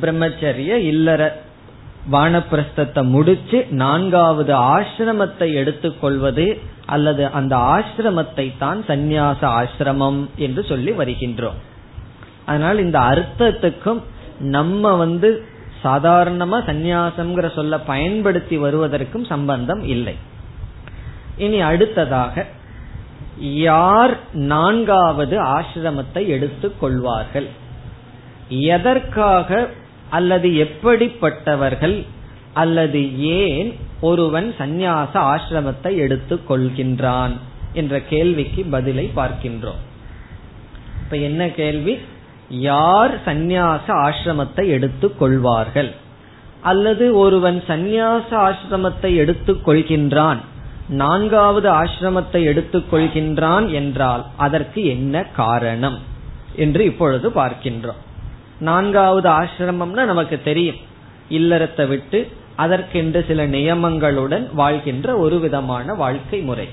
பிரம்மச்சரிய 0.00 0.76
இல்லற 0.76 1.32
வானப்பிரஸ்தத்தை 2.12 3.02
முடிச்சு 3.02 3.66
நான்காவது 3.70 4.54
ஆசிரமத்தை 4.54 5.52
எடுத்துக்கொள்வது 5.52 6.60
அல்லது 6.86 7.30
அந்த 7.30 7.56
ஆசிரமத்தை 7.56 8.52
தான் 8.58 8.84
சந்நியாச 8.88 9.40
ஆசிரமம் 9.40 10.26
என்று 10.36 10.64
சொல்லி 10.64 10.90
வருகின்றோம். 10.90 11.60
அதனால் 12.46 12.78
இந்த 12.78 12.98
அர்த்தத்துக்கும் 12.98 14.00
நம்ம 14.38 14.94
வந்து 14.94 15.46
சாதாரணமா 15.84 16.58
சந்நியாசம்ங்கிற 16.66 17.54
சொல்ல 17.54 17.78
பயன்படுத்தி 17.78 18.56
வருவதற்கும் 18.56 19.24
சம்பந்தம் 19.24 19.82
இல்லை. 19.82 20.16
இனி 21.36 21.60
அடுத்ததாக 21.60 22.46
யார் 23.38 24.16
நான்காவது 24.32 25.42
ஆசிரமத்தை 25.42 26.26
எடுத்துக் 26.26 26.80
கொள்வார்கள்? 26.80 27.48
எதற்காக 28.48 29.68
அல்லது 30.10 30.56
எப்படிப்பட்டவர்கள் 30.56 32.04
அல்லது 32.52 33.18
ஏன் 33.18 33.72
ஒருவன் 34.02 34.54
சந்நியாச 34.58 35.14
ஆசிரமத்தை 35.14 35.92
எடுத்துக் 35.96 36.46
கொள்கின்றான் 36.50 37.34
என்ற 37.72 38.00
கேள்விக்கு 38.00 38.62
பதிலை 38.70 39.04
பார்க்கின்றோம். 39.16 39.80
இப்ப 41.02 41.16
என்ன 41.28 41.42
கேள்வி? 41.50 41.94
யார் 42.48 43.12
சந்நியாச 43.24 43.86
ஆசிரமத்தை 44.06 44.64
எடுத்துக் 44.68 45.18
கொள்வார்கள்? 45.18 45.90
அல்லது 46.62 47.04
ஒருவன் 47.16 47.58
சந்நியாச 47.68 48.28
ஆசிரமத்தை 48.48 49.10
எடுத்துக் 49.16 49.68
கொள்கின்றான் 49.68 50.40
நான்காவது 50.88 51.68
ஆசிரமத்தை 51.72 52.40
எடுத்துக் 52.42 52.88
கொள்கின்றான் 52.92 53.66
என்றால் 53.72 54.22
அதற்கு 54.36 54.80
என்ன 54.84 55.24
காரணம் 55.36 55.98
என்று 56.56 56.82
இப்பொழுது 56.84 57.28
பார்க்கின்றோம். 57.30 58.00
நான்காவது 58.58 59.28
ஆசிரமம்னா 59.30 60.04
நமக்கு 60.12 60.36
தெரியும். 60.44 60.80
இல்லறத்தை 61.30 61.84
விட்டு 61.88 62.18
அதற்கென்று 62.56 63.24
சில 63.28 63.46
நியமங்களுடன் 63.46 64.54
வாழ்கின்ற 64.54 65.16
ஒரு 65.16 65.38
விதமான 65.38 65.94
வாழ்க்கை 65.94 66.40
முறை. 66.40 66.68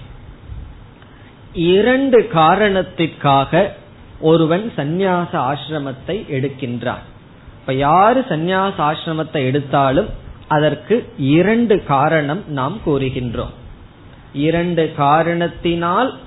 இரண்டு 1.53 2.27
காரணத்திற்காக 2.27 3.75
ஒருவன் 4.19 4.71
சந்நியாச 4.75 5.29
ஆசிரமத்தை 5.31 6.17
எடுக்கின்றான். 6.29 7.03
இப்ப 7.59 7.73
யாரு 7.73 8.25
சந்நியாச 8.29 8.73
ஆசிரமத்தை 8.77 9.45
எடுத்தாலும் 9.45 10.09
அதற்கு 10.47 11.13
இரண்டு 11.17 11.83
காரணம் 11.83 12.43
நாம் 12.47 12.79
கூறுகின்றோம். 12.85 13.53
இரண்டு 14.33 14.93
காரணத்தினால் 14.97 16.17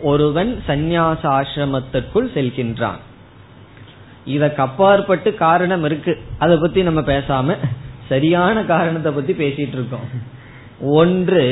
ஒருவன் 0.00 0.62
சந்நியாச 0.66 1.20
ஆசிரமத்திற்குள் 1.22 2.30
செல்கின்றான். 2.34 2.98
இதற்கு 4.24 4.62
அப்பாற்பட்டு 4.62 5.34
காரணம் 5.34 5.84
இருக்கு. 5.84 6.22
அதை 6.38 6.56
பத்தி 6.56 6.82
நம்ம 6.82 7.00
பேசாம 7.00 7.56
சரியான 8.08 8.64
காரணத்தை 8.64 9.12
பத்தி 9.12 9.32
பேசிட்டு 9.32 9.76
இருக்கோம். 9.76 10.08
ஒன்று 10.80 11.44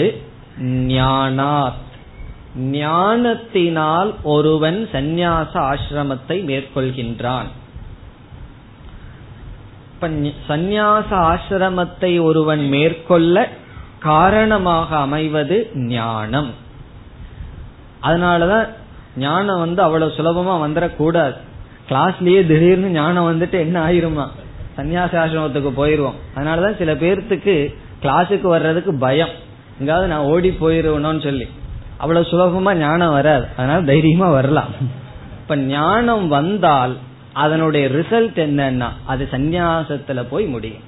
ஞானாத். 0.62 1.85
ஞானத்தினால் 2.57 4.14
ஒருவன் 4.23 4.88
சந்நியாச 4.92 5.53
ஆசிரமத்தை 5.53 6.38
மேற்கொள்கின்றான். 6.51 7.51
சந்நியாச 10.49 11.11
ஆசிரமத்தை 11.11 12.23
ஒருவன் 12.23 12.69
மேற்கொள்ள 12.69 13.49
காரணமாக 13.99 14.97
அமைவது 14.97 15.71
ஞானம். 15.75 16.51
அதனாலதான் 18.03 18.66
ஞானம் 19.16 19.59
வந்து 19.59 19.83
அவ்வளவு 19.83 20.14
சுலபமா 20.16 20.55
வந்துடக்கூடாது 20.64 21.37
கிளாஸ்லயே 21.88 22.40
திடீர்னு 22.47 22.88
ஞானம் 22.90 23.29
வந்துட்டு 23.29 23.59
என்ன 23.66 23.77
ஆயிருமா? 23.88 24.27
சன்னியாச 24.79 25.15
ஆசிரமத்துக்கு 25.25 25.71
போயிருவோம். 25.77 26.19
அதனாலதான் 26.37 26.77
சில 26.77 26.95
பேர்த்துக்கு 26.95 27.75
கிளாஸுக்கு 28.03 28.41
வர்றதுக்கு 28.41 28.99
பயம். 28.99 29.29
எங்காவது 29.79 30.07
நான் 30.07 30.25
ஓடி 30.25 30.57
போயிருவணும்னு 30.61 31.23
சொல்லி. 31.23 31.47
அவ்வளவு 31.97 32.27
சுலபமா 32.27 32.75
ஞானம் 32.75 33.12
வராது. 33.12 33.47
அதனால 33.57 33.83
தைரியமா 33.83 34.31
வரலாம். 34.31 34.73
இப்ப 35.43 35.57
ஞானம் 35.57 36.29
வந்தால் 36.29 36.97
அதனுடைய 37.33 37.89
ரிசல்ட் 37.89 38.37
என்னன்னா 38.37 38.89
அது 39.07 39.29
சந்நியாசத்துல 39.31 40.27
போய் 40.31 40.45
முடியும். 40.45 40.85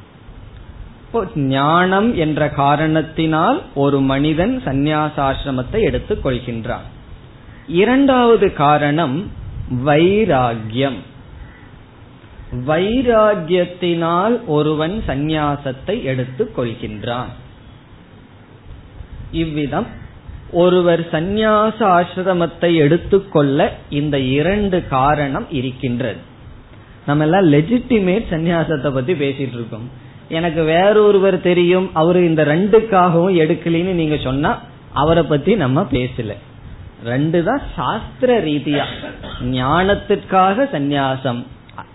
இப்போ 1.07 1.27
ஞானம் 1.35 2.17
என்ற 2.17 2.49
காரணத்தினால் 2.49 3.63
ஒரு 3.75 4.01
மனிதன் 4.01 4.63
சந்நியாசாசிரமத்தை 4.65 5.81
எடுத்துக் 5.81 6.27
கொள்கின்றான் 6.27 6.87
இரண்டாவது 7.67 8.53
காரணம் 8.53 9.31
வைராகியம் 9.85 10.99
வைராகியத்தினால் 12.53 14.41
ஒருவன் 14.47 15.03
சந்நியாசத்தை 15.07 16.03
எடுத்துக் 16.03 16.59
கொள்கின்றான். 16.59 17.31
இவ்விதம் 19.31 19.87
ஒருவர் 20.53 21.09
சந்நியாச 21.11 21.79
ஆசிரமத்தை 21.79 22.77
எடுத்துக்கொள்ள 22.77 23.73
இந்த 23.91 24.19
இரண்டு 24.19 24.87
காரணம் 24.89 25.47
இருக்கின்றது. 25.51 26.19
நம்ம 27.07 27.25
எல்லாம் 27.25 27.53
லெஜிட்டிமேட் 27.53 28.31
சந்நியாசத்தை 28.31 28.91
பத்தி 28.91 29.13
பேசிட்டு 29.13 29.53
இருக்கோம். 29.53 29.91
எனக்கு 30.29 30.63
வேறொருவர் 30.63 31.41
தெரியும் 31.41 31.91
அவரு 31.93 32.25
இந்த 32.25 32.45
ரெண்டுக்காகவும் 32.45 33.37
எடுக்கலின்னு 33.43 33.95
நீங்க 34.01 34.17
சொன்னா 34.17 34.59
அவரை 34.93 35.23
பத்தி 35.23 35.55
நம்ம 35.55 35.83
பேசல. 35.83 36.35
ரெண்டு 37.05 37.45
தான் 37.45 37.63
சாஸ்திர 37.77 38.41
ரீதியா 38.41 38.85
ஞானத்திற்காக 39.43 40.69
சந்நியாசம். 40.73 41.45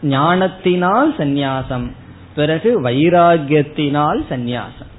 ஞானத்தினால் 0.02 1.16
சந்நியாசம் 1.18 1.92
பிறகு 2.36 2.82
வைராகியத்தினால் 2.84 4.22
சந்நியாசம். 4.30 4.92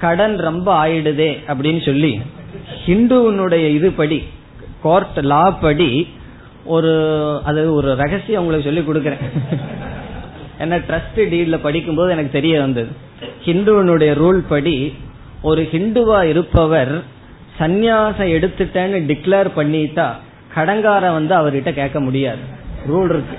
கடன் 0.00 0.36
ரொம்ப 0.36 0.86
ஆயிடுதே 0.86 1.30
அப்படின்னு 1.48 1.84
சொல்லி 1.84 2.20
ஹிந்துவனுடைய 2.86 3.64
இதுபடி 3.78 4.24
கோர்ட் 4.82 5.18
லா 5.20 5.50
படி 5.50 6.08
ஒரு 6.64 6.92
அது 7.44 7.72
ஒரு 7.72 7.94
ரகசியம் 7.94 8.46
உங்களுக்கு 8.46 8.68
சொல்லி 8.70 8.84
கொடுக்கறேன். 8.88 9.24
என்ன 10.58 10.78
ட்ரஸ்ட் 10.78 11.16
டீட்ல 11.16 11.56
படிக்கும்போது 11.56 12.10
எனக்கு 12.10 12.30
தெரிய 12.30 12.60
வந்தது. 12.60 12.88
ஹிந்துவனுடைய 13.44 14.12
ரூல் 14.22 14.42
படி 14.48 14.94
ஒரு 15.42 15.68
ஹிந்துவா 15.72 16.22
இருப்பவர் 16.22 16.98
சந்நியாசம் 17.58 18.32
எடுத்துட்டேன்னு 18.36 18.98
டிக்ளேர் 19.10 19.48
பண்ணிட்டா 19.56 20.08
கடங்கார 20.54 21.12
வந்து 21.12 21.34
அவர்கிட்ட 21.34 21.72
கேட்க 21.72 22.00
முடியாது. 22.00 22.38
ரூல் 22.88 23.04
இருக்கு. 23.04 23.36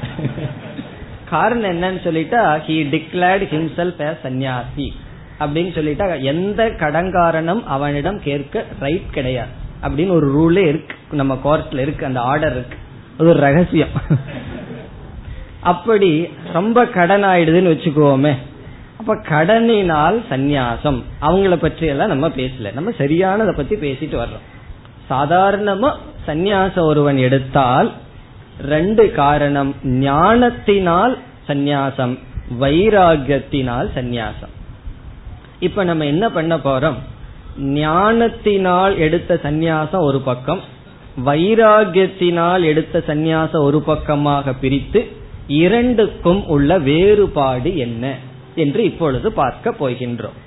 காரணம் 1.31 1.81
என்னன்னு 1.81 1.99
சொல்லிட்டா 1.99 2.61
ஹி 2.67 2.85
டிக்ளேர்ட் 2.89 3.47
ஹிம்செல்ஃப் 3.47 4.17
சன்னியாசி 4.23 4.91
அப்படின்னு 5.39 5.69
சொல்லிட்டா 5.71 6.21
எந்த 6.21 6.65
கடங்காரனும் 6.65 7.63
அவனிடம் 7.63 8.21
கேட்க 8.21 8.65
ரைட் 8.79 9.11
கிடையாது. 9.11 9.49
அப்படின்னு 9.81 10.09
ஒரு 10.09 10.27
ரூலே 10.39 10.57
இருக்கு. 10.57 10.95
நம்ம 11.11 11.39
கோர்ட்ல 11.43 11.77
இருக்கு. 11.77 12.05
அந்த 12.05 12.21
ஆர்டர் 12.21 12.51
இருக்கு. 12.51 12.77
அது 13.17 13.29
ஒரு 13.29 13.39
ரகசியம். 13.39 13.87
அப்படி 15.59 16.29
ரொம்ப 16.53 16.85
கடன் 16.85 17.23
ஆயிடுதுன்னு 17.23 17.73
வச்சுக்கோமே. 17.73 18.35
அப்ப 18.97 19.15
கடனினால் 19.15 20.21
சந்நியாசம். 20.29 21.03
அவங்கள 21.21 21.55
பற்றி 21.55 21.87
எல்லாம் 21.87 22.07
நம்ம 22.07 22.27
பேசல. 22.27 22.73
நம்ம 22.73 22.89
சரியானதை 22.89 23.55
பத்தி 23.55 23.75
பேசிட்டு 23.75 24.25
வர்றோம். 24.25 24.45
சாதாரணமா 25.09 25.93
சந்நியாசம் 26.27 26.79
ஒருவன் 26.79 27.17
எடுத்தால் 27.17 27.91
ரெண்டு 28.67 29.11
காரணம் 29.11 29.75
ஞானத்தினால் 29.83 31.17
சந்நியாசம் 31.47 32.17
வைராகியத்தினால் 32.59 33.87
சந்நியாசம். 33.95 34.53
இப்ப 35.59 35.83
நம்ம 35.83 36.05
என்ன 36.05 36.29
பண்ண 36.29 36.57
போறோம்? 36.57 36.95
ஞானத்தினால் 37.57 38.97
எடுத்த 38.97 39.39
சந்நியாசம் 39.43 39.99
ஒரு 39.99 40.19
பக்கம் 40.19 40.61
வைராகியத்தினால் 41.25 42.63
எடுத்த 42.63 43.03
சந்நியாசம் 43.07 43.63
ஒரு 43.63 43.81
பக்கமாக 43.81 44.53
பிரித்து 44.53 45.11
இரண்டுக்கும் 45.47 46.45
உள்ள 46.45 46.79
வேறுபாடு 46.79 47.77
என்ன 47.77 48.15
என்று 48.55 48.83
இப்பொழுது 48.83 49.31
பார்க்க 49.31 49.75
போகின்றோம். 49.79 50.37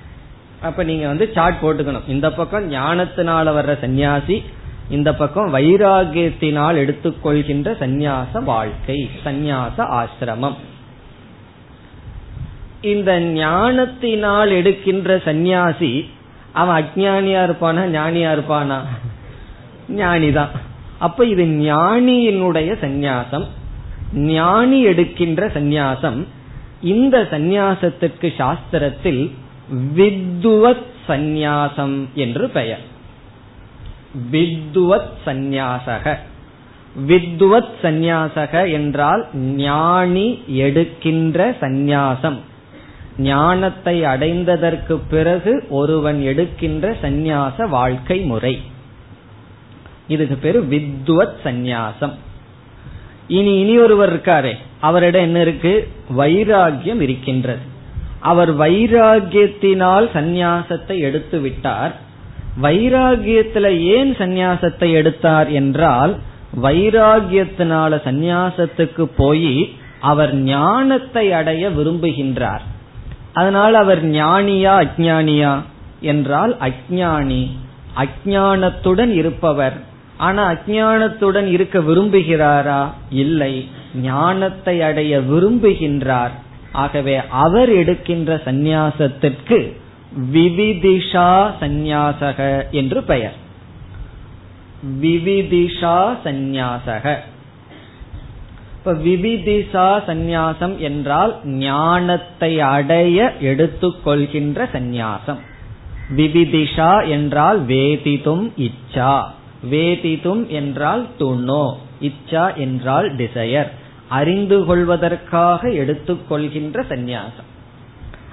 அப்ப 0.61 0.83
நீங்க 0.83 1.07
வந்து 1.07 1.31
சார்ட் 1.33 1.61
போட்டுக்கணும். 1.61 2.07
இந்த 2.07 2.31
பக்கம் 2.31 2.71
ஞானத்தினால 2.71 3.53
வர்ற 3.57 3.79
சந்நியாசி 3.79 4.43
இந்த 4.89 5.13
பக்கம் 5.13 5.53
வைராகியத்தினால் 5.53 6.75
எடுத்துக்கொள்கின்ற 6.75 7.77
சந்நியாச 7.79 8.43
வாழ்க்கை 8.43 9.09
சந்நியாச 9.25 9.77
ஆசிரமம். 9.77 10.55
இந்த 12.81 13.19
ஞானத்தினால் 13.19 14.49
எடுக்கின்ற 14.49 15.21
சந்நியாசி 15.25 16.09
அவன் 16.51 16.83
அஜானியா 16.83 17.43
இருப்பானா 17.43 17.87
ஞானியா 17.87 18.39
இருப்பானா? 18.39 18.79
ஞானிதான். 19.89 20.49
அப்ப 20.97 21.25
இது 21.25 21.43
ஞானியினுடைய 21.43 22.73
சந்நியாசம். 22.81 23.45
ஞானி 24.13 24.81
எடுக்கின்ற 24.81 25.47
சந்நியாசம். 25.47 26.25
இந்த 26.81 27.27
சந்நியாசத்திற்கு 27.31 28.33
சாஸ்திரத்தில் 28.37 29.31
வித்துவத் 29.95 30.85
சந்நியாசம் 31.07 32.05
என்று 32.13 32.49
பெயர். 32.49 32.93
வித்துவத் 34.31 35.13
சந்நியாசக. 35.25 36.15
வித்துவத் 37.07 37.73
சந்நியாசக 37.83 38.71
என்றால் 38.71 39.27
ஞானி 39.35 40.43
எடுக்கின்ற 40.47 41.55
சந்நியாசம். 41.61 42.37
ஞானத்தை 43.17 44.01
அடைந்ததற்கு 44.01 44.99
பிறகு 45.09 45.65
ஒருவன் 45.69 46.21
எடுக்கின்ற 46.21 46.97
சந்நியாச 47.01 47.69
வாழ்க்கை 47.69 48.19
முறை. 48.19 48.61
இதுக்கு 50.07 50.35
பேரு 50.35 50.67
வித்வத் 50.71 51.35
சந்நியாசம். 51.43 52.13
இனி 53.27 53.59
இனி 53.59 53.79
ஒருவர் 53.79 54.17
இருக்காரே 54.17 54.53
அவரிடம் 54.81 55.21
என்ன 55.21 55.41
இருக்கு? 55.41 55.91
வைராகியம் 56.17 57.01
இருக்கின்றது. 57.01 57.73
அவர் 58.19 58.57
வைராகியத்தினால் 58.57 60.09
சந்நியாசத்தை 60.13 60.99
எடுத்து 60.99 61.39
விட்டார் 61.39 62.03
வைராகியத்துல 62.61 63.79
ஏன் 63.79 64.11
சந்நியாசத்தை 64.11 64.91
எடுத்தார் 64.93 65.49
என்றால் 65.51 66.15
வைராகியத்தினால 66.61 68.01
சந்நியாசத்துக்கு 68.03 69.03
போய் 69.03 69.75
அவர் 69.99 70.35
ஞானத்தை 70.35 71.31
அடைய 71.31 71.69
விரும்புகின்றார். 71.69 72.63
அதனால் 73.33 73.73
அவர் 73.73 74.05
ஞானியா 74.05 74.73
அஜானியா 74.83 75.61
என்றால் 75.99 76.57
அஜானி 76.57 77.47
அஜானத்துடன் 77.95 79.13
இருப்பவர். 79.13 79.73
ஆனா 80.17 80.51
அஜானத்துடன் 80.51 81.45
இருக்க 81.45 81.79
விரும்புகிறாரா? 81.79 82.89
இல்லை. 83.09 83.69
ஞானத்தை 84.01 84.81
அடைய 84.81 85.19
விரும்புகின்றார். 85.19 86.33
ஆகவே 86.71 87.21
அவர் 87.29 87.69
எடுக்கின்ற 87.69 88.41
சந்நியாசத்திற்கு 88.45 89.59
விவிதிஷா 90.19 91.51
சந்நியாசக 91.61 92.69
என்று 92.71 93.03
பெயர். 93.03 93.33
விவிதிஷா 95.01 96.17
சந்நியாசக. 96.23 97.15
இப்ப 98.77 98.93
விவிதிஷா 98.93 100.01
சந்நியாசம் 100.07 100.77
என்றால் 100.77 101.47
ஞானத்தை 101.47 102.61
அடைய 102.61 103.33
எடுத்துக்கொள்கின்ற 103.41 104.67
சந்நியாசம். 104.73 105.39
விவிதிஷா 106.15 107.09
என்றால் 107.09 107.65
வேதிதும் 107.65 108.51
இச்சா. 108.57 109.23
வேதிதும் 109.71 110.47
என்றால் 110.47 111.07
துணோ. 111.19 111.73
இச்சா 112.01 112.55
என்றால் 112.55 113.15
டிசையர் 113.15 113.69
அறிந்து 114.07 114.65
கொள்வதற்காக 114.65 115.69
எடுத்துக்கொள்கின்ற 115.69 116.83
சந்நியாசம். 116.89 117.53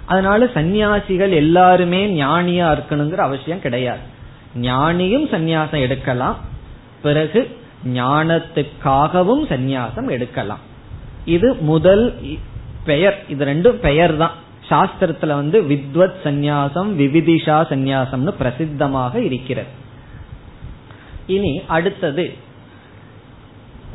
அதனால 0.07 0.47
சந்நியாசிகள் 0.47 1.31
எல்லாருமே 1.31 2.23
ஞானியா 2.23 2.79
இருக்கணுங்கிற 2.79 3.17
அவசியம் 3.17 3.61
கிடையாது. 3.61 3.99
ஞானியும் 4.61 5.35
சந்நியாசம் 5.35 5.81
எடுக்கலாம். 5.81 6.37
பிறகு 7.03 7.57
ஞானத்துக்காகவும் 7.95 9.47
சந்நியாசம் 9.49 10.11
எடுக்கலாம். 10.11 10.59
இது 11.25 11.55
முதல் 11.55 12.15
பெயர். 12.85 13.25
இது 13.29 13.45
ரெண்டும் 13.45 13.69
பெயர் 13.69 14.17
தான் 14.17 14.33
சாஸ்திரத்துல 14.71 15.27
வந்து 15.27 15.63
வித்வத் 15.63 16.15
சந்நியாசம் 16.25 16.93
விவிதிஷா 16.99 17.65
சந்நியாசம்னு 17.71 18.35
பிரசித்தமாக 18.41 19.15
இருக்கிறது. 19.15 19.69
இனி 21.27 21.63
அடுத்தது. 21.67 22.35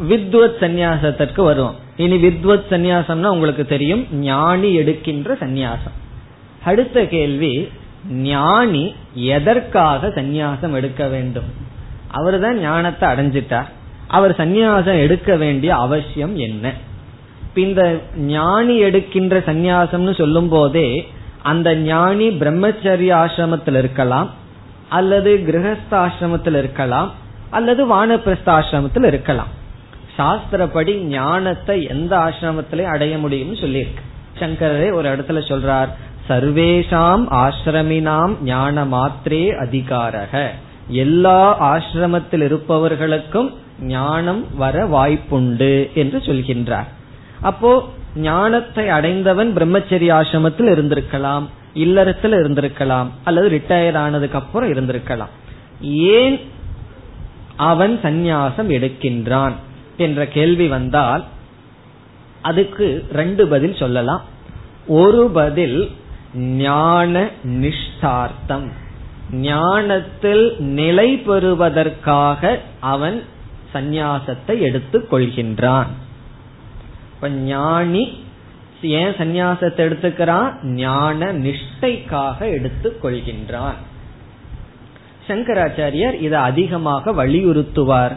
வித்வத் 0.09 0.57
சந்நியாசத்திற்கு 0.59 1.43
வருவோம். 1.43 1.85
இனி 1.97 2.15
வித்வத் 2.15 2.71
சந்நியாசம்னா 2.73 3.29
உங்களுக்கு 3.35 3.65
தெரியும் 3.65 4.03
ஞானி 4.11 4.73
எடுக்கின்ற 4.73 5.33
சந்நியாசம். 5.33 5.95
அடுத்த 6.63 7.05
கேள்வி 7.05 7.53
ஞானி 8.09 8.83
எதற்காக 9.13 10.07
சந்நியாசம் 10.07 10.73
எடுக்க 10.73 11.07
வேண்டும்? 11.07 11.49
அவர் 12.11 12.39
தான் 12.39 12.59
ஞானத்தை 12.59 13.09
அடைஞ்சிட்டார் 13.09 13.69
அவர் 14.07 14.33
சந்நியாசம் 14.35 14.99
எடுக்க 15.05 15.35
வேண்டிய 15.35 15.71
அவசியம் 15.75 16.35
என்ன? 16.37 16.73
இந்த 17.53 17.81
ஞானி 18.15 18.77
எடுக்கின்ற 18.77 19.37
சந்நியாசம்னு 19.39 20.13
சொல்லும் 20.17 20.49
போதே 20.49 20.89
அந்த 21.41 21.69
ஞானி 21.75 22.27
பிரம்மச்சரிய 22.41 23.11
ஆசிரமத்தில் 23.23 23.77
இருக்கலாம் 23.77 24.29
அல்லது 24.89 25.31
கிரகஸ்த 25.47 25.93
ஆசிரமத்தில் 26.05 26.57
இருக்கலாம் 26.57 27.09
அல்லது 27.49 27.81
வானப்பிரஸ்த 27.93 28.49
ஆசிரமத்தில் 28.59 29.05
இருக்கலாம். 29.05 29.51
சாஸ்திரப்படி 30.17 30.93
ஞானத்தை 31.03 31.83
எந்த 31.83 32.13
ஆசிரமத்திலையும் 32.17 32.93
அடைய 32.95 33.17
முடியும்னு 33.17 33.57
சொல்லியிருக்கு. 33.63 34.03
சங்கரே 34.39 34.93
ஒரு 34.93 35.07
இடத்துல 35.09 35.41
சொல்றார் 35.51 35.89
சர்வேஷாம் 36.29 37.23
ஆசிரமினாம் 37.43 38.33
ஞான 38.43 38.85
மாத்திரே 38.85 39.43
அதிகாரக. 39.55 40.51
எல்லா 41.03 41.39
ஆசிரமத்தில் 41.73 42.43
இருப்பவர்களுக்கும் 42.43 43.49
ஞானம் 43.79 44.43
வர 44.57 44.85
வாய்ப்புண்டு 44.85 45.93
என்று 45.93 46.17
சொல்கின்றார். 46.17 46.89
அப்போ 47.41 47.71
ஞானத்தை 48.15 48.89
அடைந்தவன் 48.89 49.49
பிரம்மச்சரிய 49.57 50.11
ஆசிரமத்தில் 50.19 50.71
இருந்திருக்கலாம் 50.73 51.45
இல்லறத்தில் 51.73 52.31
இருந்திருக்கலாம் 52.31 53.09
அல்லது 53.23 53.47
ரிட்டையர் 53.49 53.97
ஆனதுக்கு 53.97 54.37
அப்புறம் 54.37 54.71
இருந்திருக்கலாம். 54.73 55.33
ஏன் 56.17 56.37
அவன் 57.71 57.99
சந்நியாசம் 58.03 58.69
எடுக்கின்றான்? 58.77 59.55
என்ற 59.97 60.27
கேள்வி 60.27 60.67
வந்தால் 60.67 61.25
அதுக்கு 62.41 63.07
ரெண்டு 63.11 63.47
பதில் 63.47 63.75
சொல்லலாம். 63.75 64.23
ஒரு 64.87 65.29
பதில் 65.33 65.91
ஞான 66.33 67.29
நிஷ்டார்த்தம். 67.43 68.67
ஞானத்தில் 69.31 70.55
நிலை 70.59 71.17
பெறுவதற்காக 71.17 72.59
அவன் 72.79 73.23
சந்நியாசத்தை 73.73 74.59
எடுத்துக் 74.59 75.13
கொள்கின்றான். 75.13 75.87
இப்ப 77.15 77.29
ஞானி 77.29 78.25
ஏன் 78.81 79.13
சந்நியாசத்தை 79.13 79.83
எடுத்துக்கிறான்? 79.87 80.63
ஞான 80.63 81.33
நிஷ்டைக்காக 81.33 82.39
எடுத்துக் 82.39 83.05
கொள்கின்றான். 83.05 83.77
சங்கராச்சாரியர் 85.27 86.21
இதை 86.21 86.39
அதிகமாக 86.39 87.11
வலியுறுத்துவார். 87.11 88.15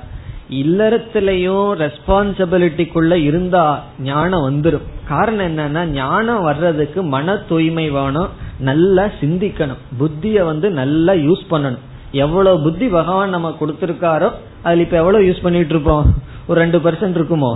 இல்லறத்திலையும் 0.59 1.69
ரெஸ்பான்சிபிலிட்டிக்குள்ள 1.83 3.13
இருந்தா 3.13 3.65
ஞானம் 4.03 4.47
வந்துடும் 4.49 4.87
காரணம் 5.09 5.47
என்னன்னா 5.47 5.85
ஞானம் 5.85 6.43
வர்றதுக்கு 6.43 7.03
மன 7.03 7.37
தூய்மை 7.37 7.91
வேணும் 7.91 8.29
நல்லா 8.59 9.05
சிந்திக்கணும். 9.21 9.81
புத்திய 9.99 10.45
வந்து 10.45 10.71
நல்லா 10.71 11.13
யூஸ் 11.13 11.45
பண்ணணும். 11.51 11.87
எவ்வளவு 12.13 12.63
புத்தி 12.63 12.89
பகவான் 12.89 13.29
நம்ம 13.29 13.57
கொடுத்திருக்காரோ 13.61 14.31
அதுல 14.63 14.83
இப்ப 14.83 14.97
எவ்வளவு 14.97 15.25
யூஸ் 15.25 15.43
பண்ணிட்டு 15.43 15.75
இருப்போம்? 15.75 16.15
ஒரு 16.47 16.61
ரெண்டு 16.61 16.79
பர்சன்ட் 16.79 17.19
இருக்குமோ? 17.19 17.53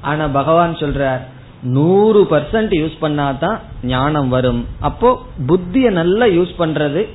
ஆனா 0.00 0.26
பகவான் 0.28 0.74
சொல்றார் 0.74 1.20
நூறு 1.62 2.26
பர்சன்ட் 2.30 2.72
யூஸ் 2.82 2.96
பண்ணாதான் 3.00 3.58
ஞானம் 3.82 4.28
வரும். 4.28 4.66
அப்போ 4.80 5.22
புத்திய 5.46 5.90
நல்லா 5.90 6.26
யூஸ் 6.26 6.54
பண்றது 6.58 7.08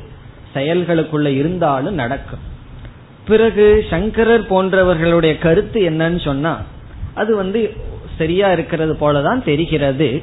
செயல்களுக்குள்ள 0.54 1.26
இருந்தாலும் 1.26 1.94
நடக்கும். 1.94 2.50
பிறகு 3.28 3.86
சங்கரர் 3.90 4.50
போன்றவர்களுடைய 4.50 5.38
கருத்து 5.38 5.90
என்னன்னு 5.90 6.24
சொன்னா 6.24 6.62
அது 7.14 7.36
வந்து 7.36 7.74
சரியா 8.18 8.52
இருக்கிறது 8.52 8.98
போலதான் 9.02 9.44
தெரிகிறது. 9.44 10.22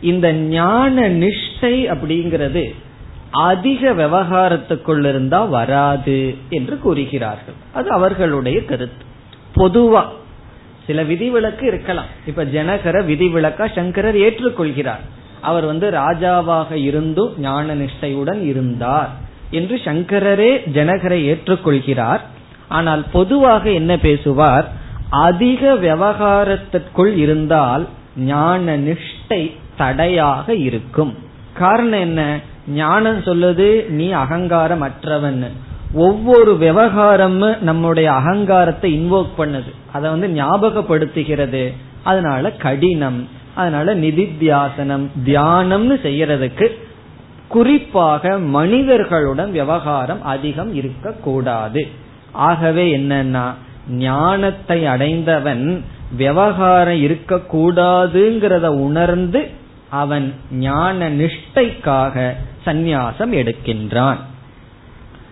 இந்த 0.00 0.32
ஞான 0.32 1.08
நிஷ்டை 1.08 1.96
அப்படிங்கிறது 1.96 2.74
அதிக 3.30 3.92
விவகாரத்துக்குள் 3.92 4.98
இருந்தா 4.98 5.44
வராது 5.44 6.36
என்று 6.50 6.78
கூறுகிறார்கள். 6.78 7.54
அது 7.72 7.90
அவர்களுடைய 7.90 8.64
கருத்து. 8.64 9.04
பொதுவா 9.56 10.04
சில 10.86 11.02
விதிவிலக்கு 11.02 11.66
இருக்கலாம். 11.66 12.04
இப்ப 12.26 12.44
ஜனகர 12.44 13.04
விதிவிலக்கா 13.04 13.72
சங்கரர் 13.74 14.14
ஏற்றுக்கொள்கிறார். 14.14 15.04
அவர் 15.40 15.64
வந்து 15.64 15.90
ராஜாவாக 15.90 16.72
இருந்தும் 16.72 17.34
ஞான 17.38 17.74
நிஷ்டையுடன் 17.74 18.42
இருந்தார். 18.42 19.10
என்று 19.50 19.80
சங்கரரே 19.84 20.70
ஜனகரை 20.74 21.36
ஏற்றுக்கொள்கிறார். 21.36 22.20
ஆனால் 22.68 23.04
பொதுவாக 23.12 23.70
என்ன 23.70 23.96
பேசுவார்? 23.96 24.72
அதிக 25.10 25.74
விவகாரத்திற்குள் 25.74 27.16
இருந்தால் 27.16 27.88
ஞான 28.16 28.76
நிஷ்டை 28.76 29.52
தடையாக 29.76 30.54
இருக்கும். 30.54 31.18
காரணம் 31.54 32.00
என்ன? 32.00 32.38
ஞானம் 32.68 33.20
சொல்லுது 33.20 33.88
நீ 33.88 34.10
அகங்காரம் 34.10 34.82
அற்றவன் 34.82 35.46
ஒவ்வொரு 35.92 36.56
விவகாரமும் 36.60 37.60
நம்முடைய 37.60 38.12
அகங்காரத்தை 38.12 38.98
இன்வோக் 38.98 39.28
பண்ணுது. 39.38 39.70
அதை 39.92 40.10
வந்து 40.10 40.42
ஞாபகப்படுத்துகிறது. 40.42 41.72
அதனால 42.02 42.50
கடினம். 42.50 43.28
அதனால 43.54 43.94
நிதித்தியாசனம் 43.94 45.06
தியானம்னு 45.24 45.96
செய்யறதுக்கு 46.02 46.68
குறிப்பாக 47.48 48.38
மனிதர்களுடன் 48.38 49.50
விவகாரம் 49.50 50.22
அதிகம் 50.22 50.74
இருக்கக்கூடாது. 50.74 51.88
ஆகவே 52.32 52.98
என்னன்னா 52.98 53.52
ஞானத்தை 53.88 54.86
அடைந்தவன் 54.86 55.84
விவகாரம் 56.16 57.02
இருக்கக்கூடாதுங்கிறத 57.02 58.66
உணர்ந்து 58.66 59.48
அவன் 59.88 60.34
ஞான 60.50 61.10
நிஷ்டைக்காக 61.10 62.32
சந்நியாசம் 62.66 63.32
எடுக்கின்றான். 63.32 64.16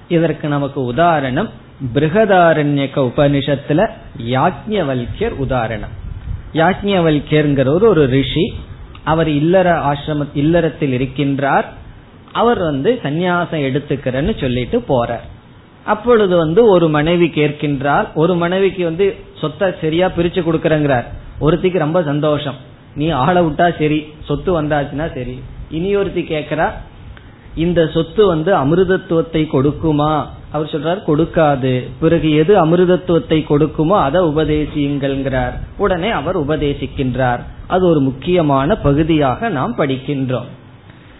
இதற்கு 0.08 0.48
நமக்கு 0.48 0.84
உதாரணம் 0.84 1.50
பிருகதாரண்யக 1.94 3.10
உபனிஷத்துல 3.10 3.90
யாக்ஞவல்யர் 4.28 5.36
உதாரணம். 5.36 5.94
யாக்ஞவல்யர்ங்கிறவர் 6.52 7.84
ஒரு 7.84 8.06
ரிஷி. 8.06 8.54
அவர் 9.04 9.28
இல்லற 9.28 9.72
ஆசிரம 9.72 10.26
இல்லறத்தில் 10.34 10.98
இருக்கின்றார். 10.98 11.64
அவர் 12.40 12.60
வந்து 12.70 12.90
சந்நியாசம் 13.02 13.64
எடுத்துக்கிறேன்னு 13.68 14.34
சொல்லிட்டு 14.42 14.78
போறார். 14.88 15.26
அப்பொழுது 15.92 16.34
வந்து 16.36 16.60
ஒரு 16.74 16.86
மனைவி 16.96 17.28
கேட்கின்றார் 17.34 18.06
ஒரு 18.22 18.34
மனைவிக்கு 18.42 18.82
வந்து 18.84 19.06
சொத்தை 19.40 19.68
சரியா 19.80 20.06
பிரிச்சு 20.16 20.40
கொடுக்கறங்கிறார். 20.46 21.06
ஒருத்திக்கு 21.40 21.78
ரொம்ப 21.86 22.00
சந்தோஷம். 22.02 22.58
நீ 22.94 23.08
ஆளை 23.24 23.40
விட்டா 23.46 23.66
சரி 23.78 24.00
சொத்து 24.28 24.50
வந்தாச்சுன்னா 24.58 25.06
சரி. 25.14 25.36
இனி 25.78 25.90
ஒருத்தி 25.96 26.22
கேட்கிறா 26.32 26.66
இந்த 27.64 27.80
சொத்து 27.94 28.22
வந்து 28.26 28.50
அமிர்தத்துவத்தை 28.62 29.42
கொடுக்குமா? 29.52 30.10
அவர் 30.54 30.72
சொல்றார் 30.72 31.06
கொடுக்காது. 31.06 31.72
பிறகு 32.00 32.28
எது 32.40 32.52
அமிர்தத்துவத்தை 32.64 33.38
கொடுக்குமோ 33.50 33.96
அதை 34.06 34.20
உபதேசியுங்கள்ங்கிறார். 34.32 35.54
உடனே 35.76 36.10
அவர் 36.10 36.36
உபதேசிக்கின்றார். 36.40 37.42
அது 37.66 37.84
ஒரு 37.88 38.00
முக்கியமான 38.00 38.76
பகுதியாக 38.86 39.48
நாம் 39.48 39.74
படிக்கின்றோம். 39.78 40.50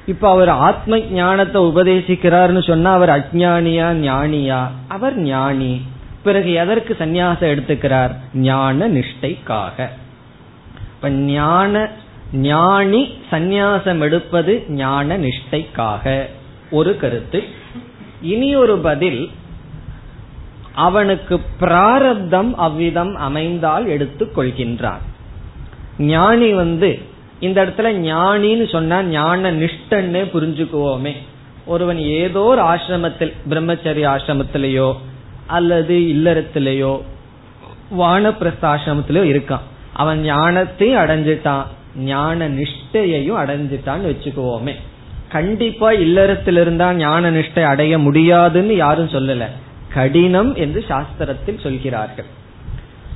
இப்ப 0.07 0.31
அவர் 0.31 0.49
ஆத்ம 0.49 0.99
ஞானத்தை 0.99 1.63
உபதேசிக்கிறார்னு 1.63 2.67
சொன்னா 2.67 2.93
அவர் 2.93 3.09
அஜானியா 3.09 3.89
ஞானியா? 3.93 4.67
அவர் 4.89 5.19
ஞானி. 5.19 5.81
பிறகு 6.23 6.53
எதற்கு 6.53 6.97
சந்நியாசம் 6.99 7.53
எடுத்துக்கிறார்? 7.55 8.15
ஞான 8.35 8.89
நிஷ்டைக்காக. 8.89 9.89
இப்ப 10.95 11.11
ஞான 11.11 11.91
ஞானி 12.33 13.13
சந்நியாசம் 13.31 14.01
எடுப்பது 14.01 14.65
ஞான 14.69 15.19
நிஷ்டைக்காக. 15.19 16.27
ஒரு 16.71 16.97
கருத்து. 16.97 17.43
இனி 18.23 18.57
ஒரு 18.57 18.79
பதில். 18.79 19.31
அவனுக்கு 20.75 21.41
பிராரப்தம் 21.61 22.57
அவ்விதம் 22.57 23.17
அமைந்தால் 23.17 23.87
எடுத்துக் 23.87 24.39
கொள்கின்றான். 24.39 25.01
ஞானி 25.99 26.53
வந்து 26.53 27.15
இந்த 27.41 27.65
இடத்துல 27.65 27.89
ஞானின்னு 28.09 28.71
சொன்னா 28.71 29.03
ஞான 29.03 29.53
நிஷ்டன்னு 29.53 30.23
புரிஞ்சுக்குவோமே. 30.35 31.13
ஒருவன் 31.67 31.99
ஏதோ 31.99 32.41
ஒரு 32.41 32.63
ஆசிரமத்தில் 32.63 33.33
பிரம்மச்சரி 33.49 34.05
ஆசிரமத்திலேயோ 34.15 34.93
அல்லது 35.47 35.95
இல்லறத்திலேயோ 35.95 37.01
வானப்பிரஸ்த 37.99 38.63
ஆசிரமத்திலேயோ 38.63 39.25
இருக்கான். 39.33 39.65
அவன் 39.93 40.31
ஞானத்தையும் 40.33 41.01
அடைஞ்சிட்டான் 41.03 41.65
ஞான 41.97 42.49
நிஷ்டையையும் 42.49 43.41
அடைஞ்சிட்டான்னு 43.43 44.11
வச்சுக்குவோமே. 44.13 44.75
கண்டிப்பா 45.29 45.93
இல்லறத்தில் 45.93 46.57
இருந்தா 46.57 46.95
ஞான 46.95 47.31
நிஷ்டை 47.31 47.63
அடைய 47.63 47.99
முடியாதுன்னு 47.99 48.77
யாரும் 48.77 49.09
சொல்லல. 49.09 49.47
கடினம் 49.95 50.55
என்று 50.55 50.85
சாஸ்திரத்தில் 50.89 51.63
சொல்கிறார்கள். 51.63 52.27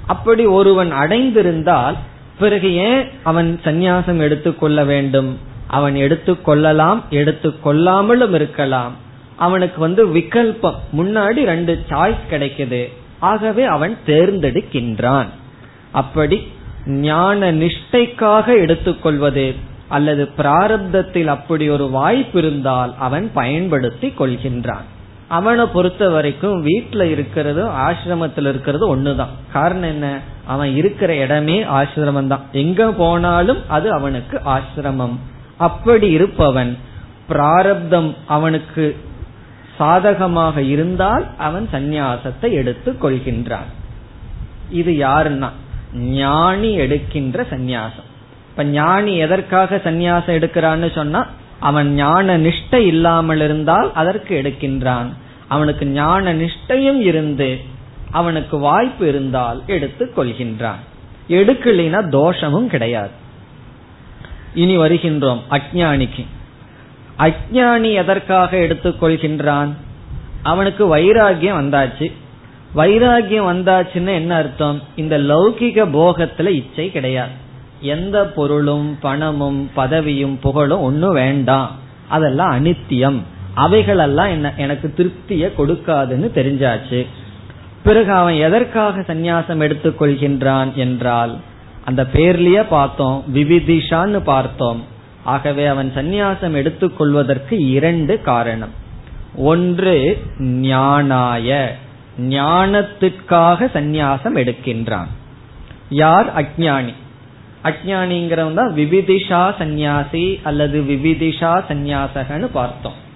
அப்படி 0.07 0.47
ஒருவன் 0.47 0.93
அடைந்திருந்தால் 0.93 1.97
பிறகு 2.41 2.75
ஏன் 2.75 3.09
அவன் 3.23 3.61
சந்நியாசம் 3.65 4.19
எடுத்துக்கொள்ள 4.19 4.85
வேண்டும்? 4.85 5.39
அவன் 5.67 5.95
எடுத்துக்கொள்ளலாம் 5.95 7.03
எடுத்துக்கொள்ளாமலும் 7.11 8.35
இருக்கலாம். 8.35 8.93
அவனுக்கு 9.37 9.81
வந்து 9.81 10.07
விகல்பம் 10.07 10.75
முன்னாடி 10.97 11.45
ரெண்டு 11.45 11.85
சாய்ஸ் 11.89 12.29
கிடைக்குது. 12.31 12.93
ஆகவே 13.19 13.65
அவன் 13.65 13.97
தேர்ந்தெடுக்கின்றான். 14.07 15.27
அப்படி 15.91 16.49
ஞான 16.87 17.53
நிஷ்டைக்காக 17.53 18.47
எடுத்துக்கொள்வது 18.47 19.55
அல்லது 19.89 20.29
பிராரப்தத்தில் 20.39 21.27
அப்படி 21.27 21.69
ஒரு 21.69 21.89
வாய்ப்பு 21.89 22.39
இருந்தால் 22.39 22.95
அவன் 22.99 23.31
பயன்படுத்தி 23.35 24.13
கொள்கின்றான். 24.19 24.87
அவனை 25.29 25.65
பொறுத்த 25.67 26.09
வரைக்கும் 26.09 26.67
வீட்டுல 26.67 27.03
இருக்கிறதும் 27.09 27.73
ஆசிரமத்தில் 27.87 28.49
இருக்கிறது 28.49 28.97
ஒண்ணுதான். 28.97 29.35
காரணம் 29.53 29.89
என்ன? 29.89 30.21
அவன் 30.53 30.71
இருக்கிற 30.81 31.11
இடமே 31.25 31.57
ஆசிரமம் 31.79 32.31
தான். 32.33 32.45
எங்க 32.63 32.83
போனாலும் 32.93 33.61
அது 33.69 33.89
அவனுக்கு 33.93 34.37
ஆசிரமம். 34.55 35.17
அப்படி 35.67 36.09
இருப்பவன் 36.11 36.73
பிராரப்தம் 37.29 38.11
அவனுக்கு 38.37 38.85
சாதகமாக 39.79 40.63
இருந்தால் 40.75 41.25
அவன் 41.39 41.67
சந்நியாசத்தை 41.73 42.49
எடுத்து 42.61 42.91
கொள்கின்றான். 43.03 43.69
இது 44.81 44.93
யாருன்னா? 45.07 45.51
ஞானி 46.21 46.71
எடுக்கின்ற 46.83 47.47
சந்நியாசம். 47.53 48.09
இப்ப 48.51 48.65
ஞானி 48.79 49.13
எதற்காக 49.27 49.81
சந்நியாசம் 49.85 50.37
எடுக்கிறான்னு 50.39 50.89
சொன்னா 50.95 51.21
அவன் 51.69 51.89
ஞான 51.95 52.37
நிஷ்டை 52.39 52.83
இல்லாமல் 52.93 53.43
இருந்தால் 53.47 53.89
அதற்கு 54.01 54.33
எடுக்கின்றான். 54.43 55.09
அவனுக்கு 55.55 55.85
ஞான 56.01 56.35
நிஷ்டையும் 56.35 57.01
இருந்து 57.11 57.49
அவனுக்கு 58.11 58.59
வாய்ப்பு 58.59 59.09
இருந்தால் 59.09 59.63
எடுத்து 59.67 60.13
கொள்கின்றான். 60.17 60.81
எடுக்கலினா 61.29 62.09
தோஷமும் 62.09 62.67
கிடையாது. 62.67 63.11
இனி 64.55 64.79
வருகின்றோம் 64.79 65.41
அஜானிக்கு 65.51 66.27
அஜானி 67.19 67.93
எதற்காக 67.93 68.57
எடுத்துக்கொள்கின்றான் 68.57 69.69
அவனுக்கு 70.43 70.97
வைராகியம் 70.97 71.59
வந்தாச்சு. 71.61 72.13
வைராகியம் 72.77 73.49
வந்தாச்சுன்னு 73.53 74.15
என்ன 74.15 74.35
அர்த்தம்? 74.35 74.83
இந்த 74.97 75.19
லௌகிக 75.19 75.87
போகத்துல 75.89 76.47
இச்சை 76.47 76.91
கிடையாது. 76.91 77.31
எந்த 77.81 78.25
பொருளும் 78.25 78.99
பணமும் 79.01 79.71
பதவியும் 79.77 80.39
புகழும் 80.41 80.81
ஒன்னும் 80.81 81.13
வேண்டாம். 81.13 81.77
அதெல்லாம் 82.09 82.51
அனித்தியம். 82.51 83.19
அவைகளெல்லாம் 83.55 84.29
என்ன 84.29 84.53
எனக்கு 84.57 84.93
திருப்திய 84.97 85.53
கொடுக்காதுன்னு 85.59 86.31
தெரிஞ்சாச்சு. 86.35 87.07
பிறகு 87.83 88.13
அவன் 88.13 88.35
எதற்காக 88.35 89.01
சந்நியாசம் 89.01 89.61
எடுத்துக்கொள்கின்றான் 89.61 90.75
என்றால் 90.75 91.39
அந்த 91.85 92.07
பேர்லயே 92.13 92.65
பார்த்தோம் 92.69 93.25
விவிதிஷான்னு 93.35 94.21
பார்த்தோம். 94.21 94.85
ஆகவே 95.25 95.67
அவன் 95.67 95.93
சந்நியாசம் 95.95 96.55
எடுத்துக்கொள்வதற்கு 96.55 97.69
இரண்டு 97.69 98.21
காரணம். 98.21 98.71
ஒன்று 99.37 100.23
ஞானாய. 100.39 101.67
ஞானத்திற்காக 102.21 103.67
சந்நியாசம் 103.75 104.37
எடுக்கின்றான். 104.37 105.07
யார்? 105.89 106.43
அஜானி 106.43 106.95
அஜானிங்கிறவன் 107.65 108.55
தான் 108.55 108.75
விவிதிஷா 108.75 109.57
சந்நியாசி 109.59 110.41
அல்லது 110.43 110.81
விவிதிஷா 110.81 111.63
சந்நியாசகன்னு 111.69 112.49
பார்த்தோம். 112.53 113.09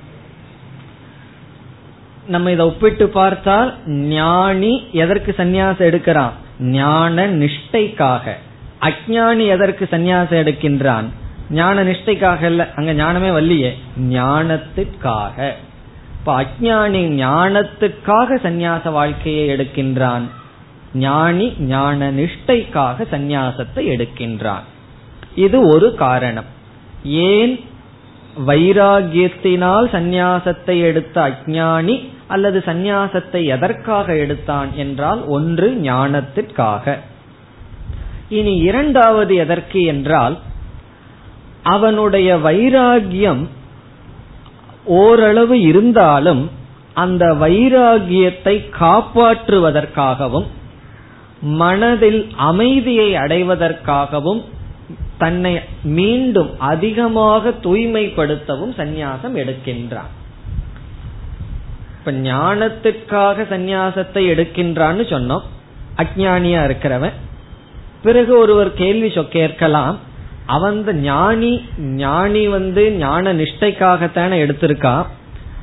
நம்ம 2.26 2.50
இதை 2.50 2.66
ஒப்பிட்டு 2.66 3.08
பார்த்தால் 3.08 3.88
ஞானி 3.88 4.86
எதற்கு 4.92 5.34
சந்நியாசம் 5.36 5.90
எடுக்கிறான்? 5.90 6.30
ஞான 6.60 7.26
நிஷ்டைக்காக. 7.26 8.30
அஜானி 8.80 9.46
எதற்கு 9.46 9.88
சந்நியாசம் 9.90 10.42
எடுக்கின்றான்? 10.44 11.04
ஞான 11.50 11.84
நிஷ்டைக்காக 11.84 12.42
இல்ல 12.42 12.72
அங்க 12.76 12.92
ஞானமே 12.92 13.28
வல்லியே. 13.28 13.72
ஞானத்துக்காக. 14.10 15.50
இப்ப 16.18 16.42
அஜானி 16.42 17.24
ஞானத்துக்காக 17.24 18.34
சந்நியாச 18.42 18.90
வாழ்க்கையை 18.90 19.56
எடுக்கின்றான். 19.56 20.22
ஞானி 20.94 21.52
ஞான 21.58 22.10
நிஷ்டைக்காக 22.10 23.06
சந்நியாசத்தை 23.12 23.76
எடுக்கின்றான். 23.76 24.62
இது 25.34 25.66
ஒரு 25.66 25.94
காரணம். 25.94 26.44
ஏன்? 27.04 27.64
வைராகியத்தினால் 28.46 29.86
சந்நியாசத்தை 29.92 30.80
எடுத்த 30.80 31.20
அஜானி 31.20 32.08
அல்லது 32.28 32.58
சந்நியாசத்தை 32.66 33.44
எதற்காக 33.44 34.16
எடுத்தான் 34.16 34.72
என்றால் 34.74 35.24
ஒன்று 35.26 35.68
ஞானத்திற்காக. 35.82 36.98
இனி 38.28 38.56
இரண்டாவது 38.56 39.34
எதற்கு 39.34 39.82
என்றால் 39.82 40.38
அவனுடைய 41.62 42.36
வைராகியம் 42.36 43.46
ஓரளவு 44.84 45.60
இருந்தாலும் 45.60 46.50
அந்த 46.94 47.34
வைராகியத்தை 47.34 48.56
காப்பாற்றுவதற்காகவும் 48.80 50.46
மனதில் 51.40 52.20
அமைதியை 52.36 53.14
அடைவதற்காகவும் 53.14 54.42
தன்னை 55.18 55.60
மீண்டும் 55.82 56.50
அதிகமாக 56.58 57.50
தூய்மைப்படுத்தவும் 57.50 58.74
சந்நியாசம் 58.76 59.34
எடுக்கின்றான். 59.34 60.12
இப்ப 62.06 62.18
ஞானத்துக்காக 62.18 63.36
சந்நியாசத்தை 63.50 64.22
எடுக்கின்றான்னு 64.32 65.02
சொன்னோம். 65.12 65.40
அஜானியா 65.96 66.64
இருக்கிறவன். 66.64 67.12
பிறகு 68.02 68.38
ஒருவர் 68.38 68.74
கேள்வி 68.74 69.12
கேட்கலாம். 69.28 69.98
அவன் 70.46 71.00
ஞானி 71.00 71.64
ஞானி 71.78 72.48
வந்து 72.48 72.90
ஞான 72.90 73.34
நிஷ்டைக்காகத்தானே 73.34 74.40
எடுத்திருக்கான். 74.44 75.06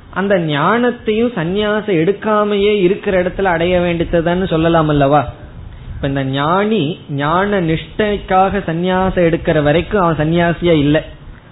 அந்த 0.10 0.38
ஞானத்தையும் 0.38 1.34
சந்நியாசம் 1.36 1.98
எடுக்காமையே 2.04 2.82
இருக்கிற 2.82 3.24
இடத்துல 3.24 3.44
அடைய 3.44 3.80
வேண்டியதுன்னு 3.80 4.48
சொல்லலாம் 4.48 4.90
அல்லவா? 4.90 5.30
இப்ப 5.96 6.08
இந்த 6.08 6.24
ஞானி 6.24 7.00
ஞான 7.10 7.62
நிஷ்டைக்காக 7.62 8.64
சந்நியாசம் 8.68 9.30
எடுக்கிற 9.30 9.64
வரைக்கும் 9.64 10.02
அவன் 10.02 10.18
சன்னியாசியா 10.18 10.72
இல்லை. 10.72 11.02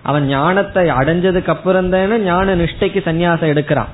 அவன் 0.02 0.26
ஞானத்தை 0.26 0.90
அடைஞ்சதுக்கு 0.90 1.48
அப்புறம் 1.48 1.90
தானே 1.90 2.18
ஞான 2.18 2.56
நிஷ்டைக்கு 2.56 3.02
சந்நியாசம் 3.06 3.54
எடுக்கிறான். 3.56 3.88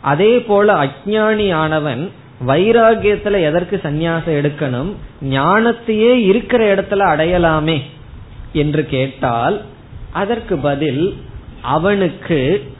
அதே 0.00 0.40
போல 0.40 0.84
அஜானி 0.84 1.54
ஆனவன் 1.54 2.10
வைராகியத்துல 2.46 3.42
எதற்கு 3.42 3.80
சந்நியாசம் 3.82 4.36
எடுக்கணும்? 4.40 4.92
ஞானத்தையே 5.24 6.12
இருக்கிற 6.12 6.74
இடத்துல 6.74 7.02
அடையலாமே 7.14 7.82
என்று 8.52 8.86
கேட்டால் 8.86 9.60
அதற்கு 10.12 10.56
பதில் 10.56 11.16
அவனுக்கு 11.62 12.72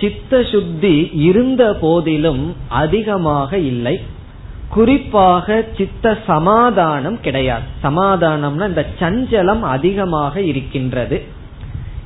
சித்த 0.00 0.42
சுத்தி 0.42 1.10
இருந்த 1.14 1.74
போதிலும் 1.74 2.56
அதிகமாக 2.68 3.58
இல்லை. 3.58 4.00
குறிப்பாக 4.68 5.64
சித்த 5.76 6.18
சமாதானம் 6.26 7.20
கிடையாது. 7.20 7.64
சமாதானம்னா 7.82 8.66
இந்த 8.66 8.86
சஞ்சலம் 9.00 9.60
அதிகமாக 9.60 10.40
இருக்கின்றது. 10.40 11.22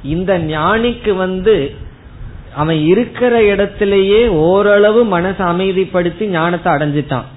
இந்த 0.02 0.38
ஞானிக்கு 0.38 1.14
வந்து 1.14 1.74
அவன் 2.56 2.86
இருக்கிற 2.86 3.42
இடத்திலேயே 3.44 4.26
ஓரளவு 4.26 5.18
மனசை 5.18 5.44
அமைதிப்படுத்தி 5.52 6.24
ஞானத்தை 6.26 6.72
அடைஞ்சிட்டான். 6.72 7.28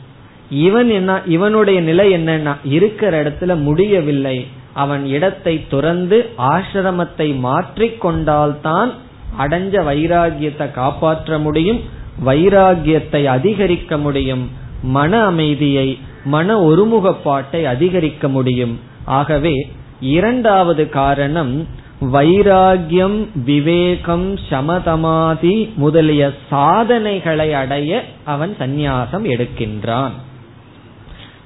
இவன் 0.49 0.89
என்ன 0.89 1.22
இவனுடைய 1.26 1.82
நிலை 1.82 2.14
என்னன்னா 2.14 2.55
இருக்கிற 2.64 3.24
இடத்துல 3.24 3.61
முடியவில்லை. 3.61 4.47
அவன் 4.74 5.05
இடத்தை 5.05 5.68
துறந்து 5.68 6.30
ஆசிரமத்தை 6.38 7.28
மாற்றிக்கொண்டால்தான் 7.43 8.91
அடைஞ்ச 9.39 9.76
வைராகியத்தை 9.89 10.72
காப்பாற்ற 10.72 11.38
முடியும் 11.38 11.82
வைராகியத்தை 12.26 13.26
அதிகரிக்க 13.26 13.97
முடியும் 13.97 14.51
மன 14.84 15.24
அமைதியை 15.24 15.99
மன 16.26 16.61
ஒருமுகப்பாட்டை 16.61 17.64
அதிகரிக்க 17.64 18.28
முடியும். 18.28 18.80
ஆகவே 19.05 19.70
இரண்டாவது 19.99 20.89
காரணம் 20.89 21.68
வைராகியம் 22.04 23.28
விவேகம் 23.36 24.36
சமதமாதி 24.36 25.74
முதலிய 25.74 26.34
சாதனைகளை 26.49 27.54
அடைய 27.54 28.04
அவன் 28.24 28.56
சந்நியாசம் 28.60 29.26
எடுக்கின்றான். 29.26 30.12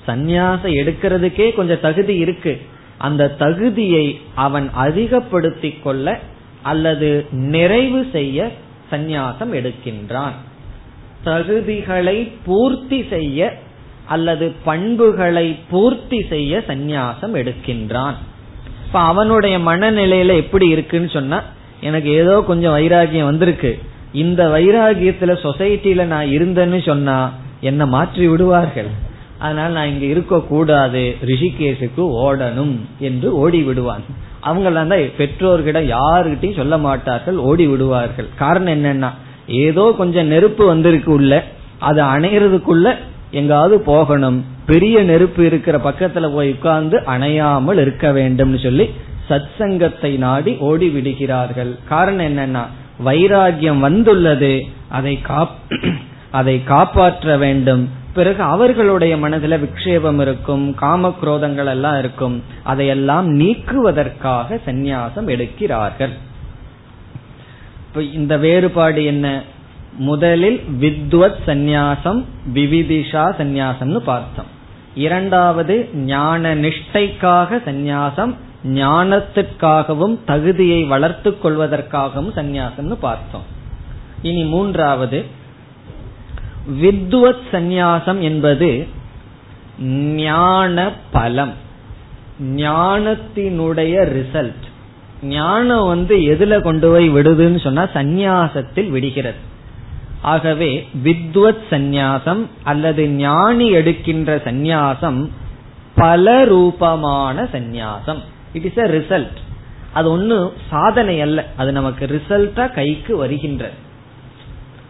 சந்நியாசம் 0.08 0.74
எடுக்கிறதுக்கே 0.74 1.54
கொஞ்சம் 1.54 1.80
தகுதி 1.82 2.16
இருக்கு. 2.16 2.62
அந்த 2.98 3.30
தகுதியை 3.30 4.20
அவன் 4.36 4.70
அதிகப்படுத்திக் 4.74 5.84
கொள்ள 5.84 6.20
அல்லது 6.62 7.26
நிறைவு 7.32 8.06
செய்ய 8.12 8.52
சந்நியாசம் 8.92 9.54
எடுக்கின்றான். 9.54 10.36
தகுதிகளை 11.26 12.32
பூர்த்தி 12.46 13.06
செய்ய 13.10 13.58
அல்லது 14.06 14.54
பண்புகளை 14.64 15.56
பூர்த்தி 15.70 16.26
செய்ய 16.30 16.64
சந்நியாசம் 16.68 17.34
எடுக்கின்றான். 17.34 18.16
இப்ப 18.88 19.00
அவனுடைய 19.00 19.56
மனநிலையில 19.60 20.36
எப்படி 20.44 20.66
இருக்குன்னு 20.68 21.10
சொன்னா 21.16 21.38
எனக்கு 21.82 22.10
ஏதோ 22.22 22.36
கொஞ்சம் 22.50 22.76
வைராகியம் 22.78 23.30
வந்திருக்கு. 23.30 23.72
இந்த 24.22 24.42
வைராகியத்துல 24.54 25.32
சொசைட்டில 25.46 26.06
நான் 26.06 26.28
இருந்தேன்னு 26.28 26.80
சொன்னா 26.88 27.18
என்ன 27.62 27.86
மாற்றி 27.96 28.26
விடுவார்கள். 28.28 28.90
அதனால 29.40 29.70
நான் 29.74 29.92
இங்க 29.94 30.06
இருக்க 30.06 30.40
கூடாது 30.52 31.02
ரிஷிகேஷுக்கு 31.30 32.04
ஓடணும் 32.26 32.76
என்று 33.00 33.28
ஓடி 33.42 33.60
விடுவான் 33.64 34.06
அவங்கெல்லாம் 34.46 34.92
தான் 34.94 35.04
பெற்றோர்கிட்ட 35.20 35.82
யாருகிட்டையும் 35.96 36.60
சொல்ல 36.62 36.78
மாட்டார்கள் 36.78 37.38
ஓடி 37.50 37.68
விடுவார்கள் 37.68 38.30
காரணம் 38.44 38.74
என்னன்னா 38.78 39.10
ஏதோ 39.66 39.84
கொஞ்சம் 39.98 40.32
நெருப்பு 40.34 40.64
வந்திருக்கு 40.66 41.12
உள்ள 41.12 41.44
அது 41.80 42.02
அணையறதுக்குள்ள 42.16 42.88
எங்காவது 43.32 43.80
போகணும். 43.80 44.46
பெரிய 44.66 45.04
நெருப்பு 45.04 45.46
இருக்கிற 45.46 45.78
பக்கத்துல 45.78 46.34
போய் 46.34 46.52
உட்கார்ந்து 46.52 47.00
அணையாமல் 47.06 47.78
இருக்க 47.78 48.12
வேண்டும்னு 48.12 48.64
சொல்லி 48.64 48.90
சத் 49.30 49.48
சங்கத்தை 49.58 50.18
நாடி 50.18 50.56
ஓடி 50.60 50.90
விடுகிறார்கள் 50.90 51.76
காரணம் 51.88 52.38
என்னன்னா 52.38 52.66
வைராகியம் 53.06 53.80
வந்துள்ளது. 53.80 54.66
அதை 54.88 55.22
காப் 55.22 55.56
அதை 56.32 56.64
காப்பாற்ற 56.64 57.38
வேண்டும். 57.38 57.90
பிறகு 58.14 58.44
அவர்களுடைய 58.44 59.18
மனதில் 59.18 59.52
விக்ஷேபம் 59.52 60.22
இருக்கும் 60.22 60.76
காம 60.76 61.16
குரோதங்கள் 61.22 61.66
எல்லாம் 61.66 62.00
இருக்கும். 62.00 62.44
அதையெல்லாம் 62.64 63.40
நீக்குவதற்காக 63.40 64.60
சந்நியாசம் 64.66 65.28
எடுக்கிறார்கள். 65.28 66.14
இப்ப 67.88 68.02
இந்த 68.02 68.38
வேறுபாடு 68.38 69.06
என்ன? 69.06 69.44
முதலில் 69.98 70.64
வித்வத் 70.80 71.40
சந்நியாசம் 71.46 72.24
விவிதிஷா 72.54 73.24
சந்நியாசம்னு 73.40 73.98
பார்த்தோம். 73.98 74.46
இரண்டாவது 74.96 75.90
ஞான 75.94 76.56
நிஷ்டைக்காக 76.56 77.60
சந்நியாசம் 77.66 78.34
ஞானத்திற்காகவும் 78.66 80.18
தகுதியை 80.26 80.84
வளர்த்து 80.84 81.38
கொள்வதற்காகவும் 81.44 82.32
சந்நியாசம்னு 82.36 82.94
பார்த்தோம். 82.94 83.44
இனி 84.22 84.44
மூன்றாவது 84.44 85.26
வித்வத் 86.82 87.46
சந்நியாசம் 87.52 88.20
என்பது 88.20 88.88
ஞான 90.14 90.92
பலம் 91.12 91.54
ஞானத்தினுடைய 92.56 93.96
ரிசல்ட். 94.16 94.66
ஞானம் 95.24 95.88
வந்து 95.88 96.18
எதுல 96.18 96.62
கொண்டு 96.62 96.90
போய் 96.90 97.10
விடுதுன்னு 97.10 97.60
சொன்னா 97.60 97.84
சந்நியாசத்தில் 97.84 98.90
விடுகிறது. 98.90 99.56
ஆகவே 100.22 100.88
வித்வத் 101.04 101.64
சந்நியாசம் 101.70 102.46
அல்லது 102.64 103.08
ஞானி 103.08 103.70
எடுக்கின்ற 103.70 104.38
சந்நியாசம் 104.38 105.30
பல 105.96 106.44
ரூபமான 106.44 107.44
சந்நியாசம். 107.44 108.18
இட் 108.54 108.66
இஸ் 108.66 108.78
அ 108.78 108.88
ரிசல்ட் 108.88 109.38
அது 109.94 110.20
ஒண்ணு 110.20 110.52
சாதனை 110.70 111.22
அல்ல. 111.22 111.48
அது 111.58 111.72
நமக்கு 111.72 112.06
ரிசல்ட்டா 112.06 112.74
கைக்கு 112.74 113.18
வருகின்றது. 113.18 113.74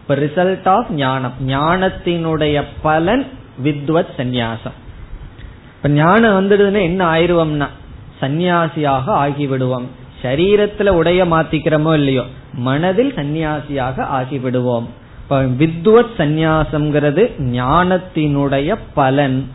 இப்ப 0.02 0.16
ரிசல்ட் 0.16 0.68
ஆஃப் 0.68 0.92
ஞானம். 0.92 1.34
ஞானத்தினுடைய 1.48 2.64
பலன் 2.82 3.26
வித்வத் 3.64 4.14
சந்நியாசம். 4.18 4.78
இப்ப 5.76 5.90
ஞானம் 5.90 6.36
வந்துடுதுன்னா 6.40 6.82
என்ன 6.82 7.12
ஆயிருவோம்னா 7.12 7.68
சந்நியாசியாக 8.22 9.04
ஆகிவிடுவோம். 9.08 9.86
சரீரத்துல 10.22 10.90
உடைய 10.90 11.26
மாத்திக்கிறோமோ 11.26 11.94
இல்லையோ 11.94 12.24
மனதில் 12.54 13.14
சந்நியாசியாக 13.14 14.02
ஆகிவிடுவோம். 14.02 14.88
வித்வத் 15.30 16.14
சந்நியாசம்ங்கிறது 16.18 17.32
ஞானத்தினுடைய 17.40 18.76
பலன் 18.94 19.50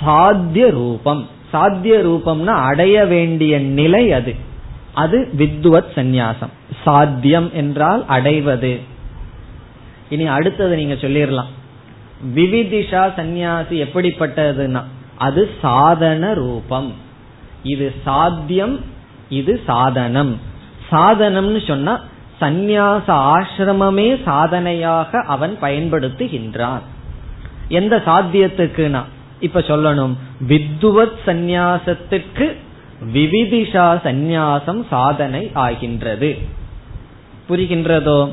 சாத்திய 0.00 0.70
ரூபம். 0.70 1.28
சாத்திய 1.52 1.98
ரூபம்னா 1.98 2.46
அடைய 2.46 3.04
வேண்டிய 3.04 3.58
நிலை 3.58 4.12
அது. 4.12 4.34
அது 4.94 5.28
வித்வத் 5.38 5.92
சந்நியாசம். 5.94 6.48
சாத்தியம் 6.84 7.50
என்றால் 7.52 8.04
அடைவது. 8.06 8.80
இனி 10.08 10.26
அடுத்தது 10.26 10.76
நீங்க 10.76 10.94
சொல்லிடலாம் 10.94 11.52
விவிதிஷா 12.34 13.14
சந்நியாசி 13.14 13.82
எப்படிப்பட்டதுன்னா 13.82 14.82
அது 15.18 15.50
சாதன 15.62 16.34
ரூபம். 16.34 16.92
இது 17.62 17.94
சாத்தியம் 18.04 18.80
இது 19.28 19.60
சாதனம். 19.66 20.40
சாதனம்னு 20.90 21.66
சொன்னா 21.66 22.00
சந்நியாச 22.40 23.02
ஆசிரமமே 23.06 24.22
சாதனையாக 24.22 25.24
அவன் 25.26 25.58
பயன்படுத்துகின்றான். 25.62 26.80
எந்த 27.68 28.02
சாத்தியத்துக்குனா 28.06 29.02
இப்ப 29.40 29.60
சொல்லணும் 29.60 30.16
வித்துவத் 30.48 31.18
சந்நியாசத்துக்கு 31.26 32.56
விவிதிஷா 33.12 33.98
சந்நியாசம் 34.04 34.86
சாதனை 34.90 35.50
ஆகின்றது. 35.54 36.38
புரிகின்றதோ? 37.48 38.30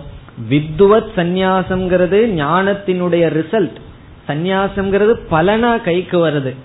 வித்துவத் 0.50 1.12
சந்நியாசம்ங்கிறது 1.16 2.20
ஞானத்தினுடைய 2.42 3.42
ரிசல்ட் 3.42 3.80
சந்நியாசம்ங்கிறது 4.28 5.16
பலனா 5.32 5.82
கைக்கு 5.82 6.28
வருது. 6.28 6.56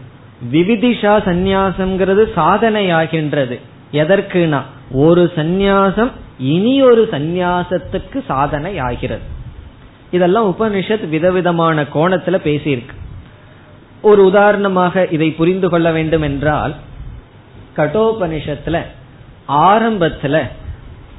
விவிதிஷா 0.53 1.13
சந்நியாசம்ங்கிறது 1.27 2.33
சாதனை 2.33 2.91
ஆகின்றது 2.91 3.61
எதற்குனா 3.93 4.63
ஒரு 4.91 5.33
சந்நியாசம் 5.37 6.11
இனி 6.39 6.83
ஒரு 6.83 7.09
சந்நியாசத்துக்கு 7.11 8.25
சாதனை 8.27 8.79
ஆகிறது 8.79 9.23
இதெல்லாம் 10.11 10.51
உபனிஷத் 10.51 11.09
விதவிதமான 11.09 11.83
கோணத்துல 11.83 12.39
பேசியிருக்கு. 12.45 12.95
ஒரு 14.03 14.25
உதாரணமாக 14.25 15.07
இதை 15.11 15.31
புரிந்து 15.31 15.69
கொள்ள 15.69 15.93
வேண்டும் 15.93 16.23
என்றால் 16.23 16.75
கட்டோபனிஷத்துல 17.77 18.81
ஆரம்பத்துல 19.49 20.43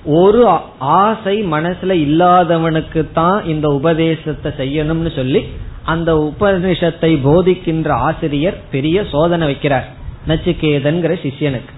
ஒரு 0.06 0.60
ஆசை 0.80 1.44
மனசுல 1.44 1.92
இல்லாதவனுக்கு 1.92 3.12
தான் 3.14 3.46
இந்த 3.46 3.68
உபதேசத்தை 3.68 4.52
செய்யணும்னு 4.52 5.16
சொல்லி 5.16 5.48
அந்த 5.84 6.16
உபனிஷத்தை 6.16 7.22
போதிக்கின்ற 7.24 7.90
ஆசிரியர் 7.90 8.58
பெரிய 8.72 9.06
சோதனை 9.12 9.52
வைக்கிறார். 9.52 9.84
நச்சுக்கேதன்கிற 10.28 11.14
சிஷ்யனுக்கு. 11.24 11.74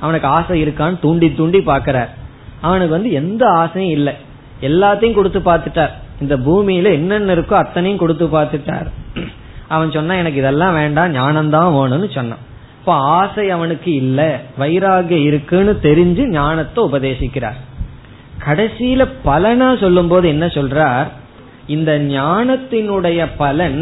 அவனுக்கு 0.00 0.26
ஆசை 0.26 0.64
இருக்கான்னு 0.64 0.98
தூண்டி 0.98 1.34
தூண்டி 1.34 1.60
பாக்கிறார் 1.60 2.20
அவனுக்கு 2.62 2.96
வந்து 2.96 3.12
எந்த 3.12 3.42
ஆசையும் 3.62 3.94
இல்லை. 3.98 4.14
எல்லாத்தையும் 4.60 5.18
கொடுத்து 5.18 5.40
பார்த்துட்டார். 5.40 5.94
இந்த 6.20 6.34
பூமியில 6.46 6.90
என்னென்ன 6.92 7.34
இருக்கோ 7.34 7.54
அத்தனையும் 7.54 8.02
கொடுத்து 8.02 8.26
பார்த்துட்டார். 8.26 8.88
அவன் 9.68 9.90
சொன்னா 9.90 10.14
எனக்கு 10.14 10.38
இதெல்லாம் 10.38 10.74
வேண்டாம் 10.74 11.14
ஞானம்தான் 11.14 11.74
வேணும்னு 11.76 12.08
சொன்னான். 12.14 12.42
இப்ப 12.80 12.92
ஆசை 12.92 13.50
அவனுக்கு 13.50 13.90
இல்ல 13.94 14.20
வைராகியம் 14.58 15.24
இருக்குன்னு 15.24 15.72
தெரிஞ்சு 15.82 16.22
ஞானத்தை 16.28 16.84
உபதேசிக்கிறார். 16.84 17.58
கடைசியில 18.46 19.02
பலனா 19.24 19.68
சொல்லும் 19.80 20.08
போது 20.08 20.26
என்ன 20.28 20.46
சொல்றார்? 20.46 21.08
இந்த 21.66 21.92
ஞானத்தினுடைய 21.98 23.20
பலன் 23.36 23.80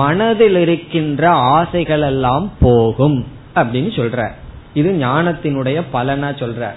மனதில் 0.00 0.56
இருக்கின்ற 0.56 1.22
ஆசைகள் 1.30 2.04
எல்லாம் 2.10 2.46
போகும் 2.60 3.18
அப்படின்னு 3.54 3.90
சொல்ற 3.96 4.28
இது 4.74 4.90
ஞானத்தினுடைய 5.00 5.78
பலனா 5.92 6.30
சொல்ற 6.42 6.70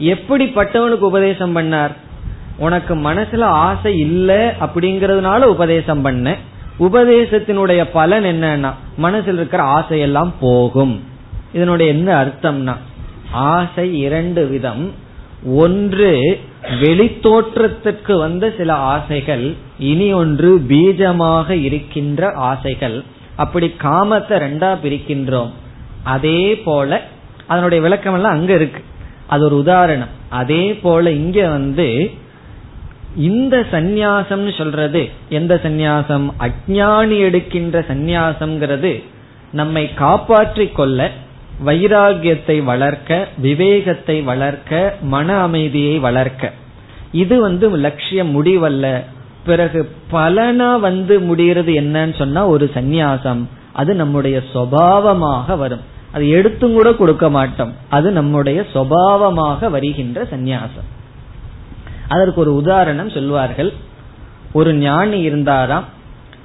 எப்படிப்பட்டவனுக்கு 0.00 0.98
உபதேசம் 0.98 1.56
பண்ணார்? 1.56 1.92
உனக்கு 2.58 2.96
மனசுல 2.96 3.40
ஆசை 3.40 3.98
இல்ல 3.98 4.54
அப்படிங்கறதுனால 4.60 5.40
உபதேசம் 5.40 6.02
பண்ண. 6.02 6.36
உபதேசத்தினுடைய 6.78 7.88
பலன் 7.92 8.24
என்னன்னா 8.24 8.72
மனசில் 8.96 9.34
இருக்கிற 9.34 9.62
ஆசையெல்லாம் 9.62 10.30
போகும். 10.40 11.04
இதனுடைய 11.52 11.92
என்ன 11.92 12.24
அர்த்தம்னா 12.24 12.76
ஆசை 13.30 13.98
இரண்டு 13.98 14.46
விதம். 14.46 14.92
ஒன்று 15.54 16.40
வெளித்தோற்றத்திற்கு 16.80 18.18
வந்த 18.18 18.52
சில 18.56 18.74
ஆசைகள் 18.74 19.54
இனி 19.78 20.12
ஒன்று 20.12 20.64
பீஜமாக 20.68 21.50
இருக்கின்ற 21.50 22.32
ஆசைகள். 22.32 23.04
அப்படி 23.36 23.74
காமத்தை 23.82 24.36
ரெண்டா 24.44 24.76
பிரிக்கின்றோம். 24.84 25.50
அதே 26.02 26.56
போல 26.56 27.02
அதனுடைய 27.46 27.82
விளக்கம் 27.82 28.14
எல்லாம் 28.14 28.32
அங்க 28.32 28.54
இருக்கு. 28.54 28.82
அது 29.28 29.44
ஒரு 29.44 29.56
உதாரணம். 29.56 30.08
அதே 30.28 30.74
போல 30.74 31.10
இங்க 31.10 31.48
வந்து 31.48 32.10
இந்த 33.16 33.66
சந்நியாசம்னு 33.72 34.56
சொல்றது 34.58 35.08
எந்த 35.28 35.60
சந்நியாசம்? 35.62 36.26
அஜானி 36.38 37.18
எடுக்கின்ற 37.18 37.84
சந்நியாசம்ங்கிறது 37.88 39.04
நம்மை 39.52 39.94
காப்பாற்றிக் 39.94 40.74
கொள்ள 40.74 41.10
வைராகியத்தை 41.66 42.64
வளர்க்க 42.64 43.28
விவேகத்தை 43.38 44.20
வளர்க்க 44.20 44.96
மன 45.02 45.36
அமைதியை 45.36 45.98
வளர்க்க. 45.98 46.52
இது 47.12 47.40
வந்து 47.40 47.76
லட்சியம் 47.76 48.44
முடிவல்ல. 48.44 49.04
பிறகு 49.44 49.90
பலனா 50.12 50.80
வந்து 50.80 51.20
முடிகிறது 51.20 51.72
என்னன்னு 51.72 52.18
சொன்னா 52.18 52.46
ஒரு 52.46 52.70
சந்நியாசம். 52.74 53.42
அது 53.72 53.94
நம்முடைய 53.94 54.42
சுவாவமாக 54.54 55.58
வரும். 55.58 55.96
அது 56.12 56.28
எடுத்தும் 56.28 56.72
கூட 56.72 56.92
கொடுக்க 56.92 57.30
மாட்டோம். 57.30 57.74
அது 57.88 58.10
நம்முடைய 58.10 58.64
சுவாவமாக 58.74 59.70
வருகின்ற 59.70 60.22
சந்நியாசம். 60.22 60.86
அதற்கு 62.08 62.40
ஒரு 62.40 62.54
உதாரணம் 62.54 63.10
சொல்வார்கள். 63.10 63.72
ஒரு 64.52 64.74
ஞானி 64.74 65.20
இருந்தாராம். 65.20 65.84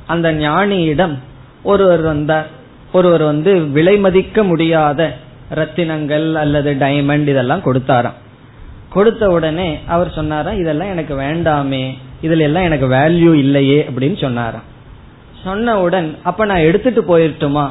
அந்த 0.05 0.33
ஞானியிடம் 0.33 1.17
ஒருவர் 1.63 2.01
வந்தார். 2.01 2.47
ஒருவர் 2.93 3.23
வந்து 3.23 3.59
விலை 3.59 3.97
மதிக்க 3.97 4.43
முடியாத 4.43 5.17
ரத்தினங்கள் 5.53 6.33
அல்லது 6.33 6.73
டைமண்ட் 6.73 7.27
இதெல்லாம் 7.27 7.61
கொடுத்தாராம். 7.61 8.13
கொடுத்த 8.89 9.29
உடனே 9.29 9.79
அவர் 9.87 10.11
சொன்னாராம் 10.11 10.59
இதெல்லாம் 10.59 10.89
எனக்கு 10.89 11.19
வேண்டாமே. 11.19 11.97
இதுல 12.21 12.39
எல்லாம் 12.39 12.63
எனக்கு 12.63 12.87
வேல்யூ 12.89 13.33
இல்லையே 13.33 13.89
அப்படின்னு 13.91 14.21
சொன்னாராம். 14.21 14.71
சொன்னவுடன் 15.45 16.17
அப்ப 16.23 16.45
நான் 16.45 16.57
எடுத்துட்டு 16.57 17.17
போயிட்டுமா? 17.17 17.69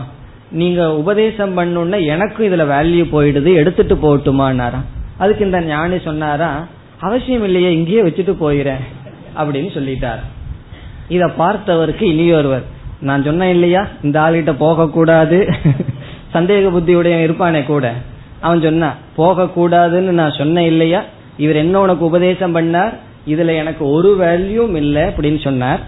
நீங்க 0.60 0.80
உபதேசம் 1.02 1.56
பண்ணுன 1.58 2.00
எனக்கும் 2.14 2.46
இதுல 2.48 2.64
வேல்யூ 2.74 3.04
போயிடுது 3.14 3.50
எடுத்துட்டு 3.60 3.94
போகட்டுமான்னாராம் 4.04 4.88
அதுக்கு 5.22 5.42
இந்த 5.44 5.60
ஞானி 5.70 5.98
சொன்னாரா 6.08 6.50
அவசியம் 7.06 7.44
இல்லையே 7.48 7.70
இங்கேயே 7.76 8.02
வச்சுட்டு 8.06 8.34
போயிறேன் 8.44 8.82
அப்படின்னு 9.38 9.70
சொல்லிட்டார். 9.76 10.22
இத 11.16 11.24
பார்த்தவருக்கு 11.38 12.04
இனியொருவர் 12.14 12.66
நான் 13.08 13.24
சொன்னேன் 13.28 13.52
இல்லையா 13.56 13.82
இந்த 14.06 14.16
ஆள்கிட்ட 14.24 14.52
போக 14.64 14.86
கூடாது 14.96 15.38
சந்தேக 16.34 16.68
புத்தியுடைய 16.74 17.14
இருப்பானே 17.26 17.62
கூட. 17.66 17.86
அவன் 18.40 18.62
சொன்னான் 18.66 19.00
போக 19.16 19.48
கூடாதுன்னு 19.56 20.12
நான் 20.20 20.38
சொன்னேன் 20.40 20.68
இல்லையா 20.72 21.00
இவர் 21.44 21.62
என்ன 21.64 21.80
உனக்கு 21.80 22.04
உபதேசம் 22.10 22.54
பண்ணார் 22.56 22.94
இதுல 23.32 23.54
எனக்கு 23.62 23.84
ஒரு 23.96 24.10
வேல்யூம் 24.22 24.74
இல்லை 24.82 25.02
அப்படின்னு 25.02 25.40
சொன்னார். 25.48 25.82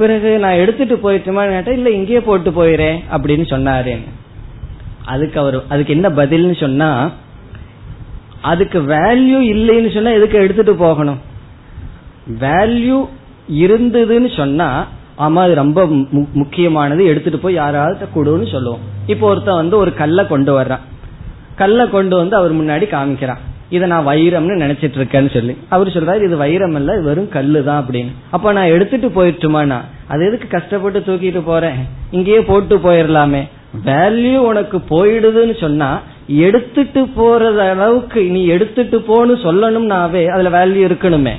பிறகு 0.00 0.30
நான் 0.42 0.60
எடுத்துட்டு 0.62 0.96
போயிட்டுமா 1.04 1.42
கேட்டேன் 1.52 1.78
இல்ல 1.78 1.90
இங்கேயே 1.98 2.20
போட்டு 2.28 2.50
போயிறேன் 2.58 2.98
அப்படின்னு 3.14 3.46
சொன்னாரு. 3.54 3.94
அதுக்கு 5.14 5.36
அவர் 5.42 5.56
அதுக்கு 5.72 5.94
என்ன 5.96 6.08
பதில்னு 6.20 6.56
சொன்னா 6.64 6.90
அதுக்கு 8.50 8.78
வேல்யூ 8.92 9.38
இல்லைன்னு 9.54 9.90
சொன்னா 9.96 10.12
எதுக்கு 10.18 10.38
எடுத்துட்டு 10.44 10.74
போகணும்? 10.84 11.20
வேல்யூ 12.44 12.98
இருந்ததுன்னு 13.64 14.30
சொன்னா 14.40 14.70
ஆமா 15.24 15.40
அது 15.46 15.54
ரொம்ப 15.62 15.80
முக்கியமானது 16.40 17.02
எடுத்துட்டு 17.12 17.38
போய் 17.44 17.60
யாராவது 17.62 18.06
கொடுன்னு 18.14 18.46
சொல்லுவோம். 18.52 18.84
இப்போ 19.12 19.24
ஒருத்தன் 19.30 19.60
வந்து 19.62 19.76
ஒரு 19.82 19.90
கல்லை 20.00 20.24
கொண்டு 20.26 20.52
வர்றான். 20.58 20.84
கல்லை 21.60 21.84
கொண்டு 21.94 22.14
வந்து 22.20 22.34
அவர் 22.38 22.52
முன்னாடி 22.60 22.86
காமிக்கிறான். 22.96 23.42
இதை 23.70 23.88
நான் 23.88 24.06
வைரம்னு 24.06 24.54
நினைச்சிட்டு 24.62 24.98
இருக்கேன்னு 25.00 25.30
சொல்லி. 25.34 25.56
அவர் 25.68 25.88
சொல்றாரு 25.88 26.22
இது 26.22 26.36
வைரம் 26.36 26.74
இல்ல 26.74 27.00
வெறும் 27.00 27.28
கல்லு 27.28 27.64
தான் 27.64 27.80
அப்படின்னு. 27.82 28.12
அப்ப 28.30 28.52
நான் 28.52 28.72
எடுத்துட்டு 28.74 29.08
போயிட்டுமானா 29.08 29.78
அது 30.08 30.26
எதுக்கு 30.26 30.48
கஷ்டப்பட்டு 30.48 31.00
தூக்கிட்டு 31.00 31.40
போறேன்? 31.40 31.78
இங்கேயே 32.10 32.40
போட்டு 32.40 32.76
போயிடலாமே. 32.76 33.42
வேல்யூ 33.84 34.36
உனக்கு 34.36 34.78
போயிடுதுன்னு 34.92 35.54
சொன்னா 35.60 35.90
எடுத்துட்டு 36.26 37.00
போறது 37.18 37.60
அளவுக்கு 37.72 38.22
நீ 38.22 38.46
எடுத்துட்டு 38.46 38.98
போன்னு 39.08 39.36
சொல்லணும்னாவே 39.46 40.22
அதுல 40.26 40.50
வேல்யூ 40.56 40.82
இருக்கணுமே. 40.88 41.34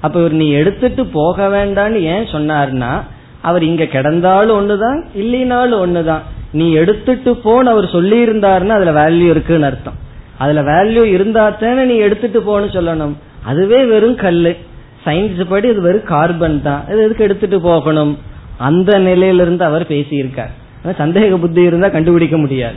அப்ப 0.00 0.18
இவர் 0.18 0.32
நீ 0.32 0.50
எடுத்துட்டு 0.50 1.02
போக 1.06 1.48
வேண்டாம்னு 1.48 2.00
ஏன் 2.14 2.28
சொன்னார்னா 2.34 2.92
அவர் 3.40 3.62
இங்க 3.62 3.84
கிடந்தாலும் 3.84 4.58
ஒண்ணுதான் 4.60 4.98
இல்லைனாலும் 5.22 5.82
ஒண்ணுதான். 5.86 6.22
நீ 6.52 6.72
எடுத்துட்டு 6.72 7.30
போன்னு 7.44 7.72
அவர் 7.74 7.86
சொல்லி 7.88 8.24
இருந்தாருன்னா 8.24 8.74
அதுல 8.78 8.94
வேல்யூ 9.02 9.28
இருக்குன்னு 9.34 9.66
அர்த்தம். 9.66 10.10
அதுல 10.38 10.62
வேல்யூ 10.62 11.04
இருந்தா 11.04 11.48
தானே 11.48 11.84
நீ 11.84 11.96
எடுத்துட்டு 11.96 12.40
போன்னு 12.40 12.62
சொல்லணும். 12.62 13.12
அதுவே 13.44 13.84
வெறும் 13.84 14.16
கல்லு. 14.16 14.56
சயின்ஸ் 15.04 15.44
படி 15.48 15.68
அது 15.68 15.80
வெறும் 15.80 16.04
கார்பன் 16.04 16.62
தான். 16.62 16.84
அது 16.86 17.04
எதுக்கு 17.04 17.24
எடுத்துட்டு 17.24 17.60
போகணும்? 17.60 18.18
அந்த 18.58 18.98
நிலையிலிருந்து 18.98 19.64
அவர் 19.64 19.86
பேசியிருக்கார். 19.86 20.50
சந்தேக 20.84 21.36
புத்தி 21.36 21.62
இருந்தா 21.62 21.88
கண்டுபிடிக்க 21.88 22.36
முடியாது. 22.36 22.76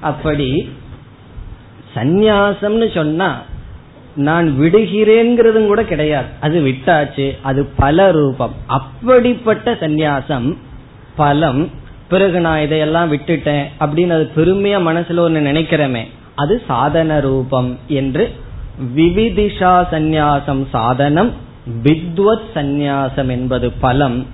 அப்படி 0.00 0.72
சந்நியாசம்னு 1.94 2.94
சொன்னா 2.94 3.42
நான் 4.14 4.56
விடுகிறேங்கிறதும் 4.60 5.66
கூட 5.66 5.84
கிடையாது. 5.84 6.26
அது 6.40 6.60
விட்டாச்சு. 6.60 7.36
அது 7.42 7.68
பல 7.76 8.10
ரூபம். 8.10 8.54
அப்படிப்பட்ட 8.66 9.72
சந்நியாசம் 9.72 10.56
பலம் 11.16 11.70
பிறகு 12.08 12.40
நான் 12.40 12.60
இதையெல்லாம் 12.60 13.12
விட்டுட்டேன் 13.12 13.64
அப்படின்னு 13.80 14.10
அது 14.10 14.30
பெருமையா 14.36 14.80
மனசுல 14.88 15.18
ஒன்னு 15.18 15.50
நினைக்கிறமே. 15.50 16.06
அது 16.40 16.62
சாதன 16.66 17.20
ரூபம் 17.20 17.70
என்று 17.86 18.24
விவிதிஷா 18.96 19.74
சந்நியாசம் 19.92 20.62
சாதனம் 20.70 21.30
வித்வத் 21.82 22.48
சந்நியாசம் 22.54 23.28
என்பது 23.28 23.70
பலம். 23.72 24.26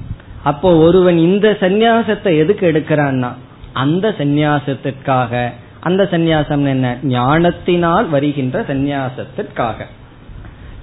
அப்போ 0.43 0.77
ஒருவன் 0.77 1.19
இந்த 1.19 1.57
சந்நியாசத்தை 1.61 2.39
எதுக்கு 2.39 2.65
எடுக்கிறான்னா 2.73 3.31
அந்த 3.73 4.15
சந்நியாசத்திற்காக. 4.19 5.51
அந்த 5.81 6.09
சந்நியாசம் 6.11 6.65
என்ன? 6.67 6.99
ஞானத்தினால் 7.03 8.09
வருகின்ற 8.09 8.65
சந்நியாசத்திற்காக. 8.69 9.85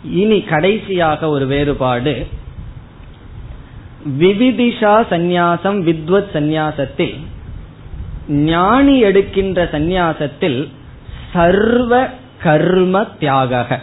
இனி 0.04 0.40
கடைசியாக 0.42 1.30
ஒரு 1.30 1.46
வேறுபாடு. 1.46 2.28
விவிதிஷா 4.20 4.94
சந்நியாசம் 5.12 5.80
வித்வத் 5.90 6.32
சந்நியாசத்தில் 6.34 7.16
ஞானி 8.28 9.00
எடுக்கின்ற 9.00 9.70
சந்நியாசத்தில் 9.72 10.60
சர்வ 11.34 12.10
கர்ம 12.44 13.06
தியாக 13.20 13.80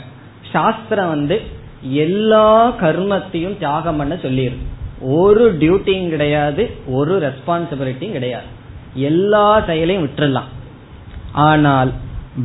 சாஸ்திரம் 0.53 1.09
வந்து 1.09 1.41
எல்லா 1.83 2.73
கர்மத்தையும் 2.81 3.59
தியாகம் 3.59 3.97
பண்ண 3.97 4.15
சொல்லியிருக்கு 4.15 4.69
ஒரு 5.01 5.57
டியூட்டியும் 5.61 6.09
கிடையாது 6.09 6.71
ஒரு 6.87 7.15
ரெஸ்பான்சிபிலிட்டியும் 7.19 8.11
கிடையாது. 8.11 8.49
எல்லா 8.95 9.61
செயலையும் 9.61 10.05
விட்டுறலாம். 10.07 10.51
ஆனால் 11.33 11.93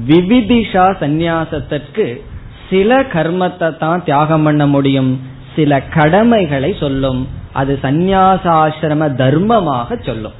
விவிதிஷா 0.07 0.85
சந்நியாசத்திற்கு 1.01 2.21
சில 2.69 3.01
கர்மத்தை 3.01 3.77
தான் 3.77 4.03
தியாகம் 4.03 4.43
பண்ண 4.43 4.67
முடியும். 4.67 5.21
சில 5.55 5.81
கடமைகளை 5.81 6.75
சொல்லும். 6.79 7.27
அது 7.53 7.79
சந்நியாசாசிரம 7.81 9.09
தர்மமாக 9.21 10.03
சொல்லும். 10.03 10.37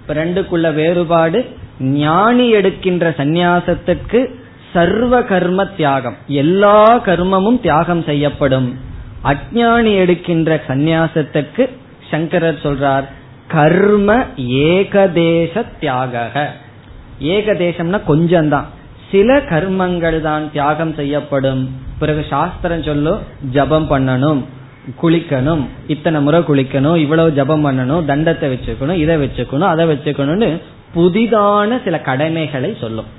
இப்ப 0.00 0.14
ரெண்டுக்குள்ள 0.14 0.74
வேறுபாடு. 0.74 1.62
ஞானி 1.80 2.46
எடுக்கின்ற 2.50 3.14
சந்நியாசத்துக்கு 3.18 4.20
சர்வ 4.72 5.22
கர்ம 5.22 5.64
தியாகம். 5.76 6.16
எல்லா 6.26 6.78
கர்மமும் 7.06 7.60
தியாகம் 7.60 8.02
செய்யப்படும். 8.02 8.68
அஜானி 9.32 9.92
எடுக்கின்ற 10.02 10.60
சந்நியாசத்துக்கு 10.68 11.64
சங்கரர் 12.10 12.62
சொல்றார் 12.64 13.06
கர்ம 13.48 14.16
ஏகதேச 14.70 15.64
தியாக 15.80 16.24
ஏகதேசம்னா 17.34 18.00
கொஞ்சம் 18.04 18.48
தான் 18.48 18.68
சில 19.10 19.34
கர்மங்கள் 19.50 20.20
தான் 20.20 20.44
தியாகம் 20.52 20.94
செய்யப்படும். 20.94 21.62
பிறகு 21.98 22.22
சாஸ்திரம் 22.30 22.82
சொல்லும் 22.82 23.20
ஜபம் 23.56 23.88
பண்ணணும் 23.90 24.40
குளிக்கணும் 25.02 25.62
இத்தனை 25.86 26.18
முறை 26.20 26.40
குளிக்கணும் 26.48 26.96
இவ்வளவு 27.02 27.30
ஜபம் 27.38 27.64
பண்ணணும் 27.66 28.06
தண்டத்தை 28.10 28.48
வச்சுக்கணும் 28.52 29.00
இதை 29.02 29.16
வச்சுக்கணும் 29.22 29.70
அதை 29.72 29.84
வச்சுக்கணும்னு 29.92 30.48
புதிதான 30.94 31.78
சில 31.84 32.00
கடமைகளை 32.00 32.76
சொல்லும். 32.80 33.10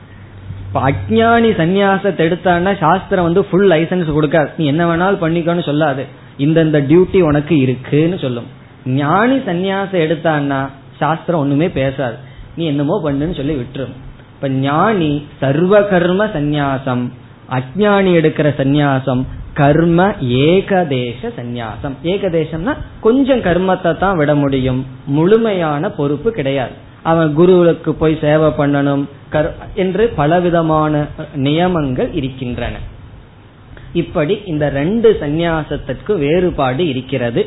இப்ப 0.67 0.91
அஜானி 0.91 1.49
சந்நியாசத்தை 1.61 2.21
எடுத்தான்னா 2.27 2.77
சாஸ்திரம் 2.79 3.23
வந்து 3.23 3.43
ஃபுல் 3.45 3.69
லைசன்ஸ் 3.69 4.15
கொடுக்காது. 4.17 4.49
நீ 4.57 4.65
என்ன 4.65 4.83
வேணாலும் 4.85 5.23
பண்ணிக்கோன்னு 5.23 5.63
சொல்லாது. 5.65 6.05
இந்தந்த 6.37 6.79
டியூட்டி 6.89 7.21
உனக்கு 7.21 7.57
இருக்குன்னு 7.57 8.19
சொல்லும். 8.19 8.49
ஞானி 8.85 9.35
சந்நியாசம் 9.35 10.03
எடுத்தான்னா 10.05 10.59
சாஸ்திரம் 10.97 11.39
ஒண்ணுமே 11.39 11.69
பேசாது. 11.69 12.17
நீ 12.55 12.65
என்னமோ 12.65 13.01
பண்ணுன்னு 13.03 13.35
சொல்லி 13.35 13.53
விட்டுரும். 13.53 13.95
இப்ப 14.35 14.49
ஞானி 14.49 15.27
சர்வ 15.39 15.81
கர்ம 15.81 16.25
சந்நியாசம் 16.25 17.03
அஜானி 17.49 18.11
எடுக்கிற 18.19 18.47
சந்நியாசம் 18.61 19.23
கர்ம 19.53 20.07
ஏகதேச 20.21 21.29
சந்நியாசம். 21.39 21.95
ஏகதேசம்னா 22.03 22.73
கொஞ்சம் 22.99 23.39
கர்மத்தை 23.39 23.97
தான் 23.97 24.17
விட 24.17 24.35
முடியும். 24.35 24.85
முழுமையான 25.05 25.89
பொறுப்பு 25.89 26.31
கிடையாது. 26.31 26.75
அவன் 27.05 27.33
குருவுக்கு 27.33 27.93
போய் 27.93 28.17
சேவை 28.21 28.49
பண்ணணும். 28.49 29.03
என்று 29.75 30.03
பலவிதமான 30.15 30.93
நியமங்கள் 31.35 32.11
இருக்கின்றன. 32.13 32.75
இப்படி 33.93 34.41
இந்த 34.45 34.69
ரெண்டு 34.69 35.17
சந்நியாசத்திற்கு 35.21 36.17
வேறுபாடு 36.17 36.87
இருக்கிறது. 36.87 37.41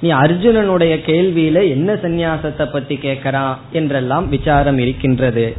நீ 0.00 0.12
அர்ஜுனனுடைய 0.12 0.94
கேள்வியில 1.06 1.68
என்ன 1.68 1.94
சந்நியாசத்தை 1.94 2.66
பத்தி 2.72 2.94
கேட்கறான் 2.96 3.56
என்றெல்லாம் 3.72 4.28
விசாரம் 4.28 4.78
இருக்கின்றது. 4.78 5.56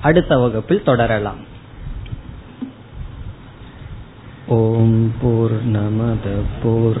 அடுத்த 0.00 0.38
வகுப்பில் 0.38 0.82
தொடரலாம். 0.82 1.42
ஓம் 4.46 5.12
போர் 5.20 5.56
நமத 5.72 6.34
போர் 6.62 7.00